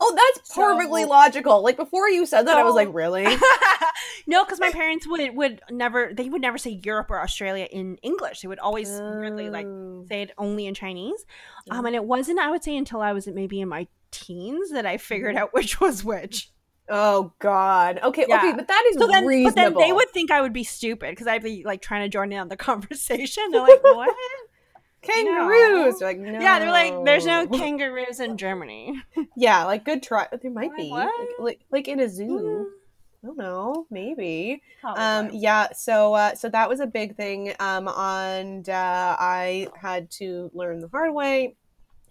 Oh, 0.00 0.14
that's 0.16 0.54
perfectly 0.54 1.02
so, 1.02 1.08
logical. 1.08 1.62
Like 1.62 1.76
before 1.76 2.08
you 2.08 2.26
said 2.26 2.46
that, 2.46 2.54
so, 2.54 2.60
I 2.60 2.64
was 2.64 2.74
like, 2.74 2.88
really? 2.92 3.24
no, 4.26 4.44
because 4.44 4.58
my 4.58 4.70
parents 4.70 5.06
would 5.06 5.36
would 5.36 5.60
never 5.70 6.12
they 6.12 6.28
would 6.28 6.42
never 6.42 6.58
say 6.58 6.80
Europe 6.84 7.10
or 7.10 7.20
Australia 7.20 7.68
in 7.70 7.96
English. 8.02 8.40
They 8.40 8.48
would 8.48 8.58
always 8.58 8.90
really 8.90 9.50
like 9.50 9.66
oh. 9.66 10.04
say 10.08 10.22
it 10.22 10.32
only 10.36 10.66
in 10.66 10.74
Chinese. 10.74 11.24
Um, 11.70 11.86
and 11.86 11.94
it 11.94 12.04
wasn't 12.04 12.40
I 12.40 12.50
would 12.50 12.64
say 12.64 12.76
until 12.76 13.00
I 13.00 13.12
was 13.12 13.28
maybe 13.28 13.60
in 13.60 13.68
my 13.68 13.86
teens 14.10 14.70
that 14.70 14.86
I 14.86 14.96
figured 14.96 15.36
mm. 15.36 15.38
out 15.38 15.54
which 15.54 15.80
was 15.80 16.04
which. 16.04 16.50
Oh 16.88 17.32
God. 17.38 17.98
Okay. 18.02 18.26
Yeah. 18.28 18.38
Okay. 18.38 18.52
But 18.52 18.68
that 18.68 18.84
is 18.90 18.98
so 18.98 19.06
then, 19.06 19.24
reasonable. 19.24 19.54
But 19.54 19.78
then 19.80 19.88
they 19.88 19.92
would 19.92 20.10
think 20.10 20.30
I 20.30 20.40
would 20.40 20.52
be 20.52 20.64
stupid 20.64 21.10
because 21.10 21.26
I'd 21.26 21.42
be 21.42 21.62
like 21.64 21.80
trying 21.80 22.02
to 22.02 22.08
join 22.08 22.32
in 22.32 22.38
on 22.38 22.48
the 22.48 22.56
conversation. 22.70 23.50
They're 23.50 23.62
like, 23.62 23.82
"What? 23.82 24.14
kangaroos?" 25.02 26.00
No. 26.00 26.06
like, 26.06 26.18
no. 26.18 26.40
Yeah. 26.40 26.58
They're 26.58 26.70
like, 26.70 27.04
"There's 27.04 27.26
no 27.26 27.46
kangaroos 27.46 28.20
in 28.20 28.36
Germany." 28.36 29.02
yeah. 29.36 29.64
Like, 29.64 29.84
good 29.84 30.02
try. 30.02 30.28
There 30.30 30.50
might 30.50 30.76
be. 30.76 30.90
Like, 30.90 31.10
like, 31.38 31.60
like, 31.70 31.88
in 31.88 32.00
a 32.00 32.08
zoo. 32.08 32.26
Mm. 32.26 32.64
I 33.22 33.26
don't 33.26 33.38
know. 33.38 33.86
Maybe. 33.90 34.62
Probably. 34.82 35.02
Um. 35.02 35.30
Yeah. 35.32 35.68
So. 35.72 36.12
Uh, 36.12 36.34
so 36.34 36.50
that 36.50 36.68
was 36.68 36.80
a 36.80 36.86
big 36.86 37.16
thing. 37.16 37.54
Um. 37.60 37.88
And 37.88 38.68
uh, 38.68 39.16
I 39.18 39.68
had 39.80 40.10
to 40.12 40.50
learn 40.52 40.80
the 40.80 40.88
hard 40.88 41.14
way 41.14 41.56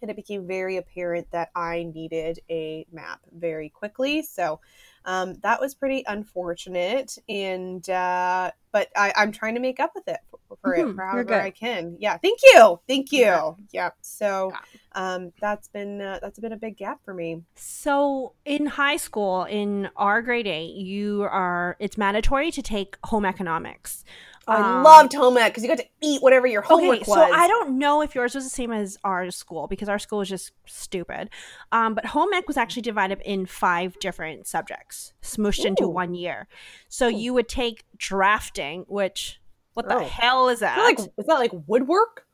and 0.04 0.12
it 0.12 0.16
became 0.16 0.46
very 0.46 0.78
apparent 0.78 1.32
that 1.32 1.50
I 1.56 1.90
needed 1.94 2.40
a 2.50 2.86
map 2.92 3.22
very 3.32 3.70
quickly. 3.70 4.22
So 4.22 4.60
um, 5.06 5.36
that 5.42 5.60
was 5.60 5.74
pretty 5.74 6.04
unfortunate, 6.08 7.18
and 7.28 7.88
uh, 7.90 8.52
but 8.72 8.90
I, 8.96 9.14
am 9.16 9.32
trying 9.32 9.56
to 9.56 9.60
make 9.60 9.80
up 9.80 9.92
with 9.96 10.08
it 10.08 10.20
for, 10.30 10.58
for 10.62 10.78
mm-hmm. 10.78 10.92
it 10.92 10.96
for 10.96 11.06
however 11.06 11.34
I 11.34 11.50
can. 11.50 11.98
Yeah, 12.00 12.18
thank 12.18 12.40
you, 12.44 12.80
thank 12.88 13.12
you. 13.12 13.20
Yeah. 13.20 13.52
Yep. 13.72 13.96
So 14.02 14.54
um, 14.94 15.34
that's 15.42 15.68
been 15.68 16.02
uh, 16.02 16.20
that's 16.22 16.40
been 16.40 16.54
a 16.54 16.58
big 16.58 16.78
gap 16.78 17.00
for 17.04 17.14
me. 17.14 17.42
So 17.56 18.34
in 18.46 18.66
high 18.66 18.98
school, 18.98 19.44
in 19.44 19.90
our 19.98 20.22
grade 20.22 20.48
eight, 20.48 20.76
you 20.76 21.24
are 21.24 21.76
it's 21.80 21.98
mandatory 21.98 22.52
to 22.52 22.62
take 22.62 22.98
home 23.04 23.26
economics. 23.26 24.06
I 24.48 24.78
um, 24.78 24.84
loved 24.84 25.14
home 25.14 25.38
ec 25.38 25.52
because 25.52 25.64
you 25.64 25.70
got 25.70 25.78
to 25.78 25.88
eat 26.02 26.22
whatever 26.22 26.48
your 26.48 26.62
homework 26.62 27.02
okay, 27.02 27.12
was. 27.12 27.18
So 27.18 27.34
I 27.34 27.48
don't 27.48 27.78
know 27.78 28.02
if 28.02 28.14
yours 28.14 28.36
was 28.36 28.44
the 28.44 28.50
same 28.50 28.72
as 28.72 28.98
our 29.04 29.30
school 29.32 29.68
because 29.68 29.88
our 29.88 30.00
school 30.00 30.20
was 30.20 30.30
just 30.30 30.52
stupid. 30.66 31.30
Um, 31.72 31.94
but 31.94 32.06
home 32.08 32.34
ec 32.34 32.48
was 32.48 32.58
actually 32.58 32.82
divided 32.82 33.22
in 33.24 33.46
five 33.46 33.98
different 34.00 34.48
subjects, 34.48 35.14
smooshed 35.22 35.64
Ooh. 35.64 35.70
into 35.70 35.88
one 35.88 36.14
year. 36.14 36.48
So 36.90 37.08
Ooh. 37.08 37.18
you 37.18 37.34
would 37.34 37.48
take 37.48 37.86
drafting, 37.98 38.86
which 38.88 39.40
what 39.74 39.88
the 39.88 39.96
oh. 39.96 40.04
hell 40.04 40.50
is 40.50 40.60
that? 40.60 40.78
Is 40.78 40.84
that, 40.84 41.02
like, 41.02 41.14
is 41.18 41.26
that 41.26 41.40
like 41.40 41.52
woodwork? 41.68 42.26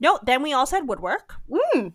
No. 0.00 0.18
Then 0.22 0.42
we 0.42 0.52
also 0.52 0.76
had 0.76 0.88
woodwork. 0.88 1.34
Mm. 1.50 1.92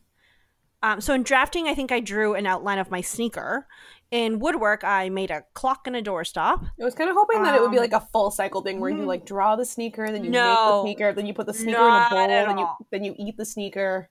Um, 0.84 1.02
so 1.02 1.14
in 1.14 1.24
drafting, 1.24 1.68
I 1.68 1.76
think 1.76 1.92
I 1.92 2.00
drew 2.00 2.34
an 2.34 2.46
outline 2.46 2.80
of 2.80 2.90
my 2.90 3.02
sneaker 3.02 3.68
in 4.12 4.40
woodwork, 4.40 4.84
I 4.84 5.10
made 5.10 5.32
a 5.32 5.44
clock 5.54 5.88
and 5.88 5.96
a 5.96 6.02
doorstop. 6.02 6.70
I 6.80 6.84
was 6.84 6.94
kind 6.94 7.10
of 7.10 7.16
hoping 7.16 7.42
that 7.44 7.54
um, 7.54 7.56
it 7.56 7.62
would 7.62 7.72
be 7.72 7.78
um, 7.78 7.84
like 7.84 7.94
a 7.94 8.06
full 8.12 8.30
cycle 8.30 8.62
thing 8.62 8.82
where 8.82 8.90
you 8.90 9.06
like 9.06 9.26
draw 9.26 9.56
the 9.56 9.66
sneaker, 9.66 10.12
then 10.12 10.26
you 10.26 10.30
no, 10.30 10.44
make 10.44 10.58
the 10.58 10.82
sneaker, 10.84 11.14
then 11.14 11.26
you 11.26 11.34
put 11.34 11.46
the 11.48 11.54
sneaker 11.54 11.80
in 11.80 11.94
a 11.94 12.08
bowl, 12.10 12.28
then 12.28 12.58
you 12.58 12.68
then 12.92 13.04
you 13.06 13.16
eat 13.18 13.38
the 13.38 13.46
sneaker. 13.46 14.10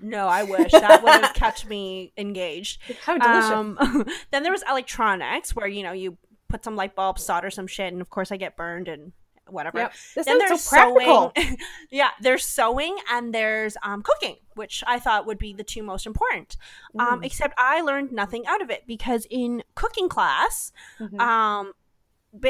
No, 0.00 0.26
I 0.26 0.42
wish 0.42 0.72
that 0.72 1.02
would 1.02 1.12
have 1.12 1.34
kept 1.34 1.68
me 1.68 2.12
engaged. 2.16 2.80
How 3.04 3.18
delicious! 3.18 3.50
Um, 3.52 4.06
then 4.32 4.42
there 4.42 4.50
was 4.50 4.64
electronics, 4.68 5.54
where 5.54 5.68
you 5.68 5.82
know 5.82 5.92
you 5.92 6.16
put 6.48 6.64
some 6.64 6.74
light 6.74 6.96
bulbs, 6.96 7.22
solder 7.22 7.50
some 7.50 7.66
shit, 7.66 7.92
and 7.92 8.00
of 8.00 8.10
course 8.10 8.32
I 8.32 8.36
get 8.36 8.56
burned 8.56 8.88
and 8.88 9.12
whatever. 9.48 9.78
Yep. 9.78 9.92
This 10.14 10.26
then 10.26 10.38
there's 10.38 10.62
so 10.62 10.76
practical. 10.76 11.32
sewing. 11.36 11.58
yeah, 11.90 12.10
there's 12.20 12.44
sewing 12.44 12.96
and 13.10 13.34
there's 13.34 13.76
um, 13.82 14.02
cooking, 14.02 14.36
which 14.54 14.82
I 14.86 14.98
thought 14.98 15.26
would 15.26 15.38
be 15.38 15.52
the 15.52 15.64
two 15.64 15.82
most 15.82 16.06
important. 16.06 16.56
Um, 16.98 17.06
mm. 17.06 17.12
Um, 17.12 17.24
except 17.24 17.54
I 17.58 17.80
learned 17.80 18.12
nothing 18.12 18.46
out 18.46 18.62
of 18.62 18.70
it 18.70 18.84
because 18.86 19.26
in 19.30 19.62
cooking 19.74 20.08
class, 20.08 20.72
mm-hmm. 20.98 21.20
um, 21.20 21.72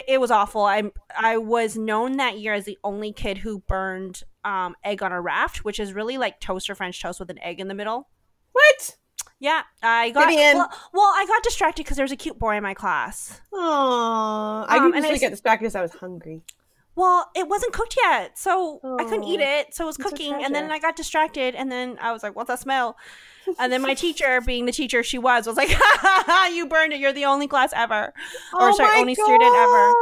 it 0.07 0.21
was 0.21 0.31
awful. 0.31 0.63
I 0.63 0.85
I 1.17 1.37
was 1.37 1.77
known 1.77 2.17
that 2.17 2.39
year 2.39 2.55
as 2.55 2.65
the 2.65 2.79
only 2.83 3.13
kid 3.13 3.39
who 3.39 3.61
burned 3.61 4.23
um, 4.45 4.75
egg 4.85 5.03
on 5.03 5.13
a 5.13 5.21
raft, 5.21 5.65
which 5.65 5.79
is 5.79 5.93
really 5.93 6.19
like 6.19 6.41
toaster 6.41 6.75
French 6.75 7.01
toast 7.01 7.21
with 7.21 7.31
an 7.31 7.39
egg 7.43 7.61
in 7.61 7.69
the 7.69 7.75
middle. 7.75 8.09
What? 8.53 8.97
Yeah, 9.39 9.63
I 9.83 10.11
got 10.11 10.29
well, 10.29 10.71
well, 10.95 11.13
I 11.15 11.27
got 11.27 11.43
distracted 11.43 11.85
because 11.85 11.97
there 11.97 12.05
was 12.05 12.13
a 12.13 12.17
cute 12.17 12.39
boy 12.39 12.57
in 12.57 12.63
my 12.63 12.73
class. 12.73 13.41
Oh, 13.53 14.65
I 14.67 14.79
um, 14.79 14.95
usually 14.95 15.19
get 15.19 15.31
distracted 15.31 15.65
because 15.65 15.75
I 15.75 15.83
was 15.83 15.93
hungry. 15.93 16.43
Well, 16.97 17.31
it 17.37 17.47
wasn't 17.47 17.75
cooked 17.75 17.95
yet, 18.03 18.39
so 18.39 18.81
oh, 18.83 18.97
I 18.99 19.05
couldn't 19.05 19.25
eat 19.25 19.41
it. 19.41 19.75
So 19.75 19.85
it 19.85 19.87
was 19.87 19.99
cooking, 19.99 20.33
and 20.43 20.55
then 20.55 20.71
I 20.71 20.79
got 20.79 20.97
distracted, 20.97 21.55
and 21.55 21.71
then 21.71 21.99
I 22.01 22.11
was 22.11 22.23
like, 22.23 22.35
"What's 22.35 22.49
that 22.49 22.59
smell?" 22.59 22.97
And 23.61 23.73
then 23.73 23.81
my 23.81 23.95
teacher, 23.95 24.41
being 24.41 24.67
the 24.67 24.73
teacher 24.73 25.05
she 25.05 25.19
was, 25.19 25.47
was 25.47 25.57
like, 25.57 25.69
"Ha 25.73 25.99
ha 26.01 26.25
ha! 26.27 26.51
You 26.53 26.67
burned 26.67 26.93
it. 26.93 26.99
You're 26.99 27.13
the 27.13 27.27
only 27.27 27.47
class 27.47 27.73
ever, 27.77 28.13
or 28.55 28.71
oh 28.71 28.77
sorry, 28.77 28.99
only 29.01 29.15
God. 29.15 29.25
student 29.25 29.55
ever." 29.55 29.93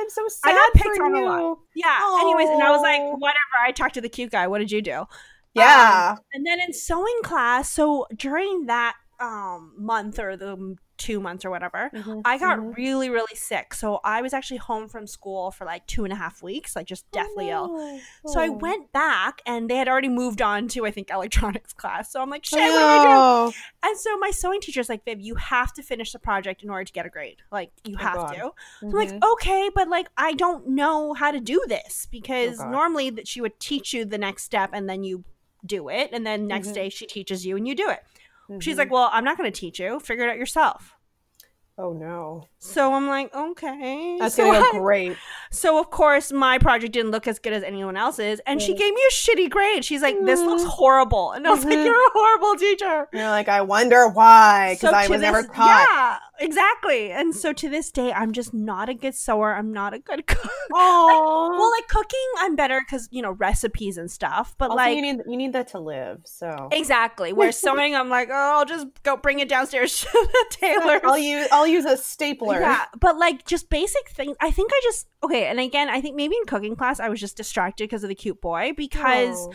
I'm 0.00 0.08
so 0.10 0.26
sad. 0.28 0.50
I 0.50 0.54
got 0.54 0.72
picked 0.74 1.00
on 1.00 1.14
a 1.14 1.20
lot. 1.20 1.58
Yeah. 1.74 1.98
Oh. 2.00 2.18
Anyways, 2.22 2.48
and 2.48 2.62
I 2.62 2.70
was 2.70 2.80
like, 2.80 3.00
"Whatever." 3.00 3.56
I 3.66 3.72
talked 3.72 3.94
to 3.94 4.00
the 4.00 4.08
cute 4.08 4.30
guy. 4.30 4.46
What 4.46 4.60
did 4.60 4.70
you 4.70 4.80
do? 4.80 5.04
Yeah. 5.54 6.14
Um, 6.16 6.24
and 6.32 6.46
then 6.46 6.60
in 6.60 6.72
sewing 6.72 7.20
class, 7.24 7.68
so 7.68 8.06
during 8.16 8.66
that 8.66 8.94
um 9.20 9.72
month 9.76 10.18
or 10.18 10.36
the 10.36 10.76
two 10.98 11.20
months 11.20 11.44
or 11.44 11.50
whatever, 11.50 11.90
mm-hmm, 11.94 12.20
I 12.24 12.38
got 12.38 12.58
mm-hmm. 12.58 12.72
really, 12.72 13.08
really 13.08 13.34
sick. 13.34 13.72
So 13.72 14.00
I 14.04 14.20
was 14.20 14.34
actually 14.34 14.58
home 14.58 14.88
from 14.88 15.06
school 15.06 15.50
for 15.52 15.64
like 15.64 15.86
two 15.86 16.04
and 16.04 16.12
a 16.12 16.16
half 16.16 16.42
weeks, 16.42 16.76
like 16.76 16.86
just 16.86 17.10
deathly 17.12 17.50
oh, 17.52 17.54
ill. 17.54 18.00
Oh. 18.26 18.32
So 18.32 18.40
I 18.40 18.48
went 18.48 18.92
back 18.92 19.40
and 19.46 19.70
they 19.70 19.76
had 19.76 19.88
already 19.88 20.08
moved 20.08 20.42
on 20.42 20.68
to, 20.68 20.84
I 20.84 20.90
think, 20.90 21.10
electronics 21.10 21.72
class. 21.74 22.12
So 22.12 22.20
I'm 22.20 22.28
like, 22.28 22.44
shit, 22.44 22.58
oh. 22.60 22.64
what 22.64 23.04
do 23.04 23.08
I 23.08 23.46
do? 23.46 23.88
And 23.88 23.98
so 23.98 24.18
my 24.18 24.30
sewing 24.30 24.60
teacher's 24.60 24.88
like, 24.88 25.04
Viv, 25.04 25.20
you 25.20 25.36
have 25.36 25.72
to 25.74 25.82
finish 25.82 26.12
the 26.12 26.18
project 26.18 26.62
in 26.62 26.68
order 26.68 26.84
to 26.84 26.92
get 26.92 27.06
a 27.06 27.10
grade. 27.10 27.38
Like, 27.50 27.70
you 27.84 27.96
oh, 27.98 28.02
have 28.02 28.14
God. 28.14 28.32
to. 28.32 28.40
Mm-hmm. 28.40 28.50
So 28.80 28.86
I'm 28.88 28.92
like, 28.92 29.08
mm-hmm. 29.10 29.32
okay, 29.32 29.70
but 29.74 29.88
like, 29.88 30.08
I 30.16 30.34
don't 30.34 30.68
know 30.68 31.14
how 31.14 31.30
to 31.30 31.40
do 31.40 31.62
this 31.68 32.08
because 32.10 32.60
oh, 32.60 32.68
normally 32.68 33.10
that 33.10 33.28
she 33.28 33.40
would 33.40 33.58
teach 33.60 33.94
you 33.94 34.04
the 34.04 34.18
next 34.18 34.44
step 34.44 34.70
and 34.72 34.88
then 34.88 35.04
you 35.04 35.24
do 35.64 35.88
it. 35.88 36.10
And 36.12 36.26
then 36.26 36.46
next 36.46 36.68
mm-hmm. 36.68 36.74
day 36.74 36.88
she 36.88 37.06
teaches 37.06 37.46
you 37.46 37.56
and 37.56 37.66
you 37.66 37.74
do 37.74 37.88
it. 37.88 38.02
Mm-hmm. 38.50 38.60
She's 38.60 38.78
like, 38.78 38.90
Well, 38.90 39.10
I'm 39.12 39.24
not 39.24 39.36
going 39.36 39.50
to 39.50 39.60
teach 39.60 39.78
you. 39.78 40.00
Figure 40.00 40.26
it 40.26 40.30
out 40.30 40.38
yourself. 40.38 40.94
Oh 41.80 41.92
no. 41.92 42.44
So 42.58 42.92
I'm 42.92 43.06
like, 43.06 43.32
okay. 43.32 44.16
That's 44.18 44.34
so 44.34 44.50
gonna 44.50 44.58
go 44.72 44.80
great. 44.80 45.16
So 45.52 45.78
of 45.78 45.90
course 45.90 46.32
my 46.32 46.58
project 46.58 46.92
didn't 46.92 47.12
look 47.12 47.28
as 47.28 47.38
good 47.38 47.52
as 47.52 47.62
anyone 47.62 47.96
else's, 47.96 48.40
and 48.48 48.60
she 48.60 48.74
gave 48.74 48.92
me 48.92 49.00
a 49.08 49.12
shitty 49.12 49.48
grade. 49.48 49.84
She's 49.84 50.02
like, 50.02 50.16
"This 50.24 50.40
looks 50.40 50.64
Mm. 50.64 50.68
horrible," 50.70 51.30
and 51.32 51.46
I 51.46 51.50
was 51.50 51.64
like, 51.64 51.78
Mhm. 51.78 51.84
"You're 51.84 52.06
a 52.06 52.10
horrible 52.12 52.56
teacher." 52.56 53.08
You're 53.12 53.30
like, 53.30 53.48
I 53.48 53.60
wonder 53.60 54.08
why, 54.08 54.74
because 54.74 54.90
So 54.90 54.96
I 54.96 55.06
was 55.06 55.20
never 55.20 55.42
this- 55.42 55.50
taught. 55.54 55.88
Yeah, 56.40 56.44
exactly. 56.44 57.12
And 57.12 57.32
so 57.34 57.52
to 57.52 57.68
this 57.68 57.92
day, 57.92 58.12
I'm 58.12 58.32
just 58.32 58.52
not 58.52 58.88
a 58.88 58.94
good 58.94 59.14
sewer. 59.14 59.54
I'm 59.54 59.72
not 59.72 59.94
a 59.94 60.00
good 60.00 60.26
cook. 60.26 60.50
Oh, 60.72 61.56
well, 61.56 61.70
like 61.70 61.86
cooking, 61.86 62.28
I'm 62.38 62.56
better 62.56 62.80
because 62.80 63.08
you 63.12 63.22
know 63.22 63.32
recipes 63.32 63.96
and 63.98 64.10
stuff. 64.10 64.56
But 64.58 64.70
also, 64.70 64.76
like, 64.82 64.96
you 64.96 65.02
need 65.02 65.20
you 65.28 65.36
need 65.36 65.52
that 65.52 65.68
to 65.68 65.78
live. 65.78 66.22
So 66.24 66.68
exactly. 66.72 67.32
Where 67.32 67.52
sewing, 67.52 67.94
I'm 67.94 68.08
like, 68.08 68.30
oh, 68.32 68.34
I'll 68.58 68.64
just 68.64 68.88
go 69.04 69.16
bring 69.16 69.38
it 69.38 69.48
downstairs 69.48 70.00
to 70.00 70.08
the 70.12 70.44
tailor. 70.50 71.00
I'll 71.04 71.16
use 71.16 71.46
I'll 71.52 71.67
use 71.70 71.84
a 71.84 71.96
stapler. 71.96 72.60
Yeah, 72.60 72.84
but 73.00 73.18
like 73.18 73.44
just 73.46 73.68
basic 73.70 74.08
things. 74.10 74.36
I 74.40 74.50
think 74.50 74.70
I 74.72 74.80
just 74.82 75.06
okay. 75.22 75.46
And 75.46 75.60
again, 75.60 75.88
I 75.88 76.00
think 76.00 76.16
maybe 76.16 76.36
in 76.36 76.44
cooking 76.46 76.76
class, 76.76 77.00
I 77.00 77.08
was 77.08 77.20
just 77.20 77.36
distracted 77.36 77.84
because 77.84 78.02
of 78.02 78.08
the 78.08 78.14
cute 78.14 78.40
boy. 78.40 78.72
Because, 78.76 79.48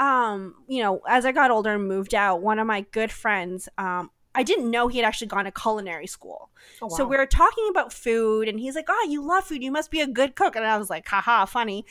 Oh. 0.00 0.04
um, 0.04 0.54
you 0.68 0.82
know, 0.82 1.00
as 1.08 1.24
I 1.26 1.32
got 1.32 1.50
older 1.50 1.74
and 1.74 1.86
moved 1.86 2.14
out, 2.14 2.42
one 2.42 2.58
of 2.58 2.66
my 2.66 2.82
good 2.92 3.10
friends, 3.12 3.68
um, 3.78 4.10
I 4.34 4.42
didn't 4.44 4.70
know 4.70 4.86
he 4.88 4.98
had 4.98 5.06
actually 5.06 5.26
gone 5.26 5.44
to 5.44 5.50
culinary 5.50 6.06
school. 6.06 6.50
Oh, 6.80 6.88
So 6.88 7.04
we 7.04 7.16
were 7.16 7.26
talking 7.26 7.66
about 7.68 7.92
food, 7.92 8.46
and 8.48 8.60
he's 8.60 8.76
like, 8.76 8.86
"Oh, 8.88 9.06
you 9.08 9.22
love 9.26 9.44
food. 9.44 9.62
You 9.62 9.72
must 9.72 9.90
be 9.90 10.00
a 10.00 10.06
good 10.06 10.36
cook." 10.36 10.54
And 10.56 10.64
I 10.64 10.78
was 10.78 10.88
like, 10.88 11.06
"Haha, 11.08 11.46
funny." 11.46 11.84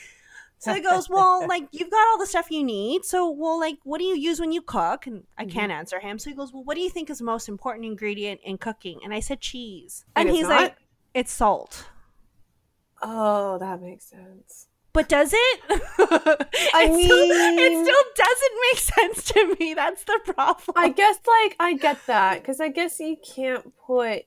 So 0.61 0.73
he 0.73 0.81
goes, 0.81 1.09
"Well, 1.09 1.47
like 1.47 1.67
you've 1.71 1.89
got 1.89 2.05
all 2.09 2.17
the 2.19 2.25
stuff 2.27 2.51
you 2.51 2.63
need. 2.63 3.05
So, 3.05 3.29
well, 3.29 3.57
like, 3.59 3.77
what 3.83 3.97
do 3.99 4.03
you 4.03 4.15
use 4.15 4.39
when 4.41 4.51
you 4.51 4.61
cook?" 4.61 5.07
And 5.07 5.23
I 5.37 5.45
Mhm. 5.45 5.51
can't 5.51 5.71
answer 5.71 5.99
him. 5.99 6.19
So 6.19 6.29
he 6.29 6.35
goes, 6.35 6.51
"Well, 6.53 6.63
what 6.65 6.75
do 6.75 6.81
you 6.81 6.89
think 6.89 7.09
is 7.09 7.19
the 7.19 7.23
most 7.23 7.47
important 7.47 7.85
ingredient 7.85 8.41
in 8.43 8.57
cooking?" 8.57 8.99
And 9.03 9.13
I 9.13 9.21
said, 9.21 9.39
"Cheese." 9.39 10.03
And 10.15 10.27
And, 10.27 10.35
he's 10.37 10.47
not? 10.47 10.61
like, 10.61 10.75
"It's 11.13 11.31
salt." 11.31 11.85
Oh, 13.01 13.57
that 13.59 13.81
makes 13.81 14.05
sense. 14.09 14.67
But 14.91 15.07
does 15.07 15.31
it? 15.33 15.59
I 15.69 16.89
It 16.89 17.03
still- 17.05 17.31
it 17.31 17.85
still 17.85 18.03
doesn't 18.15 18.55
make 18.67 18.79
sense 19.15 19.23
to 19.33 19.55
me. 19.59 19.73
That's 19.75 20.03
the 20.03 20.19
problem. 20.25 20.73
I 20.75 20.89
guess 20.89 21.17
like 21.25 21.55
I 21.59 21.73
get 21.75 22.05
that 22.07 22.41
because 22.41 22.59
I 22.59 22.69
guess 22.69 22.99
you 22.99 23.15
can't 23.17 23.71
put 23.85 24.23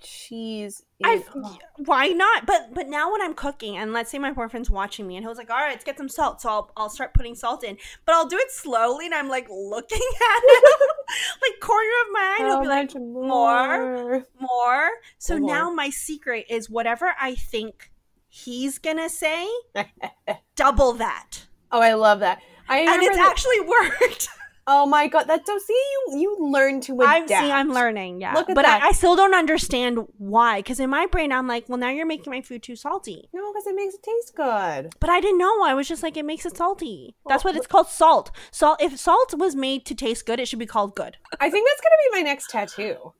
cheese. 0.00 0.82
Oh. 1.04 1.58
why 1.78 2.08
not? 2.08 2.46
But 2.46 2.74
but 2.74 2.88
now 2.88 3.10
when 3.12 3.22
I'm 3.22 3.34
cooking 3.34 3.76
and 3.76 3.92
let's 3.92 4.10
say 4.10 4.18
my 4.18 4.32
boyfriend's 4.32 4.68
watching 4.70 5.06
me 5.06 5.16
and 5.16 5.24
he 5.24 5.28
was 5.28 5.38
like, 5.38 5.50
"All 5.50 5.56
right, 5.56 5.70
let's 5.70 5.84
get 5.84 5.96
some 5.96 6.08
salt." 6.08 6.40
So 6.40 6.48
I'll 6.48 6.70
I'll 6.76 6.90
start 6.90 7.14
putting 7.14 7.34
salt 7.34 7.64
in, 7.64 7.76
but 8.04 8.14
I'll 8.14 8.26
do 8.26 8.36
it 8.38 8.50
slowly 8.50 9.06
and 9.06 9.14
I'm 9.14 9.28
like 9.28 9.48
looking 9.50 9.98
at 10.30 10.42
him, 10.42 10.62
like 11.42 11.60
corner 11.60 11.88
of 12.06 12.12
my 12.12 12.20
eye. 12.20 12.36
And 12.40 12.48
he'll 12.48 12.60
be 12.60 12.68
like, 12.68 12.94
more? 12.94 14.26
"More." 14.40 14.90
So 15.18 15.38
More. 15.38 15.50
now 15.54 15.70
my 15.70 15.90
secret 15.90 16.46
is 16.50 16.68
whatever 16.68 17.14
I 17.20 17.34
think 17.34 17.90
he's 18.28 18.78
gonna 18.78 19.08
say, 19.08 19.48
double 20.56 20.92
that, 20.94 21.46
oh, 21.72 21.80
I 21.80 21.94
love 21.94 22.20
that. 22.20 22.40
I 22.68 22.80
and 22.80 23.02
it's 23.02 23.16
that- 23.16 23.28
actually 23.30 23.60
worked. 23.60 24.28
Oh 24.72 24.86
my 24.86 25.08
god, 25.08 25.24
that's 25.24 25.46
so. 25.50 25.58
See, 25.58 25.72
you 25.72 26.18
you 26.20 26.36
learn 26.38 26.80
to 26.82 26.92
I'm 27.02 27.24
adapt. 27.24 27.44
see, 27.44 27.50
I'm 27.50 27.72
learning, 27.72 28.20
yeah. 28.20 28.34
Look 28.34 28.48
at 28.48 28.54
but 28.54 28.62
that. 28.62 28.82
I, 28.84 28.88
I 28.88 28.92
still 28.92 29.16
don't 29.16 29.34
understand 29.34 29.98
why. 30.18 30.60
Because 30.60 30.78
in 30.78 30.90
my 30.90 31.06
brain, 31.06 31.32
I'm 31.32 31.48
like, 31.48 31.68
well, 31.68 31.76
now 31.78 31.88
you're 31.90 32.06
making 32.06 32.30
my 32.30 32.40
food 32.40 32.62
too 32.62 32.76
salty. 32.76 33.28
No, 33.32 33.52
because 33.52 33.66
it 33.66 33.74
makes 33.74 33.94
it 33.94 34.02
taste 34.04 34.36
good. 34.36 34.94
But 35.00 35.10
I 35.10 35.20
didn't 35.20 35.38
know. 35.38 35.64
I 35.64 35.74
was 35.74 35.88
just 35.88 36.04
like, 36.04 36.16
it 36.16 36.24
makes 36.24 36.46
it 36.46 36.56
salty. 36.56 37.16
That's 37.26 37.42
Well, 37.42 37.52
what 37.52 37.58
it's 37.58 37.66
called, 37.66 37.88
salt. 37.88 38.30
Salt. 38.52 38.80
If 38.80 38.96
salt 38.96 39.34
was 39.36 39.56
made 39.56 39.84
to 39.86 39.94
taste 39.96 40.24
good, 40.24 40.38
it 40.38 40.46
should 40.46 40.60
be 40.60 40.66
called 40.66 40.94
good. 40.94 41.16
I 41.40 41.50
think 41.50 41.66
that's 41.68 41.80
gonna 41.80 41.96
be 42.12 42.18
my 42.18 42.22
next 42.22 42.50
tattoo. 42.50 43.12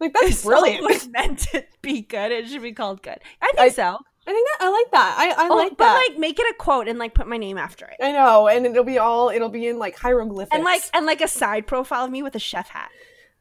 Like 0.00 0.14
that's 0.14 0.38
If 0.38 0.44
brilliant. 0.44 0.78
Salt 0.80 0.90
was 0.90 1.08
meant 1.08 1.38
to 1.52 1.64
be 1.82 2.00
good. 2.02 2.32
It 2.32 2.48
should 2.48 2.62
be 2.62 2.72
called 2.72 3.02
good. 3.02 3.18
I 3.42 3.46
think 3.48 3.58
I- 3.60 3.68
so. 3.68 3.98
I 4.28 4.32
think 4.32 4.46
that 4.58 4.66
I 4.66 4.70
like 4.70 4.90
that. 4.92 5.14
I, 5.18 5.44
I 5.44 5.48
Oh, 5.48 5.56
like 5.56 5.70
but 5.70 5.78
that. 5.78 6.02
But 6.06 6.12
like, 6.12 6.18
make 6.20 6.38
it 6.38 6.44
a 6.50 6.54
quote 6.58 6.86
and 6.86 6.98
like 6.98 7.14
put 7.14 7.26
my 7.26 7.38
name 7.38 7.56
after 7.56 7.86
it, 7.86 7.96
I 8.02 8.12
know, 8.12 8.46
and 8.46 8.66
it'll 8.66 8.84
be 8.84 8.98
all 8.98 9.30
it'll 9.30 9.48
be 9.48 9.66
in 9.66 9.78
like 9.78 9.96
hieroglyphics. 9.96 10.54
and 10.54 10.64
like 10.64 10.82
and 10.92 11.06
like 11.06 11.22
a 11.22 11.28
side 11.28 11.66
profile 11.66 12.04
of 12.04 12.10
me 12.10 12.22
with 12.22 12.34
a 12.34 12.38
chef 12.38 12.68
hat. 12.68 12.90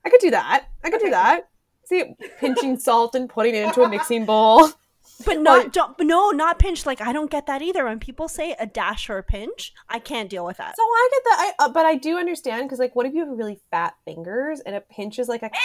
I 0.05 0.09
could 0.09 0.21
do 0.21 0.31
that. 0.31 0.67
I 0.85 0.89
could 0.89 1.01
do 1.01 1.09
that. 1.09 1.49
See, 1.83 2.15
pinching 2.39 2.77
salt 2.79 3.15
and 3.15 3.29
putting 3.29 3.55
it 3.55 3.63
into 3.65 3.81
a 3.81 3.89
mixing 3.89 4.25
bowl. 4.25 4.69
But 5.25 5.39
not 5.39 5.73
don't, 5.73 5.99
no, 6.01 6.29
not 6.29 6.59
pinch. 6.59 6.85
Like 6.85 7.01
I 7.01 7.11
don't 7.11 7.31
get 7.31 7.47
that 7.47 7.63
either. 7.63 7.83
When 7.85 7.99
people 7.99 8.27
say 8.27 8.55
a 8.59 8.67
dash 8.67 9.09
or 9.09 9.17
a 9.17 9.23
pinch, 9.23 9.73
I 9.89 9.97
can't 9.97 10.29
deal 10.29 10.45
with 10.45 10.57
that. 10.57 10.75
So 10.75 10.83
I 10.83 11.09
get 11.11 11.23
that, 11.23 11.39
I, 11.59 11.65
uh, 11.65 11.69
but 11.69 11.88
I 11.88 11.95
do 11.95 12.19
understand 12.19 12.65
because, 12.67 12.77
like, 12.77 12.95
what 12.95 13.07
if 13.07 13.15
you 13.15 13.21
have 13.25 13.35
really 13.35 13.59
fat 13.71 13.95
fingers 14.05 14.59
and 14.59 14.75
a 14.75 14.81
pinch 14.81 15.17
is 15.17 15.27
like 15.27 15.41
a 15.41 15.49
cup? 15.49 15.59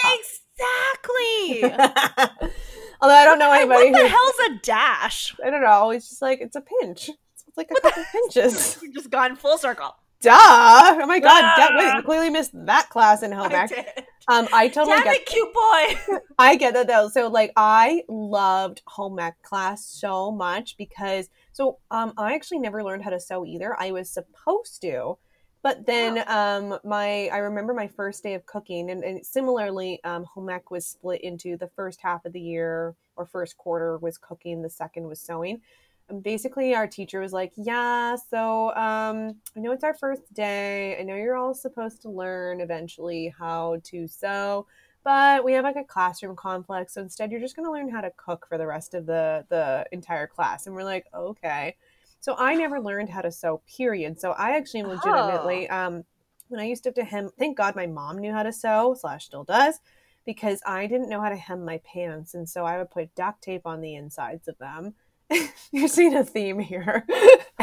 Exactly. 1.61 2.49
Although 3.03 3.15
I 3.15 3.25
don't 3.25 3.37
know 3.37 3.51
anybody 3.51 3.91
what 3.91 4.01
the 4.01 4.07
who 4.09 4.15
hell's 4.15 4.49
a 4.49 4.59
dash? 4.63 5.35
I 5.45 5.49
don't 5.49 5.61
know. 5.61 5.91
It's 5.91 6.07
just 6.07 6.21
like 6.21 6.39
it's 6.39 6.55
a 6.55 6.61
pinch. 6.61 7.09
It's 7.09 7.57
like 7.57 7.69
a 7.69 7.81
couple 7.81 8.03
pinches. 8.13 8.79
We've 8.81 8.93
just 8.93 9.09
gone 9.09 9.35
full 9.35 9.57
circle. 9.57 9.93
Duh! 10.21 10.31
Oh 10.33 11.05
my 11.05 11.19
god! 11.19 11.43
Ah. 11.43 11.53
That, 11.57 11.71
wait, 11.75 11.97
you 11.97 12.03
clearly 12.03 12.29
missed 12.29 12.51
that 12.65 12.89
class 12.89 13.21
in 13.21 13.33
home 13.33 13.51
I 13.53 13.67
did. 13.67 13.85
Um, 14.29 14.47
I 14.53 14.69
totally 14.69 14.95
Damn 14.95 15.03
get. 15.03 15.15
it, 15.17 15.25
cute 15.25 15.53
boy. 15.53 16.17
I 16.39 16.55
get 16.55 16.73
that 16.75 16.87
though. 16.87 17.09
So 17.09 17.27
like, 17.27 17.51
I 17.57 18.03
loved 18.07 18.81
home 18.87 19.19
ec 19.19 19.35
class 19.41 19.85
so 19.85 20.31
much 20.31 20.77
because 20.77 21.29
so 21.51 21.79
um, 21.91 22.13
I 22.17 22.35
actually 22.35 22.59
never 22.59 22.85
learned 22.85 23.03
how 23.03 23.09
to 23.09 23.19
sew 23.19 23.45
either. 23.45 23.75
I 23.77 23.91
was 23.91 24.09
supposed 24.09 24.79
to, 24.83 25.17
but 25.63 25.85
then 25.85 26.23
um, 26.27 26.77
my 26.83 27.29
I 27.29 27.37
remember 27.37 27.73
my 27.73 27.87
first 27.87 28.21
day 28.21 28.33
of 28.35 28.45
cooking, 28.45 28.91
and, 28.91 29.03
and 29.03 29.25
similarly, 29.25 30.03
um, 30.03 30.25
home 30.25 30.49
ec 30.49 30.69
was 30.69 30.85
split 30.85 31.21
into 31.21 31.57
the 31.57 31.69
first 31.69 32.01
half 32.01 32.25
of 32.25 32.33
the 32.33 32.41
year 32.41 32.95
or 33.15 33.25
first 33.25 33.57
quarter 33.57 33.97
was 33.97 34.17
cooking, 34.17 34.61
the 34.61 34.69
second 34.69 35.07
was 35.07 35.21
sewing. 35.21 35.61
And 36.09 36.21
basically, 36.21 36.75
our 36.75 36.85
teacher 36.85 37.21
was 37.21 37.31
like, 37.31 37.53
"Yeah, 37.55 38.17
so 38.17 38.75
um, 38.75 39.37
I 39.55 39.59
know 39.61 39.71
it's 39.71 39.85
our 39.85 39.93
first 39.93 40.33
day. 40.33 40.99
I 40.99 41.03
know 41.03 41.15
you're 41.15 41.37
all 41.37 41.53
supposed 41.55 42.01
to 42.03 42.09
learn 42.09 42.59
eventually 42.61 43.33
how 43.37 43.79
to 43.85 44.07
sew." 44.07 44.67
but 45.05 45.43
we 45.43 45.53
have 45.53 45.65
like 45.65 45.75
a 45.75 45.83
classroom 45.83 46.35
complex 46.35 46.93
so 46.93 47.01
instead 47.01 47.31
you're 47.31 47.41
just 47.41 47.55
going 47.55 47.65
to 47.65 47.71
learn 47.71 47.89
how 47.89 48.01
to 48.01 48.11
cook 48.15 48.45
for 48.47 48.57
the 48.57 48.65
rest 48.65 48.93
of 48.93 49.05
the 49.05 49.45
the 49.49 49.85
entire 49.91 50.27
class 50.27 50.65
and 50.65 50.73
we're 50.75 50.83
like 50.83 51.05
okay 51.13 51.75
so 52.23 52.35
i 52.37 52.55
never 52.55 52.79
learned 52.79 53.09
how 53.09 53.19
to 53.21 53.31
sew 53.31 53.61
period. 53.77 54.19
So 54.19 54.31
i 54.31 54.55
actually 54.55 54.79
am 54.79 54.87
legitimately 54.87 55.69
um 55.69 56.05
when 56.47 56.61
i 56.61 56.65
used 56.65 56.83
to 56.83 56.89
have 56.89 56.95
to 56.95 57.03
hem 57.03 57.29
thank 57.37 57.57
god 57.57 57.75
my 57.75 57.85
mom 57.85 58.17
knew 58.17 58.31
how 58.31 58.43
to 58.43 58.53
sew 58.53 58.95
slash 58.97 59.25
still 59.25 59.43
does 59.43 59.81
because 60.25 60.61
i 60.65 60.87
didn't 60.87 61.09
know 61.09 61.19
how 61.19 61.29
to 61.29 61.35
hem 61.35 61.65
my 61.65 61.79
pants. 61.79 62.33
And 62.33 62.47
so 62.47 62.63
i 62.65 62.77
would 62.77 62.91
put 62.91 63.13
duct 63.13 63.43
tape 63.43 63.65
on 63.65 63.81
the 63.81 63.95
insides 63.95 64.47
of 64.47 64.57
them. 64.57 64.93
You're 65.71 65.89
seeing 65.89 66.15
a 66.15 66.23
theme 66.23 66.59
here. 66.59 67.05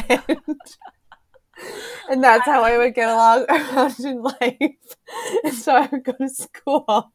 And, 0.09 0.41
and 2.11 2.23
that's 2.23 2.47
how 2.47 2.63
I 2.63 2.79
would 2.79 2.95
get 2.95 3.09
along 3.09 3.47
around 3.49 4.01
in 4.01 4.23
life. 4.23 4.97
And 5.45 5.55
so 5.55 5.75
I 5.75 5.89
would 5.91 6.05
go 6.05 6.13
to 6.13 6.29
school, 6.29 7.13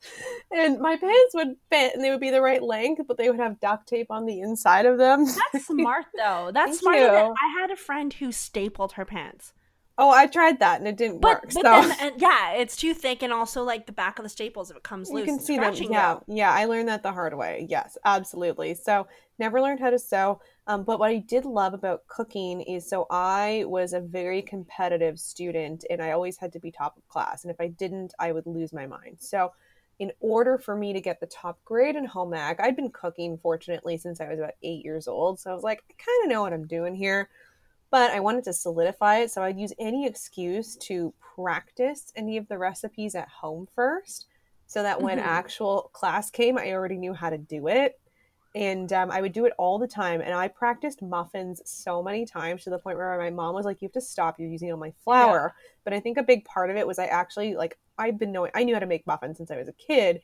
and 0.51 0.79
my 0.79 0.97
pants 0.97 1.33
would 1.33 1.55
fit, 1.69 1.95
and 1.95 2.03
they 2.03 2.09
would 2.09 2.19
be 2.19 2.31
the 2.31 2.41
right 2.41 2.61
length, 2.61 3.01
but 3.07 3.17
they 3.17 3.29
would 3.29 3.39
have 3.39 3.59
duct 3.59 3.87
tape 3.87 4.07
on 4.09 4.25
the 4.25 4.39
inside 4.39 4.85
of 4.85 4.97
them. 4.97 5.25
That's 5.25 5.67
smart 5.67 6.05
though. 6.17 6.51
That's 6.53 6.79
Thank 6.81 6.97
smart. 6.97 7.33
I 7.41 7.59
had 7.59 7.71
a 7.71 7.75
friend 7.75 8.13
who 8.13 8.31
stapled 8.31 8.93
her 8.93 9.05
pants. 9.05 9.53
Oh, 9.97 10.09
I 10.09 10.27
tried 10.27 10.59
that, 10.59 10.79
and 10.79 10.87
it 10.87 10.97
didn't 10.97 11.21
But, 11.21 11.43
work. 11.43 11.53
but 11.53 11.53
so 11.53 11.61
then, 11.61 11.97
and 12.01 12.21
yeah, 12.21 12.51
it's 12.53 12.75
too 12.75 12.93
thick, 12.93 13.23
and 13.23 13.31
also 13.31 13.63
like 13.63 13.85
the 13.85 13.93
back 13.93 14.19
of 14.19 14.23
the 14.23 14.29
staples, 14.29 14.69
if 14.69 14.77
it 14.77 14.83
comes 14.83 15.09
loose, 15.09 15.21
you 15.21 15.25
can 15.25 15.39
see 15.39 15.57
them. 15.57 15.73
Yeah, 15.73 16.19
you. 16.27 16.35
yeah. 16.35 16.51
I 16.51 16.65
learned 16.65 16.89
that 16.89 17.01
the 17.01 17.13
hard 17.13 17.33
way. 17.37 17.65
Yes, 17.69 17.97
absolutely. 18.03 18.73
So 18.73 19.07
never 19.39 19.61
learned 19.61 19.79
how 19.79 19.89
to 19.91 19.99
sew. 19.99 20.41
Um, 20.67 20.83
but 20.83 20.99
what 20.99 21.11
I 21.11 21.17
did 21.19 21.45
love 21.45 21.73
about 21.73 22.07
cooking 22.07 22.61
is 22.61 22.89
so 22.89 23.07
I 23.09 23.63
was 23.67 23.93
a 23.93 24.01
very 24.01 24.41
competitive 24.41 25.17
student, 25.17 25.85
and 25.89 26.01
I 26.01 26.11
always 26.11 26.37
had 26.37 26.51
to 26.53 26.59
be 26.59 26.71
top 26.71 26.97
of 26.97 27.07
class. 27.07 27.43
And 27.43 27.51
if 27.51 27.61
I 27.61 27.67
didn't, 27.67 28.13
I 28.19 28.33
would 28.33 28.47
lose 28.47 28.73
my 28.73 28.87
mind. 28.87 29.17
So 29.19 29.53
in 29.99 30.11
order 30.19 30.57
for 30.57 30.75
me 30.75 30.91
to 30.91 30.99
get 30.99 31.21
the 31.21 31.25
top 31.27 31.63
grade 31.63 31.95
in 31.95 32.03
home 32.03 32.33
ec, 32.33 32.59
I'd 32.59 32.75
been 32.75 32.91
cooking 32.91 33.37
fortunately 33.37 33.97
since 33.97 34.19
I 34.19 34.27
was 34.27 34.39
about 34.39 34.55
eight 34.61 34.83
years 34.83 35.07
old. 35.07 35.39
So 35.39 35.51
I 35.51 35.53
was 35.53 35.63
like, 35.63 35.83
I 35.89 35.93
kind 35.93 36.25
of 36.25 36.29
know 36.29 36.41
what 36.41 36.51
I'm 36.51 36.67
doing 36.67 36.95
here. 36.95 37.29
But 37.95 38.11
I 38.11 38.19
wanted 38.19 38.43
to 38.43 38.51
solidify 38.51 39.19
it, 39.19 39.31
so 39.31 39.41
I'd 39.41 39.57
use 39.57 39.71
any 39.79 40.05
excuse 40.05 40.75
to 40.79 41.13
practice 41.33 42.11
any 42.13 42.35
of 42.35 42.49
the 42.49 42.57
recipes 42.57 43.15
at 43.15 43.29
home 43.29 43.69
first, 43.73 44.27
so 44.67 44.83
that 44.83 45.01
when 45.01 45.17
Mhm. 45.17 45.23
actual 45.23 45.91
class 45.93 46.29
came, 46.29 46.57
I 46.57 46.73
already 46.73 46.97
knew 46.97 47.13
how 47.13 47.29
to 47.29 47.37
do 47.37 47.69
it. 47.69 47.97
And 48.53 48.91
um, 48.91 49.11
I 49.11 49.21
would 49.21 49.31
do 49.31 49.45
it 49.45 49.53
all 49.57 49.79
the 49.79 49.87
time. 49.87 50.19
And 50.19 50.33
I 50.33 50.49
practiced 50.49 51.01
muffins 51.01 51.61
so 51.63 52.03
many 52.03 52.25
times 52.25 52.65
to 52.65 52.69
the 52.69 52.79
point 52.79 52.97
where 52.97 53.17
my 53.17 53.29
mom 53.29 53.55
was 53.55 53.63
like, 53.65 53.81
"You 53.81 53.87
have 53.87 53.93
to 53.93 54.01
stop. 54.01 54.39
You're 54.39 54.49
using 54.49 54.69
all 54.71 54.77
my 54.77 54.91
flour." 54.91 55.55
But 55.85 55.93
I 55.93 56.01
think 56.01 56.17
a 56.17 56.23
big 56.23 56.43
part 56.43 56.69
of 56.69 56.75
it 56.75 56.85
was 56.87 56.99
I 56.99 57.05
actually 57.05 57.55
like 57.55 57.77
I've 57.97 58.19
been 58.19 58.33
knowing 58.33 58.51
I 58.53 58.65
knew 58.65 58.73
how 58.73 58.79
to 58.81 58.85
make 58.87 59.07
muffins 59.07 59.37
since 59.37 59.51
I 59.51 59.57
was 59.57 59.69
a 59.69 59.73
kid. 59.73 60.21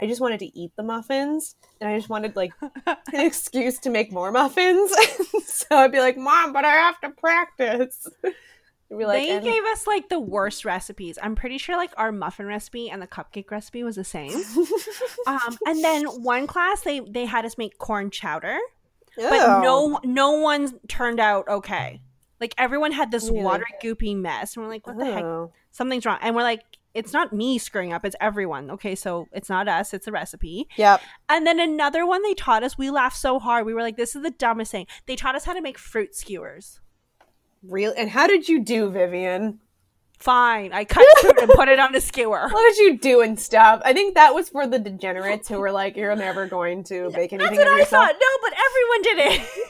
I 0.00 0.06
just 0.06 0.20
wanted 0.20 0.38
to 0.40 0.58
eat 0.58 0.72
the 0.76 0.82
muffins, 0.82 1.56
and 1.80 1.90
I 1.90 1.96
just 1.96 2.08
wanted 2.08 2.36
like 2.36 2.52
an 2.86 2.96
excuse 3.12 3.78
to 3.80 3.90
make 3.90 4.12
more 4.12 4.30
muffins. 4.30 4.92
so 5.44 5.66
I'd 5.76 5.92
be 5.92 5.98
like, 5.98 6.16
"Mom, 6.16 6.52
but 6.52 6.64
I 6.64 6.72
have 6.72 7.00
to 7.00 7.10
practice." 7.10 8.06
Like, 8.90 9.26
they 9.26 9.30
and- 9.30 9.44
gave 9.44 9.62
us 9.64 9.86
like 9.86 10.08
the 10.08 10.20
worst 10.20 10.64
recipes. 10.64 11.18
I'm 11.22 11.34
pretty 11.34 11.58
sure 11.58 11.76
like 11.76 11.92
our 11.96 12.10
muffin 12.10 12.46
recipe 12.46 12.88
and 12.88 13.02
the 13.02 13.06
cupcake 13.06 13.50
recipe 13.50 13.82
was 13.82 13.96
the 13.96 14.04
same. 14.04 14.32
um, 15.26 15.58
and 15.66 15.84
then 15.84 16.06
one 16.06 16.46
class 16.46 16.82
they 16.82 17.00
they 17.00 17.26
had 17.26 17.44
us 17.44 17.58
make 17.58 17.76
corn 17.78 18.10
chowder, 18.10 18.56
Ew. 19.18 19.28
but 19.28 19.60
no 19.62 20.00
no 20.04 20.32
one 20.32 20.78
turned 20.88 21.20
out 21.20 21.48
okay. 21.48 22.00
Like 22.40 22.54
everyone 22.56 22.92
had 22.92 23.10
this 23.10 23.24
really? 23.24 23.42
watery, 23.42 23.74
goopy 23.82 24.16
mess, 24.16 24.56
and 24.56 24.64
we're 24.64 24.70
like, 24.70 24.86
"What 24.86 24.96
the 24.96 25.12
heck? 25.12 25.24
Something's 25.72 26.06
wrong." 26.06 26.18
And 26.22 26.36
we're 26.36 26.42
like, 26.42 26.62
"It's 26.98 27.12
not 27.12 27.32
me 27.32 27.58
screwing 27.58 27.92
up; 27.92 28.04
it's 28.04 28.16
everyone." 28.20 28.70
Okay, 28.70 28.94
so 28.94 29.28
it's 29.32 29.48
not 29.48 29.68
us; 29.68 29.94
it's 29.94 30.04
the 30.06 30.12
recipe. 30.12 30.68
Yep. 30.76 31.00
And 31.28 31.46
then 31.46 31.60
another 31.60 32.04
one 32.04 32.22
they 32.22 32.34
taught 32.34 32.62
us. 32.62 32.76
We 32.76 32.90
laughed 32.90 33.16
so 33.16 33.38
hard. 33.38 33.66
We 33.66 33.74
were 33.74 33.82
like, 33.82 33.96
"This 33.96 34.14
is 34.16 34.22
the 34.22 34.30
dumbest 34.30 34.72
thing." 34.72 34.86
They 35.06 35.16
taught 35.16 35.34
us 35.34 35.44
how 35.44 35.54
to 35.54 35.60
make 35.62 35.78
fruit 35.78 36.14
skewers. 36.14 36.80
Real? 37.62 37.92
And 37.96 38.10
how 38.10 38.26
did 38.26 38.48
you 38.48 38.62
do, 38.62 38.90
Vivian? 38.90 39.60
Fine. 40.18 40.72
I 40.72 40.84
cut 40.84 41.06
fruit 41.20 41.38
and 41.40 41.48
put 41.50 41.68
it 41.68 41.78
on 41.78 41.94
a 41.94 42.00
skewer. 42.00 42.48
What 42.58 42.74
did 42.74 42.78
you 42.78 42.98
do 42.98 43.20
and 43.20 43.38
stuff? 43.38 43.80
I 43.84 43.92
think 43.92 44.16
that 44.16 44.34
was 44.34 44.48
for 44.48 44.66
the 44.66 44.78
degenerates 44.78 45.48
who 45.48 45.58
were 45.60 45.70
like, 45.70 45.96
"You're 45.96 46.14
never 46.16 46.46
going 46.46 46.82
to 46.84 47.10
bake 47.10 47.32
anything." 47.32 47.56
That's 47.56 47.58
what 47.58 47.68
I 47.68 47.78
yourself. 47.78 48.06
thought. 48.06 48.16
No, 48.20 48.26
but 48.42 48.54
everyone 48.66 49.02
did 49.02 49.18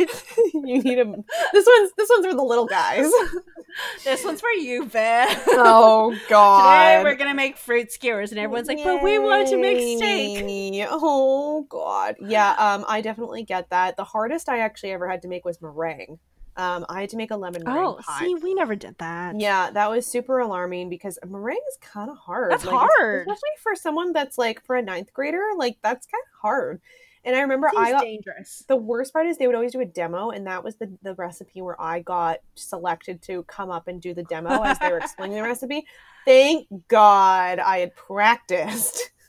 it. 0.01 0.55
you 0.55 0.83
need 0.83 0.99
a. 0.99 1.05
This 1.53 1.67
one's 1.67 1.93
this 1.99 2.09
one's 2.09 2.27
for 2.27 2.35
the 2.35 2.43
little 2.43 2.67
guys. 2.67 3.11
this 4.05 4.25
one's 4.25 4.41
for 4.41 4.51
you, 4.51 4.87
Bear. 4.87 5.27
Oh 5.49 6.17
God! 6.31 6.63
Today 6.63 7.05
we're 7.05 7.17
gonna 7.17 7.35
make 7.35 7.59
fruit 7.59 7.93
skewers, 7.93 8.31
and 8.31 8.39
everyone's 8.41 8.69
like, 8.69 8.79
Yay. 8.79 8.85
"But 8.85 9.03
we 9.03 9.19
want 9.19 9.49
to 9.49 9.59
make 9.59 9.99
steak." 9.99 10.87
Oh 10.91 11.67
God! 11.69 12.17
Yeah, 12.21 12.53
um, 12.53 12.87
I 12.89 13.03
definitely 13.03 13.43
get 13.43 13.69
that. 13.69 13.97
The 13.97 14.05
hardest 14.05 14.49
I 14.49 14.61
actually 14.61 14.93
ever 14.93 15.09
had 15.09 15.21
to 15.23 15.29
make 15.29 15.45
was 15.45 15.61
meringue. 15.61 16.19
Um, 16.59 16.85
I 16.89 17.03
had 17.03 17.11
to 17.11 17.17
make 17.17 17.31
a 17.31 17.37
lemon 17.37 17.63
meringue 17.65 17.85
oh, 17.85 18.01
pie. 18.05 18.19
see, 18.19 18.35
we 18.35 18.53
never 18.53 18.75
did 18.75 18.99
that. 18.99 19.39
Yeah, 19.39 19.71
that 19.71 19.89
was 19.89 20.05
super 20.05 20.41
alarming 20.41 20.89
because 20.89 21.17
meringue 21.25 21.63
is 21.69 21.79
kind 21.81 22.11
of 22.11 22.19
hard. 22.19 22.51
That's 22.51 22.65
like, 22.65 22.75
hard, 22.75 23.21
especially 23.21 23.49
for 23.63 23.77
someone 23.77 24.13
that's 24.13 24.37
like 24.37 24.65
for 24.65 24.75
a 24.75 24.83
ninth 24.83 25.13
grader. 25.13 25.41
Like 25.57 25.79
that's 25.85 26.07
kind 26.07 26.21
of 26.21 26.41
hard. 26.41 26.81
And 27.25 27.37
I 27.37 27.43
remember 27.43 27.71
I 27.77 27.93
got 27.93 28.03
dangerous. 28.03 28.65
The 28.67 28.75
worst 28.75 29.13
part 29.13 29.29
is 29.29 29.39
they 29.39 29.47
would 29.47 29.55
always 29.55 29.71
do 29.71 29.81
a 29.81 29.85
demo, 29.85 30.31
and 30.31 30.49
that 30.49 30.65
was 30.65 30.75
the 30.77 30.91
the 31.03 31.15
recipe 31.15 31.63
where 31.63 31.81
I 31.81 32.01
got 32.01 32.39
selected 32.57 33.23
to 33.23 33.45
come 33.45 33.71
up 33.71 33.87
and 33.87 34.03
do 34.03 34.13
the 34.13 34.25
demo 34.25 34.63
as 34.63 34.81
they 34.81 34.91
were 34.91 34.99
explaining 34.99 35.37
the 35.37 35.45
recipe. 35.45 35.87
Thank 36.27 36.67
God 36.89 37.61
I 37.61 37.79
had 37.79 37.95
practiced. 37.95 39.11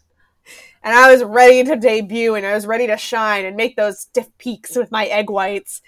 And 0.81 0.95
I 0.95 1.11
was 1.11 1.23
ready 1.23 1.63
to 1.65 1.75
debut 1.75 2.33
and 2.33 2.45
I 2.45 2.55
was 2.55 2.65
ready 2.65 2.87
to 2.87 2.97
shine 2.97 3.45
and 3.45 3.55
make 3.55 3.75
those 3.75 3.99
stiff 3.99 4.29
peaks 4.39 4.75
with 4.75 4.91
my 4.91 5.05
egg 5.05 5.29
whites 5.29 5.81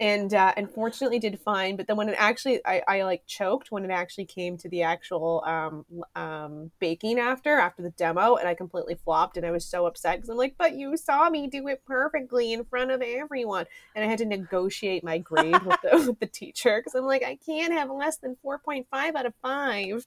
and 0.00 0.34
uh, 0.34 0.52
unfortunately 0.56 1.18
did 1.18 1.38
fine. 1.40 1.76
But 1.76 1.86
then 1.86 1.96
when 1.96 2.08
it 2.08 2.16
actually, 2.18 2.60
I, 2.66 2.82
I 2.86 3.02
like 3.02 3.26
choked 3.26 3.70
when 3.70 3.84
it 3.84 3.90
actually 3.90 4.24
came 4.24 4.56
to 4.58 4.68
the 4.68 4.82
actual 4.82 5.42
um, 5.46 5.84
um, 6.16 6.70
baking 6.80 7.18
after 7.18 7.58
after 7.58 7.82
the 7.82 7.90
demo, 7.90 8.34
and 8.36 8.48
I 8.48 8.54
completely 8.54 8.96
flopped, 8.96 9.36
and 9.36 9.46
I 9.46 9.50
was 9.50 9.64
so 9.64 9.86
upset 9.86 10.16
because 10.16 10.30
I'm 10.30 10.36
like, 10.36 10.56
but 10.58 10.74
you 10.74 10.96
saw 10.96 11.30
me 11.30 11.46
do 11.46 11.68
it 11.68 11.82
perfectly 11.86 12.52
in 12.52 12.64
front 12.64 12.90
of 12.90 13.02
everyone, 13.02 13.66
and 13.94 14.04
I 14.04 14.08
had 14.08 14.18
to 14.18 14.26
negotiate 14.26 15.04
my 15.04 15.18
grade 15.18 15.62
with 15.62 15.80
the 15.82 15.90
with 16.08 16.18
the 16.18 16.26
teacher 16.26 16.80
because 16.80 16.94
I'm 16.94 17.04
like, 17.04 17.22
I 17.22 17.36
can't 17.36 17.72
have 17.72 17.90
less 17.90 18.16
than 18.16 18.36
four 18.42 18.58
point 18.58 18.86
five 18.90 19.14
out 19.14 19.26
of 19.26 19.34
five. 19.42 20.06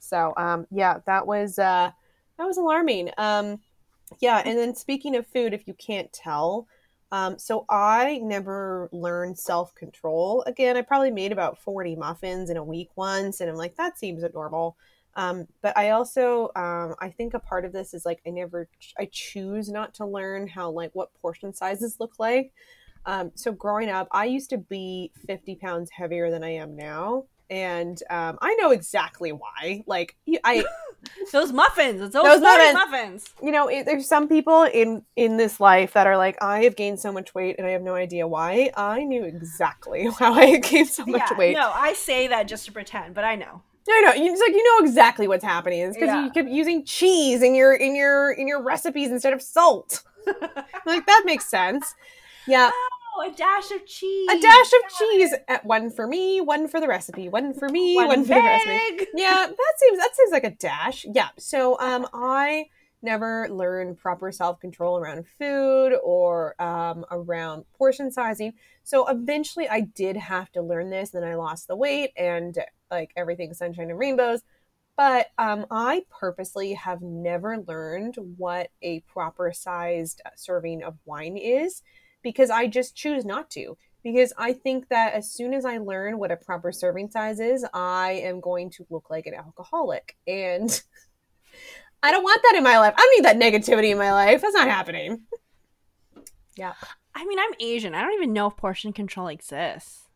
So 0.00 0.32
um, 0.36 0.66
yeah, 0.70 0.98
that 1.06 1.26
was 1.26 1.58
uh, 1.58 1.92
that 2.36 2.46
was 2.46 2.56
alarming. 2.56 3.10
Um, 3.16 3.60
yeah, 4.18 4.42
and 4.44 4.58
then 4.58 4.74
speaking 4.74 5.14
of 5.14 5.26
food, 5.26 5.54
if 5.54 5.68
you 5.68 5.74
can't 5.74 6.12
tell. 6.12 6.66
Um, 7.12 7.38
so 7.38 7.64
I 7.68 8.18
never 8.22 8.88
learned 8.92 9.38
self 9.38 9.74
control. 9.74 10.44
Again, 10.46 10.76
I 10.76 10.82
probably 10.82 11.10
made 11.10 11.32
about 11.32 11.58
40 11.58 11.96
muffins 11.96 12.50
in 12.50 12.56
a 12.56 12.64
week 12.64 12.90
once, 12.96 13.40
and 13.40 13.50
I'm 13.50 13.56
like, 13.56 13.76
that 13.76 13.98
seems 13.98 14.22
normal. 14.32 14.76
Um, 15.16 15.48
but 15.60 15.76
I 15.76 15.90
also, 15.90 16.50
um, 16.54 16.94
I 17.00 17.12
think 17.16 17.34
a 17.34 17.40
part 17.40 17.64
of 17.64 17.72
this 17.72 17.94
is 17.94 18.06
like 18.06 18.20
I 18.26 18.30
never, 18.30 18.68
I 18.98 19.08
choose 19.10 19.68
not 19.68 19.92
to 19.94 20.06
learn 20.06 20.46
how 20.46 20.70
like 20.70 20.90
what 20.94 21.12
portion 21.20 21.52
sizes 21.52 21.96
look 21.98 22.14
like. 22.18 22.52
Um, 23.06 23.32
so 23.34 23.50
growing 23.50 23.88
up, 23.88 24.08
I 24.12 24.26
used 24.26 24.50
to 24.50 24.58
be 24.58 25.10
50 25.26 25.56
pounds 25.56 25.90
heavier 25.90 26.30
than 26.30 26.44
I 26.44 26.50
am 26.50 26.76
now, 26.76 27.24
and 27.50 28.00
um, 28.08 28.38
I 28.40 28.54
know 28.54 28.70
exactly 28.70 29.32
why. 29.32 29.82
Like 29.86 30.16
I. 30.44 30.64
those 31.32 31.52
muffins. 31.52 32.00
It's 32.00 32.12
those, 32.12 32.40
muffins. 32.40 32.74
muffins. 32.74 33.30
You 33.42 33.50
know, 33.50 33.68
it, 33.68 33.86
there's 33.86 34.06
some 34.06 34.28
people 34.28 34.62
in 34.62 35.02
in 35.16 35.36
this 35.36 35.58
life 35.60 35.92
that 35.94 36.06
are 36.06 36.16
like, 36.16 36.42
I 36.42 36.64
have 36.64 36.76
gained 36.76 37.00
so 37.00 37.12
much 37.12 37.34
weight 37.34 37.56
and 37.58 37.66
I 37.66 37.70
have 37.70 37.82
no 37.82 37.94
idea 37.94 38.26
why. 38.26 38.70
I 38.76 39.02
knew 39.02 39.24
exactly 39.24 40.08
how 40.18 40.32
I 40.34 40.58
gained 40.58 40.88
so 40.88 41.04
much 41.06 41.22
yeah, 41.30 41.38
weight. 41.38 41.54
No, 41.54 41.72
I 41.74 41.94
say 41.94 42.28
that 42.28 42.48
just 42.48 42.66
to 42.66 42.72
pretend, 42.72 43.14
but 43.14 43.24
I 43.24 43.34
know. 43.34 43.62
No, 43.88 44.00
know. 44.02 44.12
It's 44.14 44.40
like 44.40 44.52
you 44.52 44.78
know 44.78 44.86
exactly 44.86 45.26
what's 45.26 45.44
happening. 45.44 45.80
It's 45.80 45.96
because 45.96 46.08
yeah. 46.08 46.24
you 46.24 46.30
kept 46.30 46.48
using 46.48 46.84
cheese 46.84 47.42
in 47.42 47.54
your 47.54 47.74
in 47.74 47.96
your 47.96 48.32
in 48.32 48.46
your 48.46 48.62
recipes 48.62 49.10
instead 49.10 49.32
of 49.32 49.42
salt. 49.42 50.02
like 50.86 51.06
that 51.06 51.22
makes 51.24 51.46
sense. 51.46 51.94
Yeah. 52.46 52.70
A 53.20 53.30
dash 53.30 53.70
of 53.70 53.86
cheese. 53.86 54.28
A 54.30 54.40
dash 54.40 54.72
of 54.72 54.98
cheese. 54.98 55.34
At 55.48 55.64
one 55.64 55.90
for 55.90 56.06
me, 56.06 56.40
one 56.40 56.68
for 56.68 56.80
the 56.80 56.88
recipe. 56.88 57.28
One 57.28 57.54
for 57.54 57.68
me, 57.68 57.96
one, 57.96 58.06
one 58.08 58.22
for 58.22 58.34
the 58.34 58.40
recipe. 58.40 59.06
Yeah, 59.14 59.46
that 59.46 59.72
seems 59.78 59.98
that 59.98 60.10
seems 60.14 60.30
like 60.30 60.44
a 60.44 60.50
dash. 60.50 61.06
Yeah. 61.12 61.28
So 61.38 61.78
um 61.80 62.06
I 62.12 62.66
never 63.02 63.48
learned 63.50 63.98
proper 63.98 64.30
self-control 64.30 64.98
around 64.98 65.26
food 65.26 65.94
or 66.02 66.60
um, 66.60 67.04
around 67.10 67.64
portion 67.76 68.10
sizing. 68.10 68.52
So 68.82 69.08
eventually 69.08 69.68
I 69.68 69.80
did 69.80 70.16
have 70.16 70.52
to 70.52 70.62
learn 70.62 70.90
this, 70.90 71.10
then 71.10 71.24
I 71.24 71.34
lost 71.34 71.68
the 71.68 71.76
weight 71.76 72.10
and 72.16 72.56
like 72.90 73.12
everything 73.16 73.54
sunshine 73.54 73.90
and 73.90 73.98
rainbows. 73.98 74.42
But 74.96 75.28
um, 75.38 75.64
I 75.70 76.02
purposely 76.10 76.74
have 76.74 77.00
never 77.00 77.58
learned 77.66 78.16
what 78.36 78.70
a 78.82 79.00
proper 79.00 79.50
sized 79.52 80.20
serving 80.36 80.82
of 80.82 80.98
wine 81.06 81.38
is 81.38 81.82
because 82.22 82.50
I 82.50 82.66
just 82.66 82.94
choose 82.94 83.24
not 83.24 83.50
to. 83.50 83.76
Because 84.02 84.32
I 84.38 84.54
think 84.54 84.88
that 84.88 85.12
as 85.12 85.30
soon 85.30 85.52
as 85.52 85.64
I 85.66 85.76
learn 85.78 86.18
what 86.18 86.30
a 86.30 86.36
proper 86.36 86.72
serving 86.72 87.10
size 87.10 87.38
is, 87.38 87.66
I 87.74 88.12
am 88.24 88.40
going 88.40 88.70
to 88.70 88.86
look 88.88 89.10
like 89.10 89.26
an 89.26 89.34
alcoholic. 89.34 90.16
And 90.26 90.70
I 92.02 92.10
don't 92.10 92.22
want 92.22 92.40
that 92.42 92.54
in 92.56 92.64
my 92.64 92.78
life. 92.78 92.94
I 92.96 93.00
don't 93.00 93.16
need 93.16 93.24
that 93.26 93.52
negativity 93.52 93.90
in 93.90 93.98
my 93.98 94.12
life. 94.12 94.40
That's 94.40 94.54
not 94.54 94.68
happening. 94.68 95.20
Yeah. 96.56 96.72
I 97.14 97.26
mean, 97.26 97.38
I'm 97.38 97.52
Asian. 97.60 97.94
I 97.94 98.02
don't 98.02 98.14
even 98.14 98.32
know 98.32 98.46
if 98.46 98.56
portion 98.56 98.92
control 98.92 99.28
exists. 99.28 100.08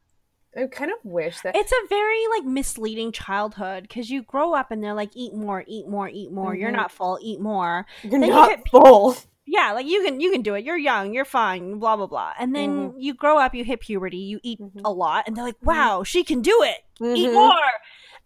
I 0.56 0.66
kind 0.66 0.90
of 0.90 0.98
wish 1.02 1.40
that 1.40 1.56
it's 1.56 1.72
a 1.72 1.88
very 1.88 2.22
like 2.28 2.44
misleading 2.44 3.10
childhood 3.10 3.82
because 3.82 4.08
you 4.08 4.22
grow 4.22 4.54
up 4.54 4.70
and 4.70 4.82
they're 4.82 4.94
like, 4.94 5.10
eat 5.14 5.34
more, 5.34 5.64
eat 5.66 5.88
more, 5.88 6.08
eat 6.08 6.30
more. 6.30 6.52
Mm-hmm. 6.52 6.60
You're 6.60 6.70
not 6.70 6.92
full, 6.92 7.18
eat 7.20 7.40
more. 7.40 7.86
You're 8.02 8.20
then 8.20 8.30
not 8.30 8.50
you 8.50 8.64
full 8.70 9.16
yeah 9.46 9.72
like 9.72 9.86
you 9.86 10.02
can 10.02 10.20
you 10.20 10.30
can 10.30 10.42
do 10.42 10.54
it 10.54 10.64
you're 10.64 10.76
young 10.76 11.12
you're 11.12 11.24
fine 11.24 11.78
blah 11.78 11.96
blah 11.96 12.06
blah 12.06 12.32
and 12.38 12.54
then 12.54 12.90
mm-hmm. 12.90 12.98
you 12.98 13.14
grow 13.14 13.38
up 13.38 13.54
you 13.54 13.64
hit 13.64 13.80
puberty 13.80 14.16
you 14.16 14.40
eat 14.42 14.60
mm-hmm. 14.60 14.80
a 14.84 14.90
lot 14.90 15.24
and 15.26 15.36
they're 15.36 15.44
like 15.44 15.56
mm-hmm. 15.56 15.68
wow 15.68 16.02
she 16.02 16.24
can 16.24 16.40
do 16.40 16.62
it 16.62 16.78
eat 17.00 17.26
mm-hmm. 17.26 17.34
more 17.34 17.50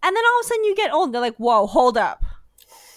and 0.01 0.15
then 0.15 0.23
all 0.23 0.39
of 0.39 0.45
a 0.45 0.47
sudden 0.47 0.63
you 0.63 0.75
get 0.75 0.93
old 0.93 1.13
they're 1.13 1.21
like 1.21 1.37
whoa 1.37 1.67
hold 1.67 1.97
up 1.97 2.23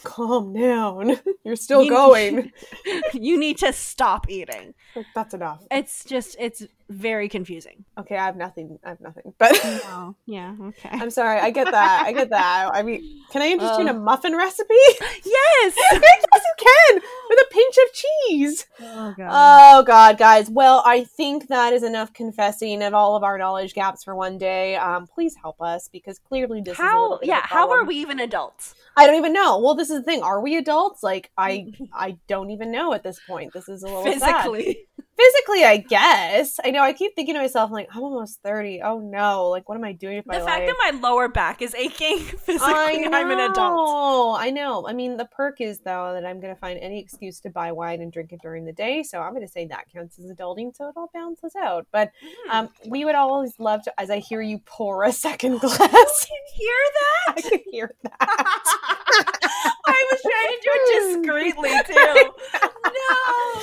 calm 0.03 0.53
down. 0.53 1.19
You're 1.45 1.57
still 1.57 1.85
you, 1.85 1.91
going. 1.91 2.53
you 3.13 3.39
need 3.39 3.59
to 3.59 3.73
stop 3.73 4.29
eating. 4.29 4.75
That's 5.15 5.35
enough. 5.35 5.65
It's 5.71 6.05
just 6.05 6.37
it's 6.39 6.65
very 6.93 7.29
confusing. 7.29 7.85
Okay, 7.99 8.17
I 8.17 8.25
have 8.27 8.37
nothing. 8.37 8.79
I 8.85 8.91
have 8.91 9.01
nothing. 9.01 9.35
But 9.39 9.53
oh, 9.65 10.15
yeah, 10.27 10.55
okay. 10.61 10.91
I'm 10.93 11.11
sorry. 11.11 11.41
I 11.41 11.51
get 11.51 11.71
that. 11.71 12.05
I 12.07 12.13
get 12.13 12.31
that. 12.31 12.71
I 12.73 12.83
mean, 12.83 13.23
can 13.31 13.43
I 13.43 13.49
interest 13.49 13.75
you 13.75 13.81
in 13.81 13.89
a 13.89 13.95
muffin 13.95 14.37
recipe? 14.37 14.75
Yes. 15.25 15.77
yes, 15.93 16.25
you 16.35 16.67
can. 16.67 17.03
With 17.29 17.39
a 17.39 17.47
pinch 17.53 17.77
of 17.77 17.93
cheese. 17.93 18.67
Oh 18.81 19.15
god. 19.17 19.31
Oh 19.31 19.83
god, 19.85 20.19
guys. 20.19 20.51
Well, 20.51 20.83
I 20.85 21.05
think 21.05 21.49
that 21.49 21.73
is 21.73 21.83
enough 21.83 22.13
confessing 22.13 22.83
of 22.83 22.95
all 22.95 23.17
of 23.17 23.23
our 23.23 23.39
knowledge 23.39 23.75
gaps 23.75 24.05
for 24.05 24.15
one 24.15 24.39
day. 24.39 24.77
Um, 24.77 25.07
please 25.07 25.37
help 25.41 25.61
us 25.61 25.89
because 25.89 26.19
clearly 26.19 26.61
this 26.61 26.77
how, 26.77 27.19
is 27.19 27.29
yeah. 27.29 27.43
How 27.45 27.71
are 27.71 27.85
we 27.85 27.97
even 27.97 28.21
adults? 28.21 28.75
I 28.97 29.07
don't 29.07 29.17
even 29.17 29.33
know. 29.33 29.59
Well, 29.59 29.75
this 29.75 29.91
is 29.91 29.99
the 29.99 30.03
thing. 30.03 30.23
Are 30.23 30.41
we 30.41 30.57
adults? 30.57 31.03
Like, 31.03 31.31
I 31.39 31.73
I 31.93 32.19
don't 32.27 32.51
even 32.51 32.71
know 32.71 32.93
at 32.93 33.03
this 33.03 33.21
point. 33.27 33.53
This 33.53 33.69
is 33.69 33.83
a 33.83 33.87
little 33.87 34.05
physically. 34.05 34.65
Sad. 34.97 35.03
Physically, 35.23 35.65
I 35.65 35.77
guess. 35.77 36.59
I 36.65 36.71
know. 36.71 36.83
I 36.83 36.93
keep 36.93 37.15
thinking 37.15 37.35
to 37.35 37.41
myself, 37.41 37.69
I'm 37.69 37.73
like, 37.73 37.89
I'm 37.95 38.03
almost 38.03 38.43
thirty. 38.43 38.81
Oh 38.83 38.99
no! 38.99 39.49
Like, 39.49 39.69
what 39.69 39.77
am 39.77 39.85
I 39.85 39.93
doing 39.93 40.17
with 40.17 40.27
my 40.27 40.35
life? 40.35 40.45
The 40.45 40.51
fact 40.51 40.67
that 40.67 40.93
my 40.93 40.99
lower 40.99 41.29
back 41.29 41.63
is 41.63 41.75
aching 41.75 42.19
physically, 42.39 43.07
I'm 43.07 43.31
an 43.31 43.51
adult. 43.51 44.41
I 44.41 44.51
know. 44.51 44.87
I 44.89 44.93
mean, 44.93 45.17
the 45.17 45.27
perk 45.27 45.61
is 45.61 45.81
though 45.81 46.13
that 46.15 46.25
I'm 46.25 46.41
going 46.41 46.53
to 46.53 46.59
find 46.61 46.79
any 46.81 46.99
excuse 46.99 47.41
to 47.41 47.51
buy 47.51 47.73
wine 47.73 48.01
and 48.01 48.13
drink 48.13 48.33
it 48.33 48.41
during 48.43 48.65
the 48.65 48.73
day. 48.73 49.03
So 49.03 49.21
I'm 49.21 49.33
going 49.33 49.47
to 49.47 49.53
say 49.53 49.67
that 49.67 49.85
counts 49.93 50.19
as 50.19 50.31
adulting. 50.31 50.75
So 50.75 50.89
it 50.89 50.95
all 50.97 51.11
balances 51.13 51.55
out. 51.57 51.87
But 51.93 52.11
mm. 52.25 52.53
um, 52.53 52.69
we 52.87 53.05
would 53.05 53.15
always 53.15 53.59
love 53.59 53.83
to, 53.85 54.01
as 54.01 54.11
I 54.11 54.19
hear 54.19 54.41
you 54.41 54.59
pour 54.65 55.05
a 55.05 55.13
second 55.13 55.59
glass. 55.61 55.79
You 55.81 55.87
can 55.89 56.55
hear 56.55 56.75
that. 56.95 57.35
I 57.37 57.41
can 57.43 57.61
hear 57.71 57.95
that. 58.03 58.19
I 59.87 60.07
was 60.11 60.23
trying 60.23 60.49
to 60.49 60.61
do 60.63 60.71
it 60.75 61.23
discreetly 61.23 61.71
too. 61.87 62.71
No. 62.85 63.61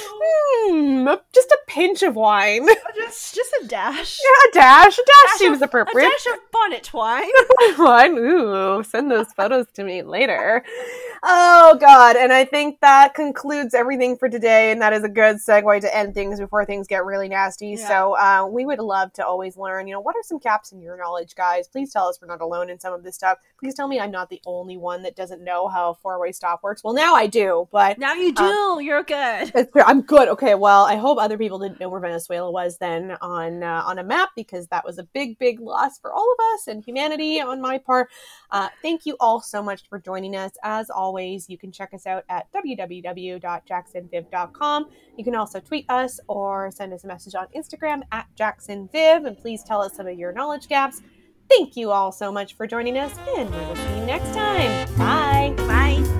Hmm, 0.72 1.08
just 1.34 1.52
a 1.52 1.58
pinch 1.68 2.04
of 2.04 2.16
wine. 2.16 2.68
Just 2.96 3.34
just 3.36 3.52
a 3.62 3.68
dash. 3.68 4.20
Yeah, 4.24 4.50
a 4.50 4.54
dash. 4.54 4.98
A 4.98 5.02
dash, 5.02 5.32
dash 5.32 5.38
seems 5.38 5.58
of, 5.58 5.64
appropriate. 5.64 6.06
A 6.06 6.10
dash 6.10 6.26
of 6.34 6.40
bonnet 6.52 6.94
wine. 6.94 7.30
wine. 7.78 8.18
Ooh, 8.18 8.84
send 8.84 9.10
those 9.10 9.32
photos 9.34 9.68
to 9.76 9.84
me 9.84 10.02
later. 10.02 10.64
Oh 11.22 11.78
God! 11.82 12.16
And 12.16 12.32
I 12.32 12.46
think 12.46 12.80
that 12.80 13.14
concludes 13.14 13.74
everything 13.74 14.16
for 14.16 14.30
today, 14.30 14.72
and 14.72 14.82
that 14.82 14.94
is 14.94 15.04
a 15.04 15.10
good 15.10 15.36
segue 15.36 15.82
to 15.82 15.94
end 15.94 16.14
things 16.14 16.40
before 16.40 16.64
things 16.64 16.88
get 16.88 17.04
really 17.04 17.28
nasty. 17.28 17.72
Yeah. 17.72 17.88
So 17.90 18.18
uh, 18.18 18.48
we 18.50 18.66
would 18.66 18.80
love 18.80 19.12
to 19.16 19.26
always 19.26 19.58
learn. 19.58 19.86
You 19.86 19.96
know, 19.96 20.00
what 20.00 20.16
are 20.16 20.24
some 20.24 20.38
gaps 20.40 20.72
in 20.72 20.82
your 20.82 20.98
knowledge, 20.98 21.36
guys? 21.36 21.68
Please 21.68 21.92
tell 21.92 22.08
us 22.08 22.20
we're 22.22 22.30
not 22.30 22.40
alone 22.40 22.70
in 22.70 22.80
some 22.80 22.94
of 22.94 23.04
this 23.04 23.16
stuff. 23.16 23.38
Please 23.60 23.76
tell 23.76 23.90
me 23.90 24.00
I'm 24.00 24.12
not 24.12 24.30
the 24.30 24.40
only 24.46 24.78
one 24.78 25.04
that 25.04 25.18
doesn't 25.18 25.44
know 25.44 25.68
how 25.68 25.96
four 26.02 26.18
way 26.22 26.32
stop 26.32 26.64
works. 26.64 26.86
Well, 26.86 26.94
now 26.94 27.16
I 27.16 27.28
do, 27.28 27.68
but 27.70 28.00
now 28.00 28.14
you 28.14 28.34
do. 28.34 28.44
Um, 28.44 28.82
You're 28.82 29.04
good. 29.10 29.68
I'm 29.86 30.02
good. 30.02 30.30
Okay. 30.30 30.56
Well, 30.56 30.86
I 30.86 30.96
hope 30.96 31.18
other 31.18 31.38
people 31.38 31.60
didn't 31.60 31.78
know 31.80 31.90
where 31.90 32.00
Venezuela 32.00 32.50
was 32.52 32.78
then 32.78 33.18
on 33.22 33.64
uh, 33.64 33.84
on 33.86 34.00
a 34.00 34.04
map 34.04 34.30
because 34.36 34.68
that 34.68 34.86
was 34.86 34.98
a 34.98 35.04
big, 35.04 35.38
big 35.40 35.60
loss 35.60 36.00
for 36.00 36.14
all 36.14 36.32
of 36.32 36.38
us 36.54 36.68
and 36.68 36.82
humanity 36.84 37.42
on 37.42 37.60
my 37.60 37.78
part. 37.78 38.10
Uh, 38.52 38.70
thank 38.82 39.06
you 39.06 39.18
all 39.20 39.42
so 39.42 39.62
much 39.62 39.88
for 39.90 40.00
joining 40.00 40.36
us. 40.36 40.52
As 40.64 40.90
always, 40.90 41.50
you 41.50 41.58
can 41.58 41.72
check 41.72 41.94
us 41.94 42.06
out 42.06 42.24
at 42.30 42.48
www.jaxandviv.com. 42.54 44.90
You 45.18 45.24
can 45.24 45.36
also 45.36 45.60
tweet 45.60 45.86
us 45.90 46.20
or 46.28 46.72
send 46.72 46.94
us 46.94 47.04
a 47.04 47.08
message 47.08 47.36
on 47.36 47.48
Instagram 47.56 48.02
at 48.12 48.28
jacksonviv, 48.38 49.26
and 49.26 49.38
please 49.38 49.64
tell 49.64 49.82
us 49.82 49.96
some 49.96 50.08
of 50.08 50.18
your 50.18 50.32
knowledge 50.32 50.68
gaps. 50.68 51.02
Thank 51.50 51.76
you 51.76 51.92
all 51.92 52.12
so 52.12 52.32
much 52.32 52.56
for 52.56 52.68
joining 52.68 52.98
us, 52.98 53.16
and 53.36 53.50
we 53.50 53.58
will 53.58 53.76
see 53.76 54.00
you 54.00 54.06
next 54.06 54.34
time. 54.34 54.88
Bye. 54.98 55.54
Bye. 55.66 56.19